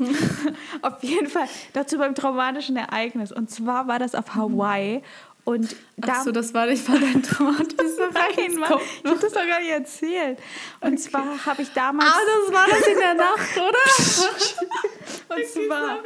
auf 0.82 1.02
jeden 1.02 1.28
Fall 1.28 1.46
dazu 1.72 1.98
beim 1.98 2.14
traumatischen 2.14 2.76
Ereignis. 2.76 3.32
Und 3.32 3.50
zwar 3.50 3.88
war 3.88 3.98
das 3.98 4.14
auf 4.14 4.34
Hawaii. 4.34 5.02
Und 5.44 5.74
da 5.96 6.12
Achso, 6.12 6.32
das 6.32 6.52
war 6.52 6.66
nicht 6.66 6.86
mal 6.88 7.00
dein 7.00 7.22
traumatisches 7.22 7.98
Nein, 7.98 8.12
Mann, 8.12 8.14
Ereignis. 8.14 8.58
ich 9.02 9.10
habe 9.10 9.20
das 9.20 9.32
doch 9.32 9.46
gar 9.46 9.60
nicht 9.60 9.70
erzählt. 9.70 10.38
Und 10.80 10.98
zwar 10.98 11.46
habe 11.46 11.62
ich 11.62 11.72
damals. 11.72 12.10
Ah, 12.10 12.18
das 12.46 12.54
war 12.54 12.66
das 12.68 12.86
in 12.86 12.98
der 12.98 13.14
Nacht, 13.14 13.56
oder? 13.56 15.36
Und 15.36 15.46
zwar 15.46 15.98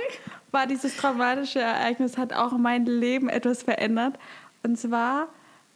war 0.52 0.66
dieses 0.66 0.96
traumatische 0.96 1.60
Ereignis, 1.60 2.16
hat 2.16 2.32
auch 2.32 2.52
mein 2.52 2.86
Leben 2.86 3.28
etwas 3.28 3.64
verändert. 3.64 4.18
Und 4.62 4.78
zwar 4.78 5.28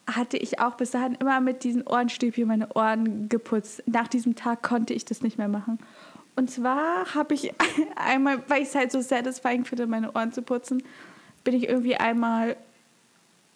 hatte 0.09 0.39
ich 0.39 0.59
auch 0.59 0.75
bis 0.75 0.91
dahin 0.91 1.15
immer 1.17 1.41
mit 1.41 1.65
diesen 1.65 1.87
Ohrenstäbchen 1.87 2.49
meine 2.49 2.73
Ohren 2.75 3.29
geputzt. 3.29 3.83
Nach 3.87 4.09
diesem 4.09 4.35
Tag 4.35 4.63
konnte 4.63 4.95
ich 4.95 5.05
das 5.05 5.23
nicht 5.23 5.39
mehr 5.39 5.49
machen. 5.49 5.79
Und 6.35 6.51
zwar 6.51 7.15
habe 7.15 7.35
ich 7.35 7.53
einmal, 7.97 8.43
weil 8.49 8.63
ich 8.63 8.69
es 8.69 8.75
halt 8.75 8.91
so 8.91 9.01
satisfying 9.01 9.65
finde, 9.65 9.87
meine 9.87 10.13
Ohren 10.13 10.33
zu 10.33 10.43
putzen, 10.43 10.83
bin 11.45 11.55
ich 11.55 11.69
irgendwie 11.69 11.97
einmal 11.97 12.57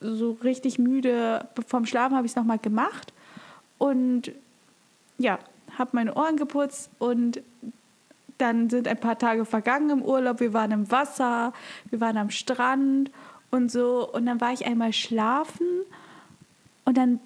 so 0.01 0.33
richtig 0.43 0.79
müde 0.79 1.49
vom 1.67 1.87
Schlafen, 1.87 2.17
habe 2.17 2.27
ich 2.27 2.33
es 2.33 2.37
nochmal 2.37 2.59
gemacht. 2.59 3.13
Und 3.79 4.33
ja, 5.19 5.39
habe 5.79 5.91
meine 5.95 6.15
Ohren 6.15 6.37
geputzt 6.37 6.91
und 6.99 7.41
dann 8.39 8.69
sind 8.69 8.89
ein 8.89 8.99
paar 8.99 9.19
Tage 9.19 9.45
vergangen 9.45 9.91
im 9.91 10.03
Urlaub. 10.03 10.41
Wir 10.41 10.53
waren 10.53 10.73
im 10.73 10.91
Wasser, 10.91 11.53
wir 11.91 12.01
waren 12.01 12.17
am 12.17 12.31
Strand 12.31 13.11
und 13.51 13.71
so. 13.71 14.11
Und 14.13 14.27
dann 14.27 14.41
war 14.41 14.53
ich 14.53 14.67
einmal 14.67 14.93
schlafen 14.93 15.67
und 16.85 16.97
dann 16.97 17.21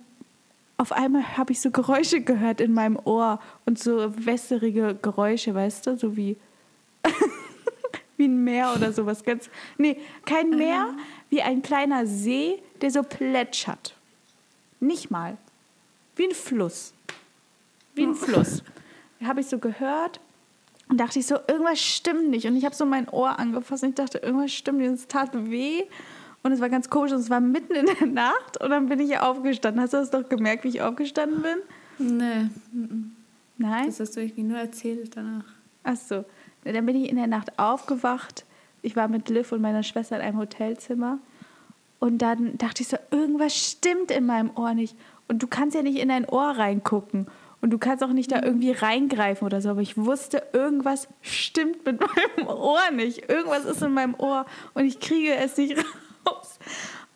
auf 0.79 0.93
einmal 0.93 1.37
habe 1.37 1.53
ich 1.53 1.61
so 1.61 1.71
Geräusche 1.71 2.21
gehört 2.21 2.61
in 2.61 2.75
meinem 2.75 2.99
Ohr 3.05 3.41
und 3.65 3.79
so 3.79 4.13
wässerige 4.17 4.95
Geräusche, 5.01 5.55
weißt 5.55 5.87
du, 5.87 5.97
so 5.97 6.17
wie 6.17 6.37
wie 8.17 8.29
ein 8.29 8.45
Meer 8.45 8.75
oder 8.75 8.93
sowas 8.93 9.25
ganz. 9.25 9.49
Nee, 9.79 9.99
kein 10.25 10.51
Meer, 10.51 10.95
wie 11.31 11.43
ein 11.43 11.63
kleiner 11.63 12.07
See, 12.07 12.63
der 12.81 12.91
so 12.91 13.03
plätschert. 13.03 13.95
Nicht 14.81 15.11
mal. 15.11 15.37
Wie 16.17 16.25
ein 16.25 16.35
Fluss. 16.35 16.93
Wie 17.95 18.05
ein 18.05 18.15
Fluss. 18.15 18.63
Habe 19.25 19.41
ich 19.41 19.47
so 19.47 19.59
gehört 19.59 20.21
und 20.89 20.99
dachte 20.99 21.19
ich 21.19 21.27
so, 21.27 21.37
irgendwas 21.49 21.81
stimmt 21.81 22.29
nicht. 22.29 22.47
Und 22.47 22.57
ich 22.57 22.65
habe 22.65 22.75
so 22.75 22.85
mein 22.85 23.09
Ohr 23.09 23.39
angefasst 23.39 23.83
und 23.83 23.91
ich 23.91 23.95
dachte, 23.95 24.19
irgendwas 24.19 24.53
stimmt 24.53 24.79
nicht. 24.79 24.89
Und 24.89 24.95
es 24.95 25.07
tat 25.07 25.31
weh. 25.33 25.85
Und 26.47 26.53
es 26.53 26.61
war 26.61 26.69
ganz 26.69 26.89
komisch 26.89 27.11
und 27.11 27.19
es 27.19 27.29
war 27.29 27.41
mitten 27.41 27.75
in 27.75 27.87
der 27.87 28.07
Nacht 28.07 28.63
und 28.63 28.71
dann 28.71 28.89
bin 28.89 29.01
ich 29.01 29.19
aufgestanden. 29.19 29.83
Hast 29.83 29.95
du 29.95 29.97
das 29.97 30.11
doch 30.11 30.29
gemerkt, 30.29 30.63
wie 30.63 30.69
ich 30.69 30.81
aufgestanden 30.81 31.43
bin? 31.43 32.19
Nee, 32.19 32.51
mhm. 32.71 33.17
Nein? 33.59 33.87
das 33.87 33.99
hast 33.99 34.17
du 34.17 34.21
irgendwie 34.21 34.45
nur 34.45 34.59
erzählt 34.59 35.17
danach. 35.17 35.43
Ach 35.83 35.97
so. 35.97 36.25
Dann 36.63 36.87
bin 36.87 36.95
ich 37.03 37.11
in 37.11 37.17
der 37.17 37.27
Nacht 37.27 37.59
aufgewacht. 37.59 38.45
Ich 38.81 38.95
war 38.95 39.09
mit 39.09 39.29
Liv 39.29 39.51
und 39.51 39.61
meiner 39.61 39.83
Schwester 39.83 40.15
in 40.15 40.23
einem 40.23 40.39
Hotelzimmer. 40.39 41.19
Und 41.99 42.19
dann 42.19 42.57
dachte 42.59 42.83
ich 42.83 42.87
so, 42.87 42.97
irgendwas 43.11 43.57
stimmt 43.57 44.13
in 44.13 44.25
meinem 44.25 44.53
Ohr 44.55 44.75
nicht. 44.75 44.97
Und 45.27 45.43
du 45.43 45.49
kannst 45.49 45.75
ja 45.75 45.83
nicht 45.83 45.99
in 45.99 46.11
dein 46.11 46.29
Ohr 46.29 46.51
reingucken. 46.51 47.27
Und 47.61 47.71
du 47.71 47.79
kannst 47.79 48.05
auch 48.05 48.13
nicht 48.13 48.31
da 48.31 48.41
irgendwie 48.41 48.71
reingreifen 48.71 49.47
oder 49.47 49.61
so. 49.61 49.71
Aber 49.71 49.81
ich 49.81 49.97
wusste, 49.97 50.45
irgendwas 50.53 51.09
stimmt 51.23 51.85
mit 51.85 51.99
meinem 52.37 52.47
Ohr 52.47 52.93
nicht. 52.93 53.29
Irgendwas 53.29 53.65
ist 53.65 53.83
in 53.83 53.95
meinem 53.95 54.15
Ohr 54.15 54.47
und 54.75 54.85
ich 54.85 55.01
kriege 55.01 55.35
es 55.35 55.57
nicht 55.57 55.77
raus. 55.77 55.87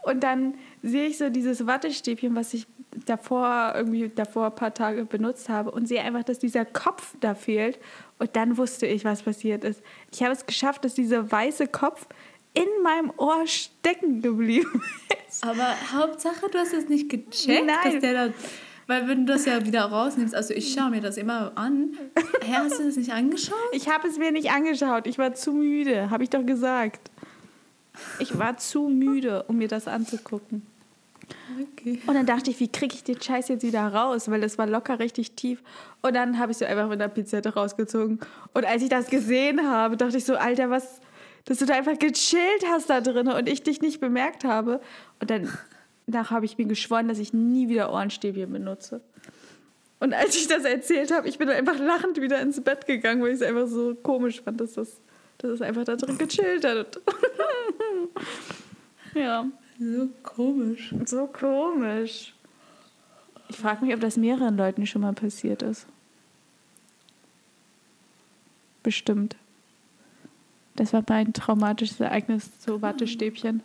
Und 0.03 0.23
dann 0.23 0.55
sehe 0.83 1.07
ich 1.07 1.19
so 1.19 1.29
dieses 1.29 1.67
Wattestäbchen, 1.67 2.35
was 2.35 2.55
ich 2.55 2.67
davor 3.07 3.73
irgendwie 3.77 4.09
davor 4.09 4.47
ein 4.47 4.55
paar 4.55 4.75
Tage 4.75 5.05
benutzt 5.05 5.49
habe 5.49 5.71
und 5.71 5.87
sehe 5.87 6.03
einfach, 6.03 6.25
dass 6.25 6.39
dieser 6.39 6.65
Kopf 6.65 7.15
da 7.21 7.35
fehlt. 7.35 7.79
Und 8.19 8.35
dann 8.37 8.57
wusste 8.57 8.87
ich, 8.87 9.05
was 9.05 9.23
passiert 9.23 9.65
ist. 9.65 9.83
Ich 10.13 10.23
habe 10.23 10.33
es 10.33 10.47
geschafft, 10.47 10.85
dass 10.85 10.95
dieser 10.95 11.31
weiße 11.31 11.67
Kopf 11.69 12.07
in 12.55 12.69
meinem 12.83 13.13
Ohr 13.17 13.47
stecken 13.47 14.23
geblieben 14.23 14.83
ist. 15.29 15.45
Aber 15.45 15.75
Hauptsache, 15.93 16.49
du 16.51 16.59
hast 16.59 16.73
es 16.73 16.89
nicht 16.89 17.09
gecheckt, 17.09 17.67
Nein. 17.67 17.79
dass 17.85 18.01
der 18.01 18.29
da. 18.29 18.35
Weil 18.87 19.07
wenn 19.07 19.25
du 19.25 19.33
das 19.33 19.45
ja 19.45 19.65
wieder 19.65 19.85
rausnimmst, 19.85 20.35
also 20.35 20.53
ich 20.53 20.73
schaue 20.75 20.91
mir 20.91 21.01
das 21.01 21.17
immer 21.17 21.53
an. 21.55 21.97
Hä, 22.43 22.55
hast 22.55 22.81
du 22.81 22.85
das 22.85 22.97
nicht 22.97 23.13
angeschaut? 23.13 23.55
Ich 23.71 23.89
habe 23.89 24.09
es 24.09 24.19
mir 24.19 24.33
nicht 24.33 24.51
angeschaut. 24.51 25.07
Ich 25.07 25.17
war 25.17 25.33
zu 25.33 25.53
müde, 25.53 26.11
habe 26.11 26.25
ich 26.25 26.31
doch 26.31 26.45
gesagt. 26.45 27.13
Ich 28.19 28.39
war 28.39 28.57
zu 28.57 28.89
müde, 28.89 29.45
um 29.49 29.59
mir 29.59 29.69
das 29.69 29.89
anzugucken. 29.89 30.67
Okay. 31.61 32.01
Und 32.07 32.15
dann 32.15 32.27
dachte 32.27 32.51
ich, 32.51 32.59
wie 32.61 32.69
kriege 32.69 32.95
ich 32.95 33.05
den 33.05 33.21
Scheiß 33.21 33.49
jetzt 33.49 33.63
wieder 33.63 33.87
raus? 33.87 34.31
Weil 34.31 34.41
das 34.41 34.59
war 34.59 34.67
locker 34.67 34.99
richtig 34.99 35.33
tief. 35.33 35.63
Und 36.03 36.15
dann 36.15 36.39
habe 36.39 36.53
ich 36.53 36.59
so 36.59 36.65
einfach 36.65 36.89
mit 36.89 37.01
der 37.01 37.09
Pinzette 37.09 37.55
rausgezogen. 37.55 38.21
Und 38.53 38.65
als 38.65 38.83
ich 38.83 38.89
das 38.89 39.09
gesehen 39.09 39.69
habe, 39.69 39.97
dachte 39.97 40.17
ich 40.17 40.25
so, 40.25 40.37
Alter, 40.37 40.71
was, 40.71 41.01
dass 41.45 41.59
du 41.59 41.67
da 41.67 41.75
einfach 41.75 41.99
gechillt 41.99 42.65
hast 42.69 42.91
da 42.91 43.01
drin 43.01 43.29
und 43.29 43.49
ich 43.49 43.63
dich 43.63 43.81
nicht 43.81 44.01
bemerkt 44.01 44.45
habe. 44.45 44.81
Und 45.21 45.31
dann 45.31 45.49
danach 46.11 46.31
habe 46.31 46.45
ich 46.45 46.59
mir 46.59 46.67
geschworen, 46.67 47.09
dass 47.09 47.19
ich 47.19 47.33
nie 47.33 47.69
wieder 47.69 47.93
Ohrenstäbchen 47.93 48.53
benutze. 48.53 49.01
Und 50.01 50.15
als 50.15 50.35
ich 50.35 50.49
das 50.49 50.65
erzählt 50.65 51.13
habe, 51.13 51.29
ich 51.29 51.39
bin 51.39 51.49
dann 51.49 51.57
einfach 51.57 51.79
lachend 51.79 52.21
wieder 52.21 52.41
ins 52.41 52.61
Bett 52.63 52.87
gegangen, 52.87 53.23
weil 53.23 53.29
ich 53.29 53.35
es 53.35 53.43
einfach 53.43 53.67
so 53.67 53.95
komisch 53.95 54.41
fand, 54.41 54.61
dass 54.61 54.75
das, 54.75 55.01
dass 55.39 55.51
es 55.51 55.63
einfach 55.63 55.85
da 55.85 55.97
drin 55.97 56.17
gechillt 56.17 56.65
hat. 56.65 57.01
ja. 59.15 59.47
So 59.79 60.09
komisch. 60.23 60.95
So 61.07 61.27
komisch. 61.27 62.35
Ich 63.49 63.57
frage 63.57 63.85
mich, 63.85 63.95
ob 63.95 64.01
das 64.01 64.17
mehreren 64.17 64.57
Leuten 64.57 64.87
schon 64.87 65.03
mal 65.03 65.13
passiert 65.15 65.63
ist. 65.63 65.87
Bestimmt. 68.83 69.37
Das 70.77 70.93
war 70.93 71.03
mein 71.09 71.33
traumatisches 71.33 72.01
Ereignis 72.01 72.59
zu 72.61 72.81
Wattestäbchen. 72.81 73.63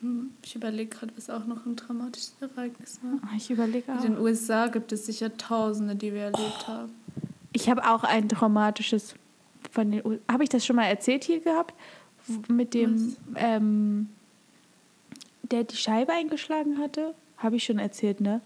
Hm, 0.00 0.30
Ich 0.44 0.54
überlege 0.54 0.90
gerade, 0.90 1.12
was 1.16 1.28
auch 1.30 1.44
noch 1.46 1.66
ein 1.66 1.76
traumatisches 1.76 2.34
Ereignis 2.40 3.00
war. 3.02 3.18
Ah, 3.24 3.34
Ich 3.36 3.50
überlege 3.50 3.90
In 3.90 3.98
auch. 3.98 4.02
den 4.02 4.18
USA 4.18 4.68
gibt 4.68 4.92
es 4.92 5.06
sicher 5.06 5.36
Tausende, 5.36 5.96
die 5.96 6.12
wir 6.12 6.24
erlebt 6.24 6.68
haben. 6.68 6.92
Ich 7.52 7.68
habe 7.68 7.88
auch 7.90 8.04
ein 8.04 8.28
traumatisches 8.28 9.14
von 9.72 9.90
den. 9.90 10.20
Habe 10.30 10.44
ich 10.44 10.48
das 10.50 10.64
schon 10.64 10.76
mal 10.76 10.84
erzählt 10.84 11.24
hier 11.24 11.40
gehabt? 11.40 11.74
Mit 12.48 12.74
dem, 12.74 13.16
ähm, 13.36 14.08
der 15.42 15.64
die 15.64 15.76
Scheibe 15.76 16.12
eingeschlagen 16.12 16.78
hatte? 16.78 17.14
Habe 17.38 17.56
ich 17.56 17.64
schon 17.64 17.78
erzählt, 17.78 18.20
ne? 18.20 18.40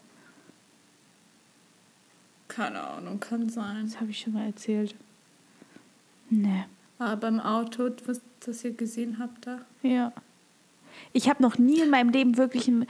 Keine 2.49 2.81
Ahnung, 2.81 3.19
kann 3.19 3.49
sein. 3.49 3.87
Das 3.87 4.01
habe 4.01 4.11
ich 4.11 4.21
schon 4.21 4.35
mal 4.35 4.45
erzählt. 4.45 4.95
Ne. 6.29 6.67
Aber 6.99 7.17
beim 7.17 7.41
Auto, 7.41 7.91
was 8.07 8.21
das 8.41 8.65
ihr 8.65 8.73
gesehen 8.73 9.19
habt 9.19 9.47
da. 9.47 9.61
Ja. 9.83 10.13
Ich 11.13 11.29
habe 11.29 11.43
noch 11.43 11.59
nie 11.59 11.81
in 11.81 11.91
meinem 11.91 12.11
Leben 12.11 12.37
wirklich 12.37 12.69
einen, 12.69 12.87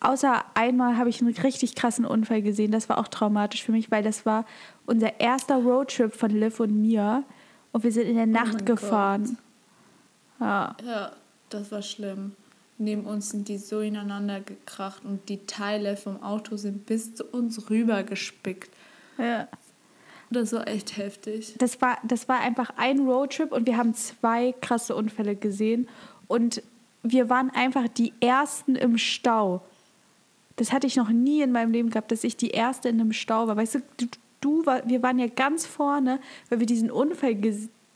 außer 0.00 0.44
einmal 0.54 0.96
habe 0.96 1.10
ich 1.10 1.20
einen 1.20 1.34
richtig 1.34 1.74
krassen 1.74 2.04
Unfall 2.04 2.42
gesehen. 2.42 2.72
Das 2.72 2.88
war 2.88 2.98
auch 2.98 3.08
traumatisch 3.08 3.62
für 3.62 3.72
mich, 3.72 3.90
weil 3.90 4.02
das 4.02 4.24
war 4.24 4.46
unser 4.86 5.20
erster 5.20 5.56
Roadtrip 5.56 6.14
von 6.14 6.30
Liv 6.30 6.60
und 6.60 6.80
mir. 6.80 7.24
Und 7.72 7.84
wir 7.84 7.92
sind 7.92 8.06
in 8.06 8.16
der 8.16 8.26
Nacht 8.26 8.62
Oh 8.62 8.64
gefahren. 8.64 9.36
Ja. 10.40 10.76
Ja, 10.84 11.12
das 11.50 11.70
war 11.72 11.82
schlimm. 11.82 12.32
Neben 12.78 13.04
uns 13.04 13.30
sind 13.30 13.48
die 13.48 13.58
so 13.58 13.80
ineinander 13.80 14.40
gekracht 14.40 15.04
und 15.04 15.28
die 15.28 15.46
Teile 15.46 15.96
vom 15.96 16.22
Auto 16.22 16.56
sind 16.56 16.86
bis 16.86 17.14
zu 17.14 17.24
uns 17.24 17.70
rüber 17.70 18.02
gespickt. 18.02 18.70
ja. 19.18 19.48
Das 20.30 20.52
war 20.52 20.66
echt 20.66 20.96
heftig. 20.96 21.54
Das 21.58 21.80
war, 21.80 21.98
das 22.02 22.28
war 22.28 22.40
einfach 22.40 22.70
ein 22.76 23.00
Roadtrip 23.00 23.52
und 23.52 23.66
wir 23.66 23.76
haben 23.76 23.94
zwei 23.94 24.52
krasse 24.60 24.96
Unfälle 24.96 25.36
gesehen. 25.36 25.88
Und 26.26 26.62
wir 27.02 27.28
waren 27.30 27.50
einfach 27.50 27.86
die 27.88 28.12
Ersten 28.20 28.74
im 28.74 28.98
Stau. 28.98 29.62
Das 30.56 30.72
hatte 30.72 30.86
ich 30.86 30.96
noch 30.96 31.10
nie 31.10 31.42
in 31.42 31.52
meinem 31.52 31.72
Leben 31.72 31.90
gehabt, 31.90 32.10
dass 32.12 32.24
ich 32.24 32.36
die 32.36 32.50
Erste 32.50 32.88
in 32.88 33.00
einem 33.00 33.12
Stau 33.12 33.46
war. 33.46 33.56
Weißt 33.56 33.76
du, 33.76 33.82
du, 33.96 34.06
du 34.40 34.66
war, 34.66 34.88
wir 34.88 35.02
waren 35.02 35.18
ja 35.18 35.26
ganz 35.26 35.66
vorne, 35.66 36.20
weil 36.48 36.60
wir 36.60 36.66
diesen 36.66 36.90
Unfall 36.90 37.36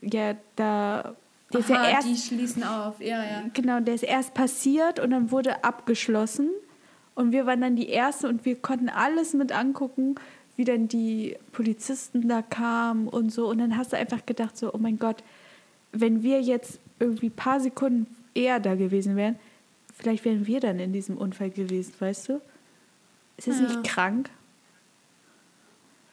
ja 0.01 0.35
da. 0.55 1.15
Der 1.51 1.61
ist 1.61 1.69
ja 1.69 1.77
Aha, 1.77 1.89
erst, 1.89 2.07
die 2.07 2.15
schließen 2.15 2.63
auf. 2.63 2.99
Ja, 3.01 3.23
ja. 3.23 3.43
genau, 3.53 3.79
der 3.79 3.95
ist 3.95 4.03
erst 4.03 4.33
passiert 4.33 4.99
und 4.99 5.09
dann 5.11 5.31
wurde 5.31 5.63
abgeschlossen. 5.63 6.49
Und 7.15 7.31
wir 7.31 7.45
waren 7.45 7.61
dann 7.61 7.75
die 7.75 7.89
Erste 7.89 8.27
und 8.29 8.45
wir 8.45 8.55
konnten 8.55 8.87
alles 8.89 9.33
mit 9.33 9.51
angucken, 9.51 10.15
wie 10.55 10.63
dann 10.63 10.87
die 10.87 11.35
Polizisten 11.51 12.27
da 12.29 12.41
kamen 12.41 13.07
und 13.07 13.31
so. 13.31 13.47
Und 13.49 13.57
dann 13.57 13.77
hast 13.77 13.93
du 13.93 13.97
einfach 13.97 14.25
gedacht, 14.25 14.57
so, 14.57 14.73
oh 14.73 14.77
mein 14.77 14.99
Gott, 14.99 15.23
wenn 15.91 16.21
wir 16.21 16.41
jetzt 16.41 16.79
irgendwie 16.99 17.27
ein 17.27 17.35
paar 17.35 17.59
Sekunden 17.59 18.07
eher 18.35 18.59
da 18.59 18.75
gewesen 18.75 19.15
wären, 19.15 19.37
vielleicht 19.97 20.23
wären 20.25 20.45
wir 20.45 20.59
dann 20.59 20.79
in 20.79 20.93
diesem 20.93 21.17
Unfall 21.17 21.49
gewesen, 21.49 21.93
weißt 21.99 22.29
du? 22.29 22.41
Ist 23.37 23.47
das 23.47 23.59
Ja. 23.59 23.67
nicht 23.67 23.83
krank? 23.85 24.29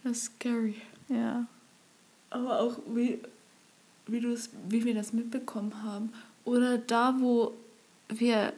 Das 0.02 0.12
ist 0.12 0.24
scary. 0.36 0.76
Ja. 1.08 1.46
Aber 2.30 2.60
auch 2.60 2.78
wie, 2.94 3.18
wie, 4.06 4.20
du's, 4.20 4.50
wie 4.68 4.84
wir 4.84 4.94
das 4.94 5.12
mitbekommen 5.12 5.82
haben. 5.82 6.12
Oder 6.44 6.78
da, 6.78 7.16
wo 7.18 7.54
wir 8.08 8.52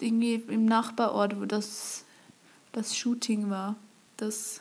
irgendwie 0.00 0.34
im 0.48 0.64
Nachbarort, 0.64 1.40
wo 1.40 1.44
das, 1.44 2.04
das 2.72 2.96
Shooting 2.96 3.50
war. 3.50 3.76
Das, 4.16 4.60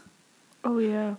Oh 0.64 0.80
ja. 0.80 1.18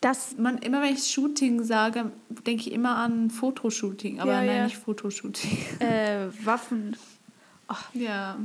Das, 0.00 0.36
man, 0.36 0.58
immer 0.58 0.82
wenn 0.82 0.94
ich 0.94 1.06
Shooting 1.06 1.62
sage, 1.64 2.12
denke 2.28 2.62
ich 2.62 2.72
immer 2.72 2.96
an 2.96 3.30
Fotoshooting. 3.30 4.20
Aber 4.20 4.32
Ja, 4.32 4.40
nein, 4.40 4.56
ja. 4.56 4.64
nicht 4.64 4.76
Fotoshooting. 4.76 5.58
äh, 5.80 6.26
Waffen. 6.44 6.96
ja. 7.94 8.38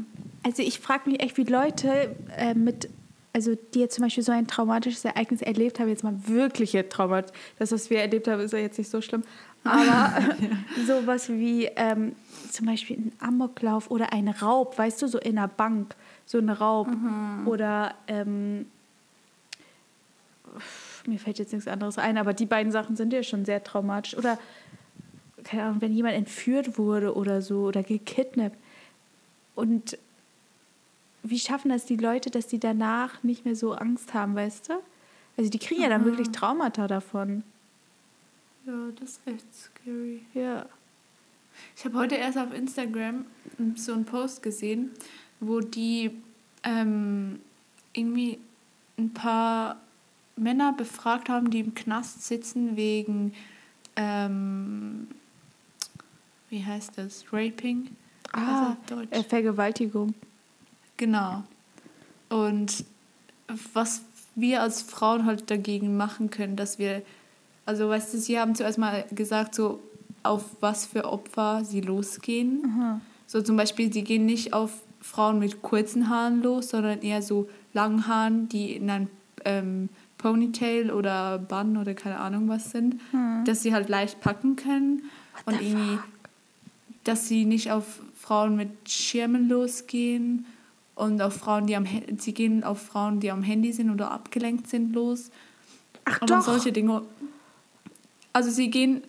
Also 0.44 0.64
ich 0.64 0.80
frage 0.80 1.10
mich 1.10 1.22
echt, 1.22 1.38
wie 1.38 1.44
Leute 1.44 2.16
äh, 2.38 2.54
mit, 2.54 2.90
also 3.34 3.56
die 3.56 3.80
jetzt 3.80 3.96
zum 3.96 4.04
Beispiel 4.04 4.24
so 4.24 4.32
ein 4.32 4.48
traumatisches 4.48 5.06
Ereignis 5.06 5.42
erlebt 5.42 5.80
haben, 5.80 5.88
jetzt 5.88 6.04
mal 6.04 6.16
wirkliche 6.26 6.88
Traumat. 6.90 7.32
Das, 7.60 7.72
was 7.72 7.90
wir 7.90 8.02
erlebt 8.02 8.28
haben, 8.28 8.42
ist 8.42 8.52
ja 8.52 8.60
jetzt 8.60 8.78
nicht 8.78 8.90
so 8.90 9.02
schlimm. 9.02 9.24
Aber 9.64 10.36
sowas 10.88 11.30
wie 11.30 11.66
ähm, 11.76 12.16
zum 12.50 12.66
Beispiel 12.66 12.98
ein 12.98 13.12
Amoklauf 13.20 13.92
oder 13.92 14.12
ein 14.12 14.28
Raub, 14.28 14.78
weißt 14.78 15.02
du, 15.02 15.08
so 15.08 15.20
in 15.20 15.38
einer 15.38 15.48
Bank, 15.48 15.96
so 16.26 16.40
ein 16.40 16.50
Raub. 16.50 16.88
Oder 17.46 17.94
ähm, 18.08 18.66
mir 21.06 21.20
fällt 21.20 21.40
jetzt 21.40 21.54
nichts 21.54 21.68
anderes 21.68 21.98
ein, 21.98 22.18
aber 22.18 22.34
die 22.34 22.46
beiden 22.46 22.72
Sachen 22.72 22.96
sind 22.96 23.14
ja 23.14 23.24
schon 23.24 23.46
sehr 23.46 23.64
traumatisch. 23.64 24.18
Oder, 24.18 24.40
keine 25.44 25.64
Ahnung, 25.64 25.82
wenn 25.82 25.94
jemand 25.94 26.16
entführt 26.16 26.78
wurde 26.78 27.16
oder 27.16 27.42
so 27.42 27.62
oder 27.62 27.84
gekidnappt. 27.84 28.58
Und 29.54 29.98
wie 31.24 31.40
schaffen 31.40 31.70
das 31.70 31.86
die 31.86 31.98
Leute, 31.98 32.30
dass 32.30 32.48
die 32.48 32.60
danach 32.60 33.24
nicht 33.24 33.46
mehr 33.46 33.56
so 33.56 33.74
Angst 33.74 34.14
haben, 34.14 34.36
weißt 34.36 34.70
du? 34.70 34.74
Also 35.38 35.50
die 35.50 35.60
kriegen 35.60 35.82
ja 35.82 35.90
dann 35.90 36.06
wirklich 36.06 36.30
Traumata 36.30 36.88
davon. 36.88 37.44
Ja, 38.66 38.90
das 39.00 39.12
ist 39.12 39.22
echt 39.26 39.46
scary. 39.54 40.22
Ja. 40.34 40.66
Ich 41.76 41.86
habe 41.86 41.98
heute 41.98 42.16
erst 42.16 42.38
auf 42.38 42.54
Instagram 42.54 43.26
so 43.76 43.94
einen 43.94 44.06
Post 44.06 44.44
gesehen, 44.44 44.92
wo 45.40 45.60
die 45.60 46.12
ähm, 46.64 47.40
irgendwie 47.94 48.40
ein 48.98 49.14
paar 49.14 49.78
Männer 50.36 50.74
befragt 50.74 51.30
haben, 51.30 51.50
die 51.50 51.60
im 51.60 51.74
Knast 51.74 52.26
sitzen 52.26 52.76
wegen, 52.76 53.34
ähm, 53.96 55.08
wie 56.50 56.64
heißt 56.64 56.98
das, 56.98 57.26
Raping? 57.32 57.90
Ah, 58.34 58.76
äh, 59.10 59.24
Vergewaltigung. 59.24 60.14
Genau. 61.02 61.42
Und 62.30 62.86
was 63.74 64.04
wir 64.36 64.62
als 64.62 64.84
Frauen 64.84 65.26
halt 65.26 65.50
dagegen 65.50 65.98
machen 65.98 66.30
können, 66.30 66.56
dass 66.56 66.78
wir, 66.78 67.02
also 67.66 67.90
weißt 67.90 68.14
du, 68.14 68.20
sie 68.20 68.40
haben 68.40 68.54
zuerst 68.54 68.78
mal 68.78 69.06
gesagt, 69.10 69.56
so 69.56 69.80
auf 70.22 70.44
was 70.60 70.86
für 70.86 71.06
Opfer 71.06 71.66
sie 71.66 71.82
losgehen. 71.82 72.62
Aha. 72.68 73.02
So 73.26 73.42
zum 73.42 73.58
Beispiel, 73.58 73.92
sie 73.92 74.04
gehen 74.04 74.28
nicht 74.28 74.54
auf 74.54 74.74
Frauen 75.00 75.40
mit 75.40 75.64
kurzen 75.64 76.08
Haaren 76.08 76.44
los, 76.44 76.70
sondern 76.70 77.02
eher 77.02 77.24
so 77.24 77.50
langen 77.74 78.06
Haaren, 78.06 78.48
die 78.48 78.76
in 78.76 78.88
ein 78.92 79.10
ähm, 79.44 79.90
Ponytail 80.20 80.92
oder 80.92 81.40
Bun 81.40 81.78
oder 81.78 81.96
keine 81.96 82.20
Ahnung 82.20 82.48
was 82.48 82.70
sind, 82.70 83.02
dass 83.46 83.64
sie 83.64 83.74
halt 83.74 83.90
leicht 83.90 84.22
packen 84.22 84.56
können 84.56 85.02
und 85.48 85.60
irgendwie, 85.60 85.98
dass 87.04 87.28
sie 87.28 87.46
nicht 87.46 87.72
auf 87.72 88.02
Frauen 88.16 88.56
mit 88.56 88.70
Schirmen 88.88 89.50
losgehen 89.50 90.46
und 91.02 91.22
auf 91.22 91.34
Frauen, 91.36 91.66
die 91.68 91.76
am 91.76 91.86
sie 92.20 92.34
gehen 92.34 92.64
auf 92.64 92.82
Frauen, 92.82 93.20
die 93.20 93.32
am 93.32 93.44
Handy 93.44 93.74
sind 93.74 93.90
oder 93.90 94.12
abgelenkt 94.12 94.68
sind, 94.68 94.94
los. 94.94 95.32
Ach 96.06 96.22
Und 96.22 96.30
doch. 96.30 96.42
solche 96.42 96.72
Dinge. 96.72 97.02
Also 98.34 98.50
sie 98.52 98.70
gehen 98.70 99.02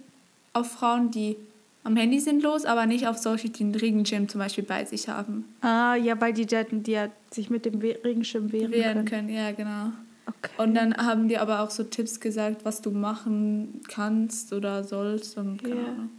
auf 0.53 0.71
Frauen, 0.73 1.11
die 1.11 1.37
am 1.85 1.97
Handy 1.97 2.21
sind, 2.21 2.43
los, 2.43 2.65
aber 2.65 2.87
nicht 2.87 3.07
auf 3.09 3.19
solche, 3.19 3.51
die 3.51 3.65
einen 3.65 3.75
Regenschirm 3.75 4.29
zum 4.29 4.39
Beispiel 4.39 4.65
bei 4.65 4.85
sich 4.85 5.09
haben. 5.09 5.45
Ah, 5.61 5.95
ja, 5.97 6.21
weil 6.21 6.33
die, 6.33 6.47
da- 6.47 6.63
die 6.65 6.93
ja 6.93 7.09
sich 7.31 7.51
mit 7.51 7.65
dem 7.65 7.79
Regenschirm 7.81 8.53
wehren, 8.53 8.71
Wehren 8.73 9.05
können. 9.05 9.27
können, 9.27 9.29
ja, 9.29 9.53
genau. 9.53 9.93
Okay. 10.27 10.51
Und 10.59 10.75
dann 10.75 10.97
haben 10.97 11.29
die 11.29 11.39
aber 11.39 11.61
auch 11.61 11.71
so 11.71 11.83
Tipps 11.83 12.21
gesagt, 12.21 12.65
was 12.65 12.81
du 12.83 12.91
machen 12.93 13.81
kannst 13.89 14.53
oder 14.53 14.85
sollst 14.85 15.37
und 15.37 15.63
keine. 15.63 15.75
Ahnung. 15.75 16.11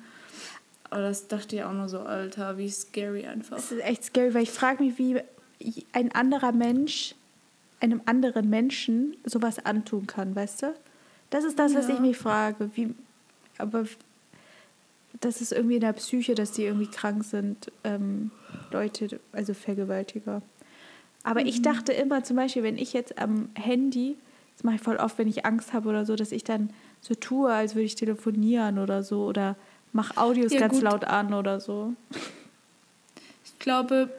Aber 0.89 1.01
das 1.01 1.27
dachte 1.27 1.55
ich 1.55 1.63
auch 1.63 1.73
nur 1.73 1.87
so, 1.89 1.99
Alter, 1.99 2.57
wie 2.57 2.69
scary 2.69 3.25
einfach. 3.25 3.55
Das 3.55 3.71
ist 3.71 3.83
echt 3.83 4.03
scary, 4.03 4.33
weil 4.33 4.43
ich 4.43 4.51
frage 4.51 4.83
mich, 4.83 4.97
wie 4.99 5.19
ein 5.93 6.11
anderer 6.13 6.51
Mensch 6.51 7.15
einem 7.79 8.01
anderen 8.05 8.49
Menschen 8.49 9.17
sowas 9.25 9.65
antun 9.65 10.07
kann, 10.07 10.35
weißt 10.35 10.63
du? 10.63 10.73
Das 11.29 11.43
ist 11.43 11.59
das, 11.59 11.73
was 11.75 11.87
Ja. 11.87 11.95
ich 11.95 11.99
mich 11.99 12.17
frage. 12.17 12.69
Wie, 12.75 12.93
aber 13.57 13.85
das 15.19 15.41
ist 15.41 15.51
irgendwie 15.51 15.75
in 15.75 15.81
der 15.81 15.93
Psyche, 15.93 16.33
dass 16.35 16.51
die 16.53 16.63
irgendwie 16.63 16.87
krank 16.87 17.23
sind, 17.23 17.71
ähm, 17.83 18.31
Leute, 18.71 19.19
also 19.33 19.53
Vergewaltiger. 19.53 20.41
Aber 21.23 21.45
ich 21.45 21.61
dachte 21.61 21.93
immer 21.93 22.23
zum 22.23 22.35
Beispiel, 22.37 22.63
wenn 22.63 22.77
ich 22.77 22.93
jetzt 22.93 23.17
am 23.17 23.49
Handy, 23.55 24.17
das 24.55 24.63
mache 24.63 24.75
ich 24.75 24.81
voll 24.81 24.97
oft, 24.97 25.17
wenn 25.17 25.27
ich 25.27 25.45
Angst 25.45 25.73
habe 25.73 25.89
oder 25.89 26.05
so, 26.05 26.15
dass 26.15 26.31
ich 26.31 26.43
dann 26.43 26.69
so 27.01 27.15
tue, 27.15 27.51
als 27.51 27.75
würde 27.75 27.85
ich 27.85 27.95
telefonieren 27.95 28.77
oder 28.79 29.03
so 29.03 29.25
oder 29.25 29.55
mache 29.93 30.17
Audios 30.17 30.51
Ja, 30.53 30.59
ganz 30.59 30.73
gut. 30.75 30.83
laut 30.83 31.05
an 31.05 31.33
oder 31.33 31.59
so. 31.59 31.93
Ich 33.45 33.57
glaube, 33.59 34.09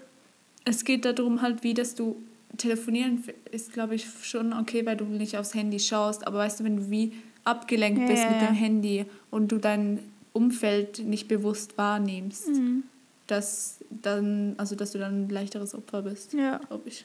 es 0.64 0.84
geht 0.84 1.04
darum 1.04 1.42
halt, 1.42 1.62
wie 1.62 1.74
dass 1.74 1.94
du 1.94 2.16
telefonieren 2.56 3.22
ist, 3.50 3.72
glaube 3.72 3.94
ich, 3.96 4.06
schon 4.22 4.52
okay, 4.52 4.86
weil 4.86 4.96
du 4.96 5.04
nicht 5.04 5.36
aufs 5.36 5.54
Handy 5.54 5.78
schaust. 5.80 6.26
Aber 6.26 6.38
weißt 6.38 6.60
du, 6.60 6.64
wenn 6.64 6.76
du 6.76 6.90
wie 6.90 7.12
abgelenkt 7.44 8.00
Ja, 8.02 8.06
bist 8.06 8.22
ja, 8.22 8.30
mit 8.30 8.40
ja. 8.40 8.46
dem 8.46 8.54
Handy 8.54 9.04
und 9.30 9.50
du 9.52 9.58
dein 9.58 9.98
Umfeld 10.32 11.00
nicht 11.00 11.28
bewusst 11.28 11.76
wahrnimmst, 11.76 12.48
Mhm. 12.48 12.84
dass 13.26 13.78
dann, 13.90 14.54
also 14.56 14.74
dass 14.76 14.92
du 14.92 14.98
dann 14.98 15.24
ein 15.24 15.28
leichteres 15.28 15.74
Opfer 15.74 16.02
bist, 16.02 16.32
Ja. 16.32 16.58
glaube 16.58 16.88
ich. 16.88 17.04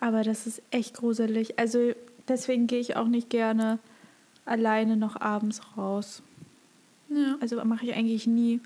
Aber 0.00 0.22
das 0.24 0.46
ist 0.46 0.62
echt 0.70 0.94
gruselig. 0.96 1.58
Also 1.58 1.92
deswegen 2.28 2.66
gehe 2.66 2.80
ich 2.80 2.96
auch 2.96 3.06
nicht 3.08 3.30
gerne 3.30 3.78
alleine 4.44 4.96
noch 4.96 5.20
abends 5.20 5.60
raus. 5.76 6.22
Ja. 7.08 7.36
Also 7.40 7.62
mache 7.64 7.86
ich 7.86 7.94
eigentlich 7.94 8.26
nie. 8.26 8.60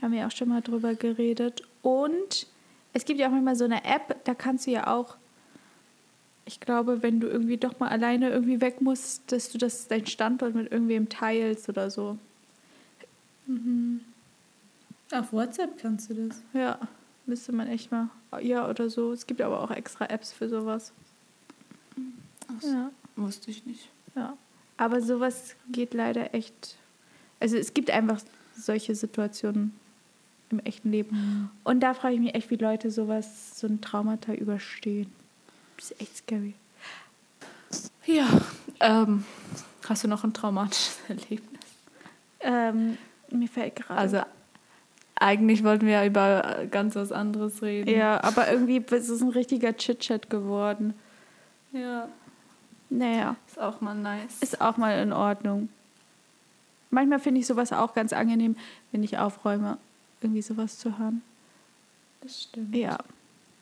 Haben 0.00 0.12
wir 0.14 0.26
auch 0.26 0.30
schon 0.30 0.48
mal 0.48 0.62
drüber 0.62 0.94
geredet. 0.94 1.62
Und 1.82 2.46
es 2.92 3.04
gibt 3.04 3.20
ja 3.20 3.28
auch 3.28 3.32
manchmal 3.32 3.56
so 3.56 3.64
eine 3.64 3.84
App, 3.84 4.24
da 4.24 4.34
kannst 4.34 4.66
du 4.66 4.70
ja 4.70 4.86
auch, 4.86 5.16
ich 6.44 6.60
glaube, 6.60 7.02
wenn 7.02 7.20
du 7.20 7.28
irgendwie 7.28 7.56
doch 7.56 7.78
mal 7.78 7.88
alleine 7.88 8.30
irgendwie 8.30 8.60
weg 8.60 8.80
musst, 8.80 9.30
dass 9.30 9.50
du 9.50 9.58
das 9.58 9.88
dein 9.88 10.06
Standort 10.06 10.54
mit 10.54 10.72
irgendwem 10.72 11.08
teilst 11.08 11.68
oder 11.68 11.90
so. 11.90 12.18
Auf 15.12 15.32
WhatsApp 15.32 15.78
kannst 15.78 16.10
du 16.10 16.28
das. 16.28 16.42
Ja, 16.52 16.78
müsste 17.26 17.52
man 17.52 17.68
echt 17.68 17.92
mal. 17.92 18.10
Ja, 18.40 18.68
oder 18.68 18.88
so. 18.90 19.12
Es 19.12 19.26
gibt 19.26 19.40
aber 19.40 19.60
auch 19.60 19.70
extra 19.70 20.06
Apps 20.06 20.32
für 20.32 20.48
sowas. 20.48 20.92
Ach. 22.48 22.62
Ja. 22.62 22.90
Wusste 23.16 23.50
ich 23.50 23.66
nicht. 23.66 23.90
Ja, 24.14 24.36
aber 24.76 25.02
sowas 25.02 25.54
geht 25.70 25.94
leider 25.94 26.34
echt. 26.34 26.76
Also 27.38 27.56
es 27.56 27.74
gibt 27.74 27.90
einfach 27.90 28.20
solche 28.56 28.94
Situationen 28.94 29.78
im 30.50 30.58
echten 30.60 30.90
Leben. 30.90 31.50
Und 31.64 31.80
da 31.80 31.94
frage 31.94 32.14
ich 32.14 32.20
mich 32.20 32.34
echt, 32.34 32.50
wie 32.50 32.56
Leute 32.56 32.90
sowas, 32.90 33.58
so 33.58 33.66
ein 33.66 33.80
Traumata 33.80 34.32
überstehen. 34.32 35.12
Das 35.76 35.90
ist 35.92 36.00
echt 36.00 36.16
scary. 36.18 36.54
Ja, 38.06 38.26
ähm, 38.80 39.24
Hast 39.88 40.04
du 40.04 40.08
noch 40.08 40.24
ein 40.24 40.32
traumatisches 40.32 40.98
Erlebnis? 41.08 41.60
Ähm, 42.40 42.96
mir 43.30 43.48
fällt 43.48 43.76
gerade. 43.76 43.98
Also 44.00 44.20
eigentlich 45.16 45.64
wollten 45.64 45.86
wir 45.86 45.92
ja 45.94 46.06
über 46.06 46.64
ganz 46.70 46.94
was 46.96 47.12
anderes 47.12 47.60
reden. 47.62 47.90
ja, 47.90 48.22
aber 48.22 48.50
irgendwie 48.50 48.76
ist 48.78 49.08
es 49.08 49.20
ein 49.20 49.28
richtiger 49.30 49.76
Chit-Chat 49.76 50.30
geworden. 50.30 50.94
Ja, 51.72 52.08
Naja, 52.88 53.36
ist 53.46 53.58
auch 53.60 53.80
mal 53.80 53.94
nice. 53.94 54.38
ist 54.40 54.60
auch 54.60 54.76
mal 54.76 54.98
in 55.00 55.12
Ordnung. 55.12 55.68
Manchmal 56.90 57.20
finde 57.20 57.40
ich 57.40 57.46
sowas 57.46 57.72
auch 57.72 57.94
ganz 57.94 58.12
angenehm, 58.12 58.56
wenn 58.92 59.02
ich 59.02 59.18
aufräume, 59.18 59.78
irgendwie 60.20 60.42
sowas 60.42 60.78
zu 60.78 60.98
hören. 60.98 61.22
das 62.20 62.42
stimmt. 62.42 62.74
Ja. 62.76 62.98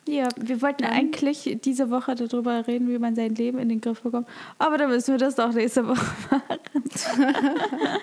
Ja, 0.07 0.29
wir 0.37 0.63
wollten 0.63 0.85
Dann- 0.85 0.93
eigentlich 0.93 1.59
diese 1.63 1.91
Woche 1.91 2.15
darüber 2.15 2.67
reden, 2.67 2.89
wie 2.89 2.99
man 2.99 3.15
sein 3.15 3.35
Leben 3.35 3.59
in 3.59 3.69
den 3.69 3.81
Griff 3.83 4.01
bekommt. 4.01 4.27
Aber 4.59 4.79
dann 4.79 4.89
müssen 4.89 5.13
wir 5.13 5.19
das 5.19 5.35
doch 5.35 5.53
nächste 5.53 5.87
Woche 5.87 6.07
machen. 6.31 8.01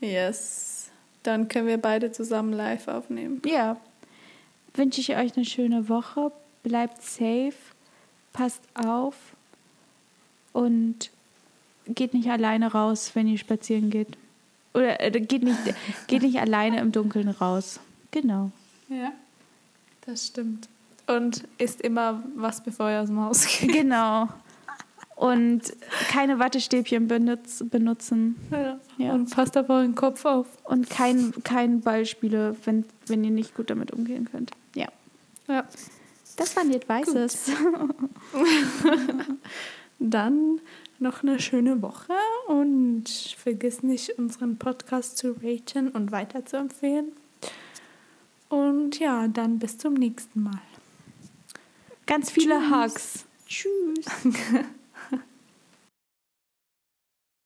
Yes. 0.00 0.90
Dann 1.22 1.48
können 1.48 1.66
wir 1.66 1.78
beide 1.78 2.12
zusammen 2.12 2.52
live 2.52 2.88
aufnehmen. 2.88 3.42
Ja. 3.44 3.76
Wünsche 4.74 5.00
ich 5.00 5.16
euch 5.16 5.36
eine 5.36 5.44
schöne 5.44 5.88
Woche. 5.88 6.32
Bleibt 6.62 7.02
safe. 7.02 7.54
Passt 8.32 8.62
auf. 8.74 9.16
Und 10.52 11.10
geht 11.86 12.14
nicht 12.14 12.28
alleine 12.30 12.72
raus, 12.72 13.10
wenn 13.14 13.26
ihr 13.28 13.38
spazieren 13.38 13.90
geht. 13.90 14.16
Oder 14.76 15.00
äh, 15.00 15.10
geht, 15.10 15.42
nicht, 15.42 15.58
geht 16.06 16.22
nicht 16.22 16.38
alleine 16.38 16.80
im 16.80 16.92
Dunkeln 16.92 17.28
raus. 17.30 17.80
Genau. 18.10 18.50
Ja, 18.88 19.12
das 20.04 20.26
stimmt. 20.26 20.68
Und 21.06 21.44
isst 21.56 21.80
immer 21.80 22.22
was, 22.34 22.62
bevor 22.62 22.90
ihr 22.90 23.00
aus 23.00 23.08
dem 23.08 23.20
Haus 23.20 23.46
geht. 23.46 23.72
Genau. 23.72 24.28
Und 25.14 25.62
keine 26.10 26.38
Wattestäbchen 26.38 27.08
benutz, 27.08 27.64
benutzen. 27.70 28.36
Ja. 28.50 28.78
Ja. 28.98 29.14
Und 29.14 29.30
passt 29.30 29.56
auf 29.56 29.70
euren 29.70 29.94
Kopf 29.94 30.26
auf. 30.26 30.46
Und 30.64 30.90
kein, 30.90 31.32
kein 31.42 31.80
Ballspiele, 31.80 32.54
wenn, 32.64 32.84
wenn 33.06 33.24
ihr 33.24 33.30
nicht 33.30 33.54
gut 33.54 33.70
damit 33.70 33.92
umgehen 33.92 34.28
könnt. 34.30 34.50
Ja. 34.74 34.88
Ja. 35.48 35.64
Das 36.36 36.54
war 36.54 36.64
nicht 36.64 36.86
Weißes. 36.86 37.50
Dann 39.98 40.60
noch 41.00 41.22
eine 41.22 41.40
schöne 41.40 41.82
Woche 41.82 42.14
und 42.48 43.08
vergiss 43.08 43.82
nicht, 43.82 44.18
unseren 44.18 44.56
Podcast 44.58 45.18
zu 45.18 45.36
raten 45.42 45.88
und 45.88 46.12
weiterzuempfehlen. 46.12 47.12
Und 48.48 48.98
ja, 48.98 49.28
dann 49.28 49.58
bis 49.58 49.78
zum 49.78 49.94
nächsten 49.94 50.42
Mal. 50.42 50.62
Ganz 52.06 52.30
viele 52.30 52.60
Tschüss. 52.60 52.70
Hugs. 52.70 53.24
Tschüss. 53.46 54.66